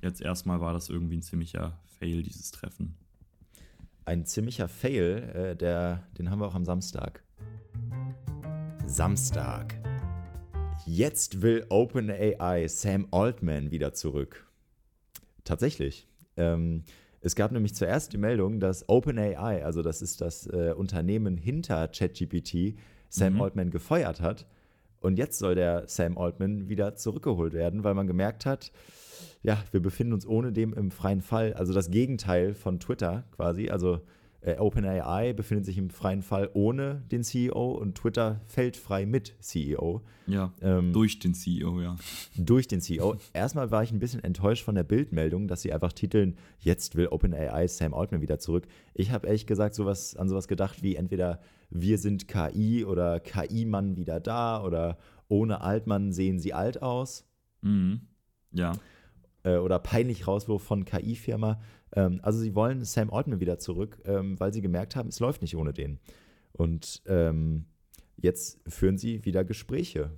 jetzt 0.01 0.21
erstmal 0.21 0.59
war 0.59 0.73
das 0.73 0.89
irgendwie 0.89 1.17
ein 1.17 1.21
ziemlicher 1.21 1.79
Fail, 1.85 2.23
dieses 2.23 2.51
Treffen 2.51 2.97
ein 4.07 4.25
ziemlicher 4.25 4.69
Fail, 4.69 5.29
äh, 5.35 5.55
der, 5.55 6.07
den 6.17 6.31
haben 6.31 6.39
wir 6.39 6.47
auch 6.47 6.55
am 6.55 6.63
Samstag. 6.63 7.23
Samstag. 8.85 9.75
Jetzt 10.85 11.41
will 11.41 11.65
OpenAI 11.67 12.67
Sam 12.69 13.07
Altman 13.11 13.69
wieder 13.69 13.93
zurück. 13.93 14.47
Tatsächlich. 15.43 16.07
Ähm, 16.37 16.85
es 17.19 17.35
gab 17.35 17.51
nämlich 17.51 17.75
zuerst 17.75 18.13
die 18.13 18.17
Meldung, 18.17 18.61
dass 18.61 18.87
OpenAI, 18.87 19.65
also 19.65 19.81
das 19.81 20.01
ist 20.01 20.21
das 20.21 20.47
äh, 20.47 20.71
Unternehmen 20.71 21.35
hinter 21.35 21.89
ChatGPT, 21.89 22.77
Sam 23.09 23.33
mhm. 23.33 23.41
Altman 23.41 23.71
gefeuert 23.71 24.21
hat. 24.21 24.47
Und 25.01 25.17
jetzt 25.17 25.37
soll 25.37 25.55
der 25.55 25.89
Sam 25.89 26.17
Altman 26.17 26.69
wieder 26.69 26.95
zurückgeholt 26.95 27.51
werden, 27.51 27.83
weil 27.83 27.93
man 27.93 28.07
gemerkt 28.07 28.45
hat, 28.45 28.71
ja, 29.43 29.63
wir 29.71 29.81
befinden 29.81 30.13
uns 30.13 30.27
ohne 30.27 30.51
dem 30.51 30.73
im 30.73 30.91
freien 30.91 31.21
Fall. 31.21 31.53
Also 31.53 31.73
das 31.73 31.91
Gegenteil 31.91 32.53
von 32.53 32.79
Twitter 32.79 33.23
quasi. 33.31 33.69
Also 33.69 34.01
äh, 34.41 34.57
OpenAI 34.59 35.33
befindet 35.33 35.65
sich 35.65 35.77
im 35.77 35.89
freien 35.89 36.21
Fall 36.21 36.49
ohne 36.53 37.03
den 37.11 37.23
CEO 37.23 37.71
und 37.71 37.95
Twitter 37.95 38.39
fällt 38.45 38.77
frei 38.77 39.05
mit 39.05 39.35
CEO. 39.39 40.01
Ja, 40.27 40.53
ähm, 40.61 40.93
durch 40.93 41.19
den 41.19 41.33
CEO, 41.33 41.81
ja. 41.81 41.95
Durch 42.37 42.67
den 42.67 42.79
CEO. 42.79 43.17
Erstmal 43.33 43.71
war 43.71 43.83
ich 43.83 43.91
ein 43.91 43.99
bisschen 43.99 44.23
enttäuscht 44.23 44.63
von 44.63 44.75
der 44.75 44.83
Bildmeldung, 44.83 45.47
dass 45.47 45.63
sie 45.63 45.73
einfach 45.73 45.91
titeln, 45.91 46.37
jetzt 46.59 46.95
will 46.95 47.07
OpenAI 47.07 47.67
Sam 47.67 47.93
Altman 47.93 48.21
wieder 48.21 48.39
zurück. 48.39 48.67
Ich 48.93 49.11
habe 49.11 49.27
ehrlich 49.27 49.47
gesagt 49.47 49.75
sowas, 49.75 50.15
an 50.15 50.29
sowas 50.29 50.47
gedacht 50.47 50.83
wie 50.83 50.95
entweder 50.95 51.39
wir 51.69 51.97
sind 51.97 52.27
KI 52.27 52.85
oder 52.85 53.19
KI-Mann 53.19 53.97
wieder 53.97 54.19
da 54.19 54.63
oder 54.63 54.97
ohne 55.27 55.61
Altmann 55.61 56.13
sehen 56.13 56.39
sie 56.39 56.53
alt 56.53 56.81
aus. 56.81 57.25
Mhm. 57.61 58.01
Ja 58.51 58.73
äh, 59.47 59.57
oder 59.57 59.79
peinlich 59.79 60.27
Rauswurf 60.27 60.63
von 60.63 60.85
KI-Firma. 60.85 61.59
Ähm, 61.93 62.19
also 62.21 62.39
sie 62.39 62.53
wollen 62.55 62.83
Sam 62.83 63.11
Altman 63.11 63.39
wieder 63.39 63.59
zurück, 63.59 63.99
ähm, 64.05 64.39
weil 64.39 64.53
sie 64.53 64.61
gemerkt 64.61 64.95
haben, 64.95 65.09
es 65.09 65.19
läuft 65.19 65.41
nicht 65.41 65.55
ohne 65.55 65.73
den. 65.73 65.99
Und 66.51 67.01
ähm, 67.05 67.65
jetzt 68.17 68.59
führen 68.67 68.97
sie 68.97 69.23
wieder 69.25 69.45
Gespräche. 69.45 70.11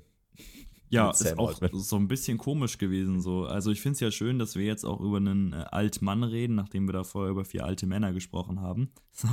Ja, 0.90 1.12
ist 1.12 1.38
auch 1.38 1.50
Altman. 1.50 1.80
so 1.80 1.98
ein 1.98 2.08
bisschen 2.08 2.40
komisch 2.40 2.80
gewesen. 2.80 3.22
So. 3.22 3.46
Also 3.46 3.70
ich 3.72 3.82
finde 3.82 3.94
es 3.94 4.00
ja 4.00 4.10
schön, 4.10 4.40
dass 4.40 4.56
wir 4.56 4.66
jetzt 4.66 4.86
auch 4.86 5.00
über 5.00 5.18
einen 5.18 5.54
äh, 5.54 5.66
Altmann 5.70 6.24
reden, 6.24 6.56
nachdem 6.56 6.88
wir 6.88 6.94
da 6.94 7.04
vorher 7.04 7.32
über 7.32 7.46
vier 7.46 7.66
alte 7.66 7.86
Männer 7.86 8.12
gesprochen 8.14 8.62
haben. 8.62 8.92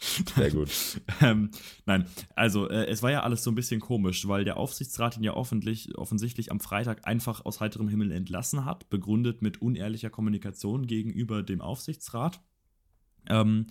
Sehr 0.00 0.50
gut. 0.52 0.70
ähm, 1.20 1.50
nein, 1.84 2.06
also 2.36 2.68
äh, 2.68 2.86
es 2.86 3.02
war 3.02 3.10
ja 3.10 3.22
alles 3.24 3.42
so 3.42 3.50
ein 3.50 3.56
bisschen 3.56 3.80
komisch, 3.80 4.28
weil 4.28 4.44
der 4.44 4.56
Aufsichtsrat 4.56 5.16
ihn 5.16 5.24
ja 5.24 5.34
offensichtlich 5.34 6.52
am 6.52 6.60
Freitag 6.60 7.06
einfach 7.06 7.44
aus 7.44 7.60
heiterem 7.60 7.88
Himmel 7.88 8.12
entlassen 8.12 8.64
hat, 8.64 8.88
begründet 8.90 9.42
mit 9.42 9.60
unehrlicher 9.60 10.10
Kommunikation 10.10 10.86
gegenüber 10.86 11.42
dem 11.42 11.60
Aufsichtsrat. 11.60 12.40
Ähm, 13.28 13.66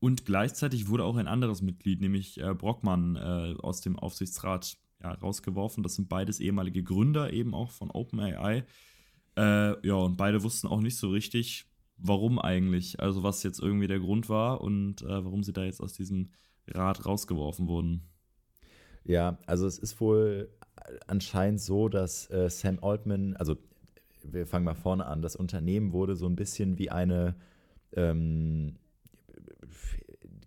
und 0.00 0.24
gleichzeitig 0.24 0.88
wurde 0.88 1.04
auch 1.04 1.16
ein 1.16 1.28
anderes 1.28 1.62
Mitglied, 1.62 2.00
nämlich 2.00 2.40
äh, 2.40 2.54
Brockmann, 2.54 3.16
äh, 3.16 3.54
aus 3.60 3.80
dem 3.80 3.98
Aufsichtsrat 3.98 4.76
ja, 5.02 5.12
rausgeworfen. 5.12 5.82
Das 5.82 5.94
sind 5.94 6.08
beides 6.08 6.40
ehemalige 6.40 6.82
Gründer 6.82 7.32
eben 7.32 7.54
auch 7.54 7.70
von 7.70 7.90
OpenAI. 7.90 8.64
Äh, 9.36 9.86
ja, 9.86 9.94
und 9.94 10.16
beide 10.16 10.42
wussten 10.42 10.66
auch 10.66 10.80
nicht 10.80 10.96
so 10.96 11.10
richtig, 11.10 11.67
warum 11.98 12.38
eigentlich, 12.38 13.00
also 13.00 13.22
was 13.22 13.42
jetzt 13.42 13.60
irgendwie 13.60 13.86
der 13.86 14.00
Grund 14.00 14.28
war 14.28 14.60
und 14.60 15.02
äh, 15.02 15.24
warum 15.24 15.42
sie 15.42 15.52
da 15.52 15.64
jetzt 15.64 15.80
aus 15.80 15.92
diesem 15.92 16.30
Rad 16.68 17.04
rausgeworfen 17.06 17.68
wurden. 17.68 18.02
Ja, 19.04 19.38
also 19.46 19.66
es 19.66 19.78
ist 19.78 20.00
wohl 20.00 20.50
anscheinend 21.06 21.60
so, 21.60 21.88
dass 21.88 22.30
äh, 22.30 22.48
Sam 22.50 22.78
Altman, 22.82 23.36
also 23.36 23.56
wir 24.22 24.46
fangen 24.46 24.64
mal 24.64 24.74
vorne 24.74 25.06
an, 25.06 25.22
das 25.22 25.36
Unternehmen 25.36 25.92
wurde 25.92 26.16
so 26.16 26.26
ein 26.26 26.36
bisschen 26.36 26.78
wie 26.78 26.90
eine 26.90 27.36
ähm, 27.92 28.76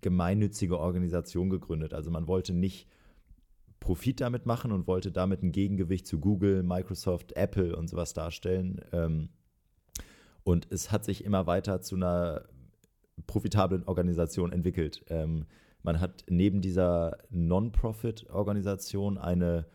gemeinnützige 0.02 0.80
Organisation 0.80 1.50
gegründet. 1.50 1.94
Also 1.94 2.12
man 2.12 2.28
wollte 2.28 2.54
nicht 2.54 2.88
Profit 3.80 4.22
damit 4.22 4.46
machen 4.46 4.72
und 4.72 4.88
wollte 4.88 5.12
damit 5.12 5.42
ein 5.42 5.52
Gegengewicht 5.52 6.06
zu 6.06 6.20
Google, 6.20 6.64
Microsoft, 6.64 7.34
Apple 7.36 7.76
und 7.76 7.90
sowas 7.90 8.14
darstellen. 8.14 8.82
Ähm, 8.92 9.30
und 10.44 10.68
es 10.72 10.92
hat 10.92 11.06
sich 11.06 11.24
immer 11.24 11.48
weiter 11.48 11.82
zu 11.82 11.96
einer 11.96 12.46
profitablen 13.28 13.84
Organisation 13.84 14.52
entwickelt. 14.52 15.04
Ähm, 15.10 15.46
man 15.84 16.00
hat 16.00 16.26
neben 16.30 16.62
dieser 16.62 17.18
Non-Profit-Organisation 17.30 19.18
eine 19.18 19.66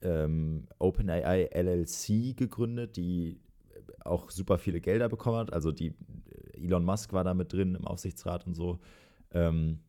ähm, 0.00 0.66
OpenAI 0.78 1.50
LLC 1.52 2.36
gegründet, 2.36 2.96
die 2.96 3.40
auch 4.04 4.30
super 4.30 4.58
viele 4.58 4.80
Gelder 4.80 5.08
bekommen 5.08 5.38
hat. 5.38 5.52
Also 5.52 5.72
die 5.72 5.94
Elon 6.54 6.84
Musk 6.84 7.12
war 7.12 7.24
da 7.24 7.34
mit 7.34 7.52
drin 7.52 7.74
im 7.74 7.86
Aufsichtsrat 7.86 8.46
und 8.46 8.54
so. 8.54 8.80
Ähm, 9.32 9.80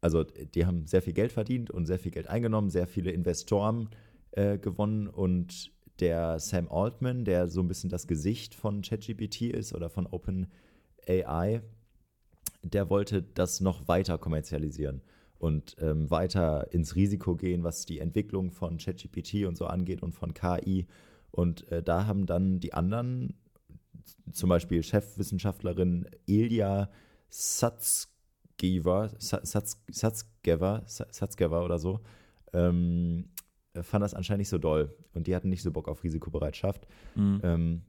also 0.00 0.24
die 0.24 0.64
haben 0.64 0.86
sehr 0.86 1.02
viel 1.02 1.12
Geld 1.12 1.32
verdient 1.32 1.70
und 1.70 1.86
sehr 1.86 1.98
viel 1.98 2.12
Geld 2.12 2.28
eingenommen, 2.28 2.70
sehr 2.70 2.86
viele 2.86 3.10
Investoren 3.10 3.90
äh, 4.32 4.58
gewonnen 4.58 5.08
und 5.08 5.72
der 6.00 6.38
Sam 6.38 6.68
Altman, 6.70 7.24
der 7.24 7.48
so 7.48 7.60
ein 7.60 7.68
bisschen 7.68 7.90
das 7.90 8.06
Gesicht 8.06 8.54
von 8.54 8.82
ChatGPT 8.82 9.42
ist 9.42 9.74
oder 9.74 9.90
von 9.90 10.06
OpenAI, 10.06 11.62
der 12.62 12.90
wollte 12.90 13.22
das 13.22 13.60
noch 13.60 13.88
weiter 13.88 14.18
kommerzialisieren 14.18 15.02
und 15.38 15.76
ähm, 15.80 16.10
weiter 16.10 16.72
ins 16.72 16.96
Risiko 16.96 17.36
gehen, 17.36 17.62
was 17.62 17.86
die 17.86 18.00
Entwicklung 18.00 18.50
von 18.50 18.78
ChatGPT 18.78 19.46
und 19.46 19.56
so 19.56 19.66
angeht 19.66 20.02
und 20.02 20.12
von 20.12 20.34
KI. 20.34 20.86
Und 21.30 21.70
äh, 21.70 21.82
da 21.82 22.06
haben 22.06 22.26
dann 22.26 22.60
die 22.60 22.74
anderen, 22.74 23.34
zum 24.32 24.48
Beispiel 24.48 24.82
Chefwissenschaftlerin 24.82 26.08
Ilya 26.26 26.90
Satsgever, 27.28 29.10
Satsgever, 29.18 30.82
Satsgever 30.86 31.64
oder 31.64 31.78
so, 31.78 32.00
ähm, 32.52 33.28
fand 33.82 34.02
das 34.02 34.14
anscheinend 34.14 34.40
nicht 34.40 34.48
so 34.48 34.58
doll. 34.58 34.94
Und 35.14 35.26
die 35.26 35.34
hatten 35.34 35.48
nicht 35.48 35.62
so 35.62 35.70
Bock 35.70 35.88
auf 35.88 36.04
Risikobereitschaft. 36.04 36.86
Mhm. 37.14 37.40
Ähm, 37.42 37.82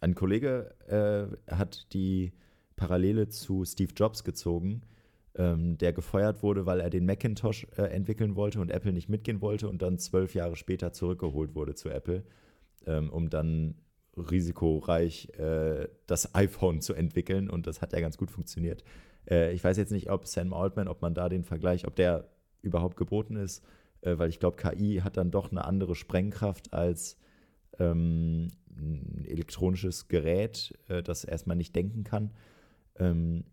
ein 0.00 0.14
Kollege 0.14 0.74
äh, 0.88 1.54
hat 1.54 1.92
die 1.92 2.32
Parallele 2.76 3.28
zu 3.28 3.64
Steve 3.64 3.92
Jobs 3.94 4.24
gezogen, 4.24 4.82
ähm, 5.36 5.76
der 5.78 5.92
gefeuert 5.92 6.42
wurde, 6.42 6.64
weil 6.66 6.80
er 6.80 6.90
den 6.90 7.04
Macintosh 7.04 7.66
äh, 7.76 7.82
entwickeln 7.82 8.34
wollte 8.36 8.60
und 8.60 8.70
Apple 8.70 8.92
nicht 8.92 9.08
mitgehen 9.08 9.40
wollte 9.42 9.68
und 9.68 9.82
dann 9.82 9.98
zwölf 9.98 10.34
Jahre 10.34 10.56
später 10.56 10.92
zurückgeholt 10.92 11.54
wurde 11.54 11.74
zu 11.74 11.90
Apple, 11.90 12.24
ähm, 12.86 13.10
um 13.10 13.28
dann 13.28 13.74
risikoreich 14.16 15.28
äh, 15.38 15.88
das 16.06 16.34
iPhone 16.34 16.80
zu 16.80 16.94
entwickeln 16.94 17.50
und 17.50 17.66
das 17.66 17.82
hat 17.82 17.92
ja 17.92 18.00
ganz 18.00 18.16
gut 18.16 18.30
funktioniert. 18.30 18.82
Äh, 19.28 19.52
ich 19.52 19.62
weiß 19.62 19.76
jetzt 19.76 19.92
nicht, 19.92 20.10
ob 20.10 20.26
Sam 20.26 20.52
Altman, 20.52 20.88
ob 20.88 21.02
man 21.02 21.14
da 21.14 21.28
den 21.28 21.44
Vergleich, 21.44 21.86
ob 21.86 21.94
der 21.96 22.28
überhaupt 22.62 22.96
geboten 22.96 23.36
ist, 23.36 23.64
äh, 24.02 24.18
weil 24.18 24.28
ich 24.28 24.38
glaube, 24.38 24.56
KI 24.56 25.00
hat 25.02 25.16
dann 25.16 25.30
doch 25.30 25.50
eine 25.50 25.64
andere 25.64 25.94
Sprengkraft 25.94 26.72
als 26.72 27.16
ähm, 27.78 28.48
ein 28.76 29.24
elektronisches 29.26 30.08
Gerät, 30.08 30.78
äh, 30.88 31.02
das 31.02 31.24
erstmal 31.24 31.56
nicht 31.56 31.74
denken 31.74 32.04
kann. 32.04 32.32
Ähm, 32.96 33.44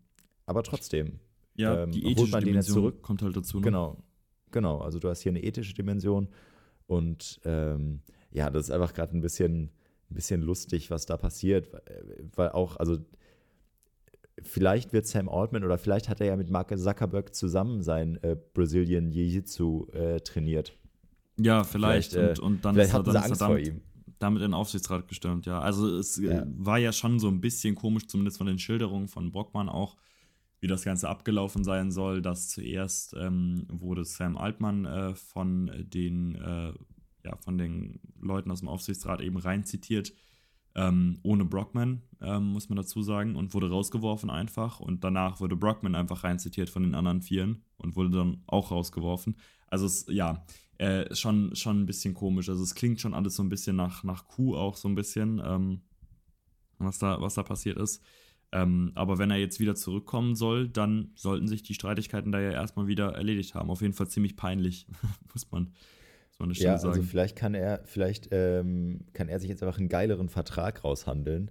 aber 0.46 0.62
trotzdem. 0.62 1.20
Ja, 1.54 1.82
ähm, 1.82 1.90
die 1.90 2.10
ethische 2.10 2.38
Dimension 2.40 2.74
zurück. 2.74 3.02
kommt 3.02 3.22
halt 3.22 3.36
dazu. 3.36 3.58
Ne? 3.58 3.64
Genau, 3.64 4.02
genau. 4.50 4.78
Also 4.78 4.98
du 4.98 5.08
hast 5.08 5.22
hier 5.22 5.32
eine 5.32 5.42
ethische 5.42 5.74
Dimension 5.74 6.28
und 6.86 7.40
ähm, 7.44 8.00
ja, 8.30 8.50
das 8.50 8.64
ist 8.64 8.70
einfach 8.70 8.94
gerade 8.94 9.16
ein 9.16 9.20
bisschen, 9.20 9.70
ein 10.10 10.14
bisschen 10.14 10.42
lustig, 10.42 10.90
was 10.90 11.06
da 11.06 11.16
passiert, 11.16 11.70
weil 12.36 12.50
auch, 12.50 12.76
also 12.76 12.98
vielleicht 14.42 14.92
wird 14.92 15.06
Sam 15.06 15.28
Altman 15.28 15.64
oder 15.64 15.78
vielleicht 15.78 16.08
hat 16.08 16.20
er 16.20 16.26
ja 16.26 16.36
mit 16.36 16.50
Mark 16.50 16.76
Zuckerberg 16.76 17.34
zusammen 17.34 17.82
sein 17.82 18.22
äh, 18.22 18.36
Brazilian 18.54 19.10
Jiu-Jitsu 19.10 19.88
äh, 19.92 20.20
trainiert. 20.20 20.76
Ja, 21.38 21.64
vielleicht. 21.64 22.12
vielleicht 22.12 22.40
und, 22.40 22.54
und, 22.54 22.64
dann 22.64 22.74
vielleicht 22.74 22.90
ist 22.90 22.94
er, 22.96 23.02
dann 23.02 23.16
Angst 23.16 23.32
ist 23.32 23.40
er 23.40 23.48
damit, 23.48 23.82
damit 24.18 24.42
in 24.42 24.50
den 24.50 24.54
Aufsichtsrat 24.54 25.08
gestimmt, 25.08 25.46
ja. 25.46 25.60
Also 25.60 25.98
es 25.98 26.18
äh, 26.18 26.36
ja. 26.36 26.46
war 26.46 26.78
ja 26.78 26.92
schon 26.92 27.18
so 27.18 27.28
ein 27.28 27.40
bisschen 27.40 27.74
komisch, 27.74 28.06
zumindest 28.08 28.38
von 28.38 28.46
den 28.46 28.58
Schilderungen 28.58 29.08
von 29.08 29.30
Brockmann 29.30 29.68
auch, 29.68 29.96
wie 30.60 30.66
das 30.66 30.84
Ganze 30.84 31.08
abgelaufen 31.08 31.62
sein 31.62 31.92
soll, 31.92 32.20
dass 32.20 32.48
zuerst 32.48 33.14
ähm, 33.14 33.66
wurde 33.68 34.04
Sam 34.04 34.36
Altman 34.36 34.84
äh, 34.84 35.14
von 35.14 35.70
den 35.86 36.34
äh, 36.34 36.72
ja, 37.24 37.36
von 37.36 37.58
den 37.58 38.00
Leuten 38.20 38.50
aus 38.50 38.60
dem 38.60 38.68
Aufsichtsrat 38.68 39.20
eben 39.20 39.36
rein 39.36 39.64
zitiert, 39.64 40.12
ähm, 40.78 41.18
ohne 41.24 41.44
Brockman, 41.44 42.02
ähm, 42.20 42.52
muss 42.52 42.68
man 42.68 42.76
dazu 42.76 43.02
sagen, 43.02 43.34
und 43.34 43.52
wurde 43.52 43.68
rausgeworfen 43.68 44.30
einfach. 44.30 44.78
Und 44.78 45.02
danach 45.02 45.40
wurde 45.40 45.56
Brockman 45.56 45.96
einfach 45.96 46.22
rein 46.22 46.38
zitiert 46.38 46.70
von 46.70 46.84
den 46.84 46.94
anderen 46.94 47.20
Vieren 47.20 47.64
und 47.78 47.96
wurde 47.96 48.10
dann 48.10 48.42
auch 48.46 48.70
rausgeworfen. 48.70 49.36
Also 49.66 49.86
es, 49.86 50.06
ja, 50.08 50.46
äh, 50.78 51.12
schon, 51.16 51.56
schon 51.56 51.80
ein 51.80 51.86
bisschen 51.86 52.14
komisch. 52.14 52.48
Also 52.48 52.62
es 52.62 52.76
klingt 52.76 53.00
schon 53.00 53.12
alles 53.12 53.34
so 53.34 53.42
ein 53.42 53.48
bisschen 53.48 53.74
nach, 53.74 54.04
nach 54.04 54.28
Kuh 54.28 54.54
auch 54.54 54.76
so 54.76 54.88
ein 54.88 54.94
bisschen, 54.94 55.42
ähm, 55.44 55.80
was, 56.78 56.98
da, 56.98 57.20
was 57.20 57.34
da 57.34 57.42
passiert 57.42 57.76
ist. 57.76 58.00
Ähm, 58.52 58.92
aber 58.94 59.18
wenn 59.18 59.32
er 59.32 59.36
jetzt 59.36 59.58
wieder 59.58 59.74
zurückkommen 59.74 60.36
soll, 60.36 60.68
dann 60.68 61.10
sollten 61.16 61.48
sich 61.48 61.64
die 61.64 61.74
Streitigkeiten 61.74 62.30
da 62.30 62.40
ja 62.40 62.52
erstmal 62.52 62.86
wieder 62.86 63.14
erledigt 63.14 63.56
haben. 63.56 63.68
Auf 63.68 63.82
jeden 63.82 63.94
Fall 63.94 64.08
ziemlich 64.08 64.36
peinlich, 64.36 64.86
muss 65.34 65.50
man, 65.50 65.72
muss 66.46 66.58
man 66.58 66.66
ja, 66.66 66.78
sagen. 66.78 66.94
Also 66.94 67.02
vielleicht 67.02 67.36
kann 67.36 67.54
er, 67.54 67.80
vielleicht 67.84 68.28
ähm, 68.30 69.00
kann 69.12 69.28
er 69.28 69.40
sich 69.40 69.48
jetzt 69.48 69.62
einfach 69.62 69.78
einen 69.78 69.88
geileren 69.88 70.28
Vertrag 70.28 70.84
raushandeln 70.84 71.50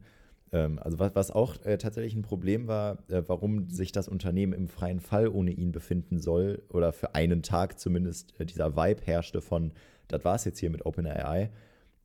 ähm, 0.51 0.79
also 0.79 0.99
was, 0.99 1.15
was 1.15 1.31
auch 1.31 1.63
äh, 1.65 1.77
tatsächlich 1.77 2.15
ein 2.15 2.21
Problem 2.21 2.67
war, 2.67 3.03
äh, 3.09 3.23
warum 3.27 3.69
sich 3.69 3.91
das 3.91 4.07
Unternehmen 4.07 4.53
im 4.53 4.67
freien 4.67 4.99
Fall 4.99 5.27
ohne 5.27 5.51
ihn 5.51 5.71
befinden 5.71 6.19
soll, 6.19 6.63
oder 6.69 6.93
für 6.93 7.15
einen 7.15 7.43
Tag 7.43 7.79
zumindest 7.79 8.39
äh, 8.39 8.45
dieser 8.45 8.75
Vibe 8.75 9.01
herrschte 9.03 9.41
von, 9.41 9.73
das 10.07 10.23
war 10.23 10.35
es 10.35 10.45
jetzt 10.45 10.59
hier 10.59 10.69
mit 10.69 10.85
OpenAI. 10.85 11.51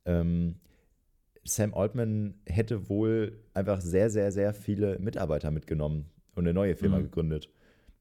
Ähm, 0.05 0.55
Sam 1.45 1.73
Altman 1.73 2.35
hätte 2.45 2.89
wohl 2.89 3.39
einfach 3.53 3.81
sehr, 3.81 4.09
sehr, 4.09 4.31
sehr 4.31 4.53
viele 4.53 4.99
Mitarbeiter 4.99 5.51
mitgenommen 5.51 6.05
und 6.35 6.45
eine 6.45 6.53
neue 6.53 6.75
Firma 6.75 6.99
mhm. 6.99 7.03
gegründet. 7.03 7.49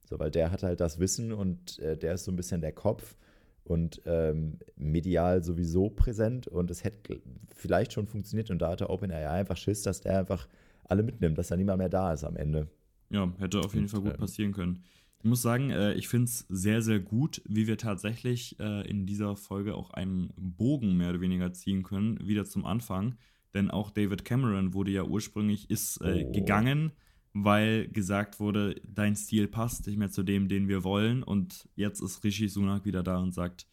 So, 0.05 0.19
weil 0.19 0.31
der 0.31 0.51
hat 0.51 0.63
halt 0.63 0.81
das 0.81 0.99
Wissen 0.99 1.33
und 1.33 1.79
äh, 1.79 1.97
der 1.97 2.15
ist 2.15 2.25
so 2.25 2.33
ein 2.33 2.37
bisschen 2.37 2.61
der 2.61 2.73
Kopf 2.73 3.17
und 3.65 4.03
ähm, 4.07 4.59
medial 4.77 5.43
sowieso 5.43 5.91
präsent 5.91 6.49
und 6.49 6.71
es 6.71 6.85
hätte 6.85 7.21
vielleicht 7.55 7.93
schon 7.93 8.07
funktioniert 8.07 8.51
und 8.51 8.61
da 8.61 8.71
hatte 8.71 8.91
OpenAI 8.91 9.29
einfach 9.29 9.57
Schiss, 9.57 9.83
dass 9.83 10.01
der 10.01 10.19
einfach 10.19 10.49
alle 10.85 11.03
mitnimmt, 11.03 11.39
dass 11.39 11.49
da 11.49 11.57
niemand 11.57 11.79
mehr 11.79 11.89
da 11.89 12.13
ist 12.13 12.25
am 12.25 12.37
Ende. 12.37 12.69
Ja, 13.11 13.33
hätte 13.39 13.61
auf 13.61 13.75
jeden 13.75 13.85
und, 13.85 13.91
Fall 13.91 14.01
gut 14.01 14.15
ähm, 14.15 14.19
passieren 14.19 14.53
können. 14.53 14.83
Ich 15.19 15.25
muss 15.25 15.43
sagen, 15.43 15.71
äh, 15.71 15.93
ich 15.95 16.09
finde 16.09 16.25
es 16.25 16.47
sehr, 16.49 16.83
sehr 16.83 16.99
gut, 16.99 17.43
wie 17.47 17.69
wir 17.69 17.79
tatsächlich 17.79 18.59
äh, 18.59 18.89
in 18.89 19.07
dieser 19.07 19.37
Folge 19.37 19.77
auch 19.77 19.91
einen 19.91 20.33
Bogen 20.37 20.97
mehr 20.97 21.11
oder 21.11 21.21
weniger 21.21 21.53
ziehen 21.53 21.85
können, 21.85 22.19
wieder 22.27 22.45
zum 22.45 22.65
Anfang. 22.65 23.15
Denn 23.55 23.71
auch 23.71 23.91
David 23.91 24.25
Cameron 24.25 24.75
wurde 24.75 24.91
ja 24.91 25.05
ursprünglich, 25.05 25.71
ist 25.71 25.99
äh, 25.99 26.25
oh. 26.27 26.33
gegangen, 26.33 26.91
weil 27.35 27.89
gesagt 27.89 28.41
wurde, 28.41 28.81
dein 28.87 29.17
Stil 29.17 29.49
passt 29.49 29.87
nicht 29.87 29.99
mehr 29.99 30.11
zu 30.11 30.23
dem, 30.23 30.49
den 30.49 30.69
wir 30.69 30.85
wollen. 30.85 31.23
Und 31.23 31.69
jetzt 31.75 32.01
ist 32.01 32.23
Rishi 32.25 32.49
Sunak 32.49 32.85
wieder 32.85 33.03
da 33.03 33.19
und 33.19 33.33
sagt, 33.33 33.67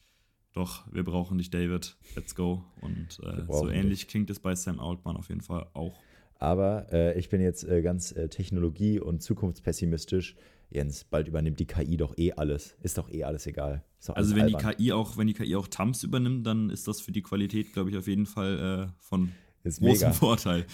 doch, 0.53 0.91
wir 0.91 1.03
brauchen 1.03 1.38
dich, 1.38 1.49
David, 1.49 1.97
let's 2.16 2.36
go. 2.36 2.64
Und 2.82 3.20
äh, 3.24 3.45
so 3.47 3.70
ähnlich 3.70 3.99
dich. 3.99 4.07
klingt 4.07 4.30
es 4.30 4.39
bei 4.39 4.55
Sam 4.55 4.80
Altman 4.80 5.18
auf 5.18 5.30
jeden 5.30 5.41
Fall 5.41 5.68
auch. 5.74 5.99
Aber 6.36 6.91
äh, 6.91 7.20
ich 7.20 7.30
bin 7.30 7.41
jetzt 7.41 7.66
äh, 7.66 7.82
ganz 7.82 8.14
äh, 8.14 8.30
technologie- 8.30 8.99
und 8.99 9.22
zukunftspessimistisch. 9.22 10.36
Jens, 10.72 11.03
bald 11.03 11.28
übernimmt 11.28 11.60
die 11.60 11.66
KI 11.66 11.97
doch 11.97 12.18
eh 12.18 12.32
alles. 12.34 12.78
Ist 12.82 12.97
doch 12.97 13.12
eh 13.12 13.24
alles 13.24 13.45
egal. 13.45 13.84
Alles 13.99 14.16
also 14.16 14.36
wenn 14.36 14.43
albern. 14.43 14.76
die 14.78 14.84
KI 14.84 14.91
auch, 14.93 15.18
wenn 15.18 15.28
die 15.28 15.34
KI 15.34 15.55
auch 15.55 15.68
Tams 15.68 16.03
übernimmt, 16.03 16.47
dann 16.47 16.70
ist 16.70 16.88
das 16.88 17.01
für 17.01 17.12
die 17.12 17.22
Qualität, 17.22 17.74
glaube 17.74 17.89
ich, 17.89 17.97
auf 17.97 18.07
jeden 18.07 18.26
Fall 18.26 18.89
äh, 18.89 19.01
von 19.01 19.32
ist 19.64 19.80
großem 19.80 20.10
mega. 20.10 20.14
Vorteil. 20.14 20.66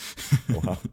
Oha. 0.54 0.78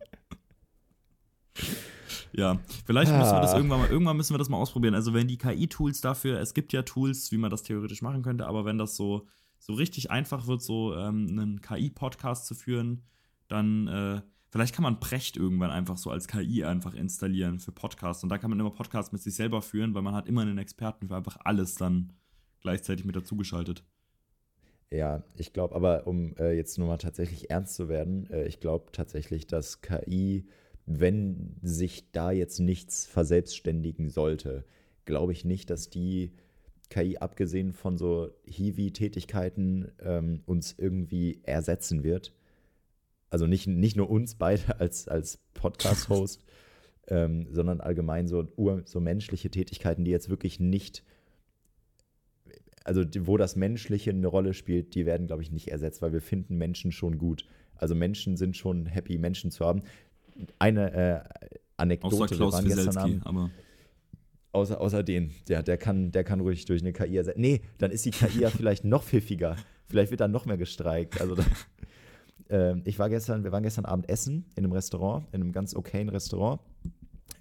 Ja, 2.32 2.58
vielleicht 2.86 3.12
ah. 3.12 3.18
müssen 3.18 3.32
wir 3.32 3.40
das 3.40 3.52
ah. 3.52 3.56
irgendwann 3.56 3.80
mal, 3.80 3.90
irgendwann 3.90 4.16
müssen 4.16 4.34
wir 4.34 4.38
das 4.38 4.48
mal 4.48 4.56
ausprobieren. 4.56 4.94
Also 4.94 5.12
wenn 5.12 5.28
die 5.28 5.38
KI-Tools 5.38 6.00
dafür, 6.00 6.40
es 6.40 6.54
gibt 6.54 6.72
ja 6.72 6.82
Tools, 6.82 7.30
wie 7.30 7.36
man 7.36 7.50
das 7.50 7.62
theoretisch 7.62 8.02
machen 8.02 8.22
könnte, 8.22 8.46
aber 8.46 8.64
wenn 8.64 8.78
das 8.78 8.96
so, 8.96 9.26
so 9.58 9.74
richtig 9.74 10.10
einfach 10.10 10.46
wird, 10.46 10.62
so 10.62 10.94
ähm, 10.94 11.28
einen 11.28 11.60
KI-Podcast 11.60 12.46
zu 12.46 12.54
führen, 12.54 13.02
dann 13.48 13.86
äh, 13.86 14.22
vielleicht 14.50 14.74
kann 14.74 14.82
man 14.82 14.98
Precht 14.98 15.36
irgendwann 15.36 15.70
einfach 15.70 15.98
so 15.98 16.10
als 16.10 16.26
KI 16.26 16.64
einfach 16.64 16.94
installieren 16.94 17.58
für 17.58 17.72
Podcasts. 17.72 18.22
Und 18.22 18.30
da 18.30 18.38
kann 18.38 18.50
man 18.50 18.58
immer 18.58 18.70
Podcasts 18.70 19.12
mit 19.12 19.22
sich 19.22 19.34
selber 19.34 19.60
führen, 19.60 19.94
weil 19.94 20.02
man 20.02 20.14
hat 20.14 20.26
immer 20.26 20.40
einen 20.42 20.58
Experten 20.58 21.08
für 21.08 21.16
einfach 21.16 21.38
alles 21.44 21.74
dann 21.74 22.12
gleichzeitig 22.60 23.04
mit 23.04 23.14
dazugeschaltet. 23.14 23.84
Ja, 24.90 25.22
ich 25.36 25.52
glaube 25.52 25.74
aber, 25.74 26.06
um 26.06 26.36
äh, 26.36 26.54
jetzt 26.54 26.78
nochmal 26.78 26.98
tatsächlich 26.98 27.50
ernst 27.50 27.74
zu 27.74 27.88
werden, 27.88 28.30
äh, 28.30 28.46
ich 28.46 28.60
glaube 28.60 28.92
tatsächlich, 28.92 29.46
dass 29.46 29.80
KI 29.80 30.46
wenn 30.86 31.56
sich 31.62 32.10
da 32.12 32.30
jetzt 32.32 32.58
nichts 32.58 33.06
verselbstständigen 33.06 34.08
sollte, 34.08 34.64
glaube 35.04 35.32
ich 35.32 35.44
nicht, 35.44 35.70
dass 35.70 35.90
die 35.90 36.32
KI, 36.90 37.18
abgesehen 37.18 37.72
von 37.72 37.96
so 37.96 38.30
Hiwi-Tätigkeiten, 38.44 39.92
ähm, 40.00 40.42
uns 40.44 40.74
irgendwie 40.76 41.40
ersetzen 41.44 42.02
wird. 42.02 42.34
Also 43.30 43.46
nicht, 43.46 43.66
nicht 43.66 43.96
nur 43.96 44.10
uns 44.10 44.34
beide 44.34 44.62
als, 44.80 45.08
als 45.08 45.38
Podcast-Host, 45.54 46.44
ähm, 47.08 47.46
sondern 47.50 47.80
allgemein 47.80 48.28
so, 48.28 48.46
so 48.84 49.00
menschliche 49.00 49.50
Tätigkeiten, 49.50 50.04
die 50.04 50.10
jetzt 50.10 50.28
wirklich 50.28 50.60
nicht, 50.60 51.02
also 52.84 53.04
wo 53.20 53.36
das 53.36 53.56
Menschliche 53.56 54.10
eine 54.10 54.26
Rolle 54.26 54.52
spielt, 54.52 54.94
die 54.94 55.06
werden, 55.06 55.28
glaube 55.28 55.42
ich, 55.42 55.50
nicht 55.50 55.68
ersetzt, 55.68 56.02
weil 56.02 56.12
wir 56.12 56.20
finden 56.20 56.58
Menschen 56.58 56.92
schon 56.92 57.16
gut. 57.16 57.46
Also 57.74 57.94
Menschen 57.94 58.36
sind 58.36 58.56
schon 58.56 58.86
happy, 58.86 59.16
Menschen 59.18 59.50
zu 59.50 59.64
haben 59.64 59.82
eine 60.58 60.92
äh, 60.92 61.20
Anekdote. 61.76 62.16
Außer 62.16 62.36
Klaus 62.36 62.96
Abend, 62.96 63.26
aber 63.26 63.50
außer, 64.52 64.80
außer 64.80 65.02
den, 65.02 65.32
der, 65.48 65.62
der, 65.62 65.78
kann, 65.78 66.12
der 66.12 66.24
kann 66.24 66.40
ruhig 66.40 66.64
durch 66.66 66.82
eine 66.82 66.92
KI 66.92 67.16
ersetzen. 67.16 67.40
Nee, 67.40 67.62
dann 67.78 67.90
ist 67.90 68.04
die 68.04 68.10
KI 68.10 68.40
ja 68.40 68.50
vielleicht 68.50 68.84
noch 68.84 69.02
pfiffiger. 69.02 69.56
Vielleicht 69.86 70.10
wird 70.10 70.20
dann 70.20 70.30
noch 70.30 70.46
mehr 70.46 70.56
gestreikt. 70.56 71.20
Also 71.20 71.34
da, 71.34 71.44
äh, 72.48 72.80
ich 72.84 72.98
war 72.98 73.08
gestern, 73.08 73.44
wir 73.44 73.52
waren 73.52 73.62
gestern 73.62 73.84
Abend 73.84 74.08
essen 74.08 74.46
in 74.54 74.64
einem 74.64 74.72
Restaurant, 74.72 75.26
in 75.32 75.42
einem 75.42 75.52
ganz 75.52 75.74
okayen 75.74 76.08
Restaurant, 76.08 76.60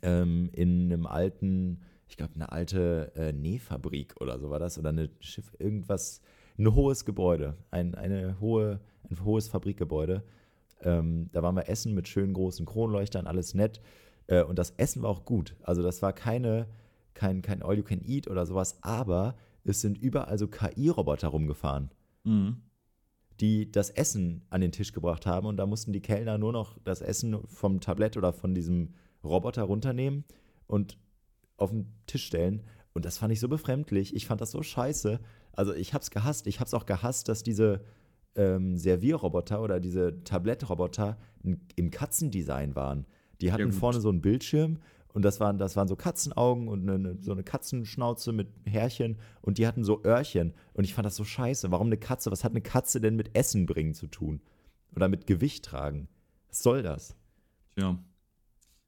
ähm, 0.01 0.49
in 0.53 0.85
einem 0.85 1.05
alten, 1.05 1.81
ich 2.07 2.17
glaube, 2.17 2.33
eine 2.35 2.51
alte 2.51 3.11
äh, 3.15 3.31
Nähfabrik 3.33 4.15
oder 4.19 4.39
so 4.39 4.49
war 4.49 4.59
das, 4.59 4.77
oder 4.77 4.89
eine 4.89 5.09
Schiff, 5.19 5.53
irgendwas, 5.59 6.21
ein 6.57 6.73
hohes 6.73 7.05
Gebäude, 7.05 7.55
ein, 7.71 7.95
eine 7.95 8.39
hohe, 8.39 8.79
ein 9.09 9.23
hohes 9.23 9.47
Fabrikgebäude. 9.47 10.23
Ähm, 10.83 11.29
da 11.31 11.43
waren 11.43 11.55
wir 11.55 11.69
essen 11.69 11.93
mit 11.93 12.07
schönen 12.07 12.33
großen 12.33 12.65
Kronleuchtern, 12.65 13.27
alles 13.27 13.53
nett. 13.53 13.81
Äh, 14.27 14.43
und 14.43 14.57
das 14.59 14.71
Essen 14.77 15.01
war 15.03 15.09
auch 15.09 15.25
gut. 15.25 15.55
Also 15.63 15.81
das 15.81 16.01
war 16.01 16.13
keine, 16.13 16.67
kein, 17.13 17.41
kein 17.41 17.61
All 17.63 17.77
You 17.77 17.83
Can 17.83 18.01
Eat 18.03 18.27
oder 18.27 18.45
sowas, 18.45 18.77
aber 18.81 19.35
es 19.63 19.81
sind 19.81 19.97
überall 19.97 20.37
so 20.37 20.47
KI-Roboter 20.47 21.27
rumgefahren. 21.29 21.91
Mhm. 22.23 22.61
die 23.39 23.71
das 23.71 23.89
Essen 23.89 24.43
an 24.51 24.61
den 24.61 24.71
Tisch 24.71 24.93
gebracht 24.93 25.25
haben 25.25 25.47
und 25.47 25.57
da 25.57 25.65
mussten 25.65 25.91
die 25.91 26.01
Kellner 26.01 26.37
nur 26.37 26.53
noch 26.53 26.77
das 26.83 27.01
Essen 27.01 27.39
vom 27.47 27.79
Tablett 27.79 28.15
oder 28.15 28.33
von 28.33 28.53
diesem 28.53 28.93
Roboter 29.23 29.63
runternehmen 29.63 30.23
und 30.67 30.97
auf 31.57 31.71
den 31.71 31.87
Tisch 32.05 32.25
stellen. 32.25 32.61
Und 32.93 33.05
das 33.05 33.17
fand 33.17 33.33
ich 33.33 33.39
so 33.39 33.47
befremdlich. 33.47 34.15
Ich 34.15 34.27
fand 34.27 34.41
das 34.41 34.51
so 34.51 34.61
scheiße. 34.61 35.19
Also 35.53 35.73
ich 35.73 35.93
hab's 35.95 36.11
gehasst. 36.11 36.45
Ich 36.45 36.59
hab's 36.59 36.73
auch 36.75 36.85
gehasst, 36.85 37.29
dass 37.29 37.41
diese 37.41 37.83
ähm, 38.35 38.77
Servierroboter 38.77 39.61
oder 39.61 39.79
diese 39.79 40.23
Tablettroboter 40.23 41.17
im 41.75 41.91
Katzendesign 41.91 42.75
waren. 42.75 43.05
Die 43.41 43.51
hatten 43.51 43.65
gut. 43.65 43.75
vorne 43.75 43.99
so 43.99 44.09
einen 44.09 44.21
Bildschirm 44.21 44.79
und 45.13 45.23
das 45.23 45.39
waren, 45.39 45.57
das 45.57 45.75
waren 45.75 45.87
so 45.87 45.95
Katzenaugen 45.95 46.67
und 46.67 46.89
eine, 46.89 47.17
so 47.21 47.31
eine 47.31 47.43
Katzenschnauze 47.43 48.31
mit 48.31 48.47
Härchen 48.65 49.17
und 49.41 49.57
die 49.57 49.67
hatten 49.67 49.83
so 49.83 50.01
Öhrchen. 50.03 50.53
Und 50.73 50.85
ich 50.85 50.93
fand 50.93 51.05
das 51.05 51.15
so 51.15 51.23
scheiße. 51.25 51.71
Warum 51.71 51.87
eine 51.87 51.97
Katze? 51.97 52.31
Was 52.31 52.43
hat 52.43 52.51
eine 52.51 52.61
Katze 52.61 53.01
denn 53.01 53.15
mit 53.15 53.35
Essen 53.35 53.65
bringen 53.65 53.93
zu 53.93 54.07
tun? 54.07 54.41
Oder 54.95 55.09
mit 55.09 55.27
Gewicht 55.27 55.65
tragen? 55.65 56.07
Was 56.49 56.63
soll 56.63 56.83
das? 56.83 57.15
Ja. 57.77 57.97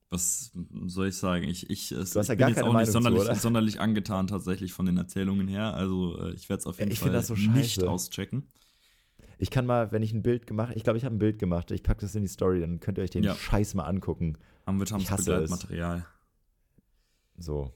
Was 0.10 0.52
soll 0.86 1.08
ich 1.08 1.18
sagen? 1.18 1.44
Ich, 1.46 1.70
ich, 1.70 1.92
es, 1.92 2.12
Du 2.12 2.20
hast 2.20 2.28
ja 2.28 2.34
ich 2.36 2.40
gar 2.40 2.48
bin 2.48 2.56
jetzt 2.56 2.64
keine 2.64 2.70
auch 2.70 2.74
nicht 2.74 2.74
Meinung 2.74 2.86
zu, 2.86 2.92
sonderlich, 2.92 3.22
oder? 3.22 3.36
sonderlich 3.36 3.80
angetan 3.82 4.28
tatsächlich 4.28 4.72
von 4.72 4.86
den 4.86 4.98
Erzählungen 4.98 5.48
her. 5.48 5.74
Also 5.74 6.20
äh, 6.22 6.34
ich 6.34 6.48
werde 6.50 6.62
es 6.62 6.68
auf 6.68 6.80
jeden 6.80 6.92
Ich 6.92 7.00
Fall 7.00 7.22
so 7.24 7.34
nicht 7.34 7.84
auschecken. 7.84 8.44
Ich 9.44 9.50
kann 9.50 9.66
mal, 9.66 9.92
wenn 9.92 10.02
ich 10.02 10.14
ein 10.14 10.24
Bild 10.24 10.48
gemacht 10.48 10.74
ich 10.74 10.86
glaube, 10.86 10.98
ich 10.98 11.04
habe 11.04 11.14
ein 11.14 11.20
Bild 11.20 11.38
gemacht. 11.38 11.70
Ich 11.72 11.84
packe 11.84 12.00
das 12.00 12.16
in 12.16 12.22
die 12.22 12.30
Story, 12.30 12.62
dann 12.62 12.80
könnt 12.80 12.98
ihr 12.98 13.04
euch 13.04 13.10
den 13.10 13.24
Ja. 13.24 13.36
Scheiß 13.36 13.74
mal 13.74 13.84
angucken. 13.84 14.38
Haben 14.66 14.80
wir 14.80 14.86
hasse 14.86 15.32
Begleitmaterial. 15.32 16.06
So. 17.38 17.74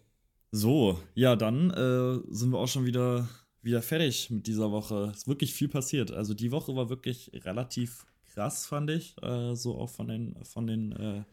So, 0.52 0.98
ja, 1.14 1.36
dann 1.36 1.70
äh, 1.72 2.34
sind 2.34 2.52
wir 2.52 2.58
auch 2.58 2.70
schon 2.70 2.86
wieder, 2.86 3.28
wieder 3.62 3.82
fertig 3.82 4.30
mit 4.30 4.48
dieser 4.48 4.72
Woche. 4.72 5.10
Es 5.12 5.18
ist 5.18 5.28
wirklich 5.28 5.54
viel 5.54 5.68
passiert. 5.68 6.10
Also 6.10 6.34
die 6.34 6.54
Woche 6.54 6.74
war 6.74 6.90
wirklich 6.90 7.32
relativ 7.34 8.06
krass, 8.34 8.66
fand 8.66 8.90
ich. 8.90 9.22
Äh, 9.22 9.54
so 9.56 9.78
auch 9.78 9.90
von 9.90 10.08
den, 10.08 10.38
von 10.46 10.68
den 10.68 10.94
äh, 10.94 11.24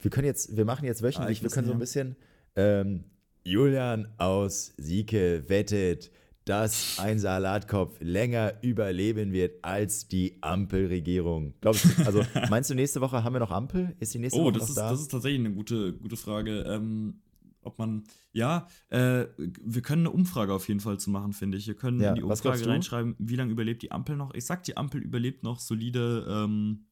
Wir 0.00 0.10
können 0.10 0.26
jetzt, 0.26 0.56
wir 0.56 0.64
machen 0.64 0.86
jetzt 0.86 1.02
wöchentlich, 1.02 1.42
wir 1.42 1.50
können 1.50 1.66
so 1.66 1.74
ein 1.74 1.78
bisschen 1.78 2.16
ähm, 2.56 3.04
Julian 3.44 4.08
aus 4.16 4.72
Sieke 4.78 5.44
wettet, 5.48 6.10
dass 6.44 6.98
ein 6.98 7.18
Salatkopf 7.18 7.96
länger 8.00 8.54
überleben 8.62 9.32
wird 9.32 9.64
als 9.64 10.08
die 10.08 10.38
Ampelregierung. 10.42 11.54
Glaubst 11.60 11.84
du, 11.84 12.04
also 12.06 12.22
meinst 12.50 12.70
du, 12.70 12.74
nächste 12.74 13.00
Woche 13.00 13.22
haben 13.22 13.32
wir 13.34 13.40
noch 13.40 13.50
Ampel? 13.52 13.94
Ist 14.00 14.14
die 14.14 14.18
nächste 14.18 14.40
Oh, 14.40 14.44
Woche 14.44 14.52
das 14.54 14.62
noch 14.62 14.68
ist, 14.70 14.76
da? 14.76 14.90
das 14.90 15.00
ist 15.00 15.10
tatsächlich 15.10 15.40
eine 15.40 15.52
gute, 15.54 15.92
gute 15.92 16.16
Frage. 16.16 16.62
Ähm, 16.62 17.20
ob 17.64 17.78
man, 17.78 18.02
ja, 18.32 18.66
äh, 18.88 19.26
wir 19.36 19.82
können 19.82 20.02
eine 20.06 20.10
Umfrage 20.10 20.52
auf 20.52 20.66
jeden 20.66 20.80
Fall 20.80 20.98
zu 20.98 21.10
machen, 21.10 21.32
finde 21.32 21.58
ich. 21.58 21.68
Wir 21.68 21.74
können 21.76 22.00
Ja, 22.00 22.08
in 22.08 22.16
die 22.16 22.22
Umfrage 22.24 22.66
reinschreiben, 22.66 23.14
wie 23.20 23.36
lange 23.36 23.52
überlebt 23.52 23.82
die 23.82 23.92
Ampel 23.92 24.16
noch. 24.16 24.34
Ich 24.34 24.44
sag, 24.46 24.64
die 24.64 24.76
Ampel 24.76 25.00
überlebt 25.00 25.44
noch 25.44 25.60
solide 25.60 26.26
ähm, 26.28 26.86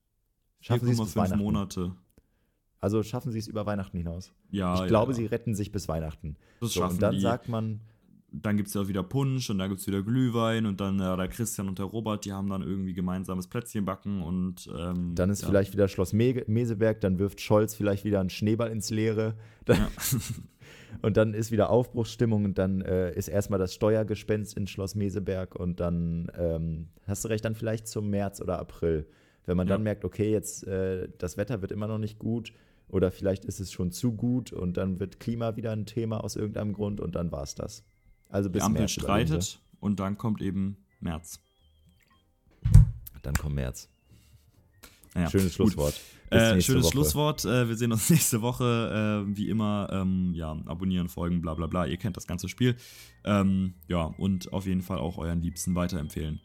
Schaffen 0.61 0.87
sie 0.87 0.93
es 0.93 0.99
bis 0.99 1.09
4,5 1.09 1.17
Weihnachten? 1.17 1.39
Monate. 1.39 1.95
Also 2.79 3.03
schaffen 3.03 3.33
sie 3.33 3.39
es 3.41 3.49
über 3.49 3.67
Weihnachten 3.67 3.97
hinaus? 3.99 4.33
Ja, 4.51 4.81
ich 4.83 4.89
glaube, 4.89 5.13
ja, 5.13 5.17
sie 5.17 5.27
retten 5.27 5.55
sich 5.55 5.73
bis 5.73 5.89
Weihnachten. 5.89 6.37
das 6.61 6.73
So, 6.73 6.81
schaffen 6.81 6.95
und 6.95 7.03
dann 7.03 7.15
die. 7.15 7.21
sagt 7.21 7.49
man, 7.49 7.81
dann 8.33 8.57
gibt 8.57 8.69
es 8.69 8.75
ja 8.75 8.83
auch 8.83 8.89
wieder 8.89 9.03
Punsch 9.03 9.51
und 9.51 9.59
dann 9.59 9.69
gibt 9.69 9.81
es 9.81 9.87
wieder 9.87 10.03
Glühwein 10.03 10.67
und 10.67 10.81
dann 10.81 10.99
ja, 10.99 11.17
der 11.17 11.29
Christian 11.29 11.69
und 11.69 11.79
der 11.79 11.87
Robert, 11.87 12.25
die 12.25 12.33
haben 12.33 12.49
dann 12.49 12.63
irgendwie 12.63 12.93
gemeinsames 12.93 13.49
Plätzchen 13.49 13.85
backen 13.85 14.23
und 14.23 14.69
ähm, 14.77 15.15
dann 15.15 15.31
ist 15.31 15.43
ja. 15.43 15.49
vielleicht 15.49 15.73
wieder 15.73 15.89
Schloss 15.89 16.13
Me 16.13 16.43
Meseberg, 16.47 17.01
dann 17.01 17.19
wirft 17.19 17.41
Scholz 17.41 17.75
vielleicht 17.75 18.05
wieder 18.05 18.21
einen 18.21 18.31
Schneeball 18.31 18.71
ins 18.71 18.91
Leere. 18.91 19.35
Dann, 19.65 19.79
Ja. 19.79 19.89
Und 21.03 21.17
dann 21.17 21.35
ist 21.35 21.51
wieder 21.51 21.71
Aufbruchsstimmung 21.71 22.45
und 22.45 22.59
dann 22.59 22.83
äh, 22.83 23.13
ist 23.15 23.29
erstmal 23.29 23.59
das 23.59 23.75
Steuergespenst 23.75 24.57
in 24.57 24.67
Schloss 24.67 24.95
Meseberg 24.95 25.55
und 25.55 25.81
dann 25.81 26.31
ähm, 26.37 26.89
hast 27.07 27.25
du 27.25 27.29
recht, 27.29 27.45
dann 27.45 27.55
vielleicht 27.55 27.89
zum 27.89 28.11
März 28.11 28.41
oder 28.41 28.59
April. 28.59 29.07
Wenn 29.47 29.57
man 29.57 29.67
dann 29.67 29.83
merkt, 29.83 30.05
okay, 30.05 30.31
jetzt 30.31 30.67
äh, 30.67 31.09
das 31.19 31.37
Wetter 31.37 31.63
wird 31.63 31.73
immer 31.73 31.89
noch 31.89 31.99
nicht 31.99 32.19
gut 32.19 32.53
oder 32.89 33.11
vielleicht 33.11 33.45
ist 33.45 33.61
es 33.61 33.73
schon 33.73 33.91
zu 33.93 34.13
gut 34.13 34.53
und 34.53 34.77
dann 34.77 35.01
wird 35.01 35.21
Klima 35.21 35.57
wieder 35.57 35.73
ein 35.73 35.87
Thema 35.87 36.23
aus 36.23 36.37
irgendeinem 36.37 36.73
Grund 36.73 37.01
und 37.01 37.15
dann 37.15 37.33
war 37.33 37.43
es 37.43 37.55
das. 37.55 37.85
Also 38.31 38.49
die 38.49 38.55
bis 38.55 38.63
Ampel 38.63 38.83
März 38.83 38.93
streitet 38.93 39.61
und 39.81 40.01
dann 40.01 40.17
kommt 40.17 40.41
eben 40.41 40.77
März. 41.01 41.41
Dann 43.23 43.35
kommt 43.35 43.55
März. 43.55 43.89
Naja, 45.15 45.29
Schönes 45.31 45.57
gut. 45.57 45.73
Schlusswort. 45.73 46.01
Äh, 46.31 46.61
schönes 46.61 46.85
Woche. 46.85 46.93
Schlusswort. 46.93 47.45
Äh, 47.45 47.69
wir 47.69 47.77
sehen 47.77 47.91
uns 47.93 48.09
nächste 48.11 48.41
Woche. 48.41 49.27
Äh, 49.27 49.37
wie 49.37 49.49
immer, 49.49 49.89
ähm, 49.91 50.33
ja, 50.35 50.53
abonnieren, 50.67 51.09
folgen, 51.09 51.43
bla 51.43 51.55
bla 51.55 51.67
bla. 51.67 51.87
Ihr 51.87 51.97
kennt 51.97 52.17
das 52.17 52.27
ganze 52.27 52.49
Spiel. 52.49 52.77
Ähm, 53.25 53.75
ja, 53.89 54.05
und 54.05 54.53
auf 54.53 54.67
jeden 54.67 54.83
Fall 54.83 54.99
auch 54.99 55.19
euren 55.19 55.43
Liebsten 55.43 55.75
weiterempfehlen. 55.75 56.41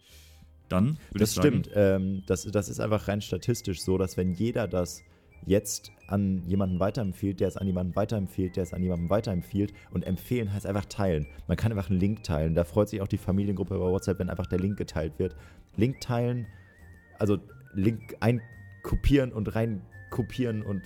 Dann 0.69 0.97
würde 1.11 1.19
Das 1.19 1.29
ich 1.29 1.35
sagen, 1.35 1.63
stimmt. 1.63 1.69
Ähm, 1.75 2.23
das, 2.25 2.43
das 2.43 2.69
ist 2.69 2.79
einfach 2.79 3.07
rein 3.07 3.21
statistisch 3.21 3.81
so, 3.81 3.99
dass 3.99 4.17
wenn 4.17 4.33
jeder 4.33 4.67
das 4.67 5.03
jetzt 5.45 5.91
an 6.07 6.43
jemanden 6.45 6.79
weiterempfiehlt, 6.79 7.39
der 7.39 7.47
es 7.47 7.57
an 7.57 7.67
jemanden 7.67 7.95
weiterempfiehlt, 7.95 8.55
der 8.55 8.63
es 8.63 8.73
an 8.73 8.81
jemanden 8.83 9.09
weiterempfiehlt 9.09 9.73
und 9.91 10.03
empfehlen 10.03 10.53
heißt 10.53 10.65
einfach 10.65 10.85
teilen. 10.85 11.27
Man 11.47 11.57
kann 11.57 11.71
einfach 11.71 11.89
einen 11.89 11.99
Link 11.99 12.23
teilen. 12.23 12.55
Da 12.55 12.63
freut 12.63 12.89
sich 12.89 13.01
auch 13.01 13.07
die 13.07 13.17
Familiengruppe 13.17 13.75
über 13.75 13.91
WhatsApp, 13.91 14.19
wenn 14.19 14.29
einfach 14.29 14.47
der 14.47 14.59
Link 14.59 14.77
geteilt 14.77 15.17
wird. 15.17 15.35
Link 15.75 16.01
teilen, 16.01 16.47
also 17.19 17.37
Link 17.73 18.15
einkopieren 18.19 19.31
und 19.31 19.55
rein 19.55 19.81
kopieren 20.09 20.61
und, 20.61 20.81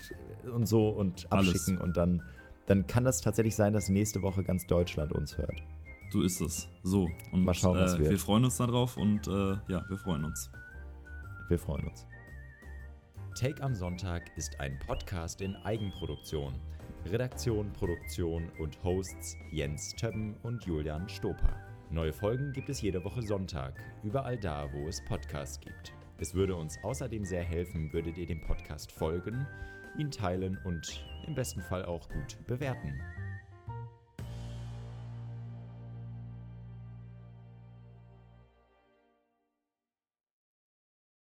und 0.51 0.67
so 0.67 0.89
und 0.89 1.27
Alles. 1.31 1.49
abschicken 1.49 1.77
und 1.77 1.97
dann, 1.97 2.23
dann 2.65 2.87
kann 2.87 3.03
das 3.03 3.21
tatsächlich 3.21 3.55
sein, 3.55 3.73
dass 3.73 3.89
nächste 3.89 4.21
Woche 4.21 4.43
ganz 4.43 4.65
Deutschland 4.65 5.11
uns 5.11 5.37
hört. 5.37 5.61
so 6.09 6.21
ist 6.21 6.41
es. 6.41 6.67
So. 6.83 7.09
Und 7.31 7.43
Mal 7.43 7.53
schauen, 7.53 7.77
was 7.77 7.95
äh, 7.95 7.99
wird. 7.99 8.11
wir 8.11 8.19
freuen 8.19 8.45
uns 8.45 8.57
darauf 8.57 8.97
und 8.97 9.27
äh, 9.27 9.57
ja, 9.67 9.85
wir 9.87 9.97
freuen 9.97 10.23
uns. 10.25 10.49
Wir 11.47 11.59
freuen 11.59 11.87
uns. 11.87 12.08
Take 13.39 13.63
am 13.63 13.73
Sonntag 13.73 14.35
ist 14.35 14.59
ein 14.59 14.77
Podcast 14.85 15.39
in 15.39 15.55
Eigenproduktion. 15.63 16.59
Redaktion, 17.05 17.71
Produktion 17.71 18.51
und 18.59 18.83
Hosts 18.83 19.37
Jens 19.49 19.95
Többen 19.95 20.35
und 20.43 20.65
Julian 20.65 21.07
Stoper. 21.07 21.55
Neue 21.89 22.11
Folgen 22.11 22.51
gibt 22.51 22.67
es 22.67 22.81
jede 22.81 23.01
Woche 23.01 23.21
Sonntag, 23.21 23.81
überall 24.03 24.37
da, 24.37 24.67
wo 24.73 24.89
es 24.89 25.01
Podcasts 25.05 25.57
gibt. 25.57 25.93
Es 26.17 26.33
würde 26.33 26.53
uns 26.53 26.77
außerdem 26.83 27.23
sehr 27.23 27.45
helfen, 27.45 27.93
würdet 27.93 28.17
ihr 28.17 28.25
dem 28.25 28.41
Podcast 28.41 28.91
folgen, 28.91 29.47
ihn 29.97 30.11
teilen 30.11 30.57
und 30.65 31.05
im 31.25 31.33
besten 31.33 31.61
Fall 31.61 31.85
auch 31.85 32.09
gut 32.09 32.45
bewerten. 32.45 32.99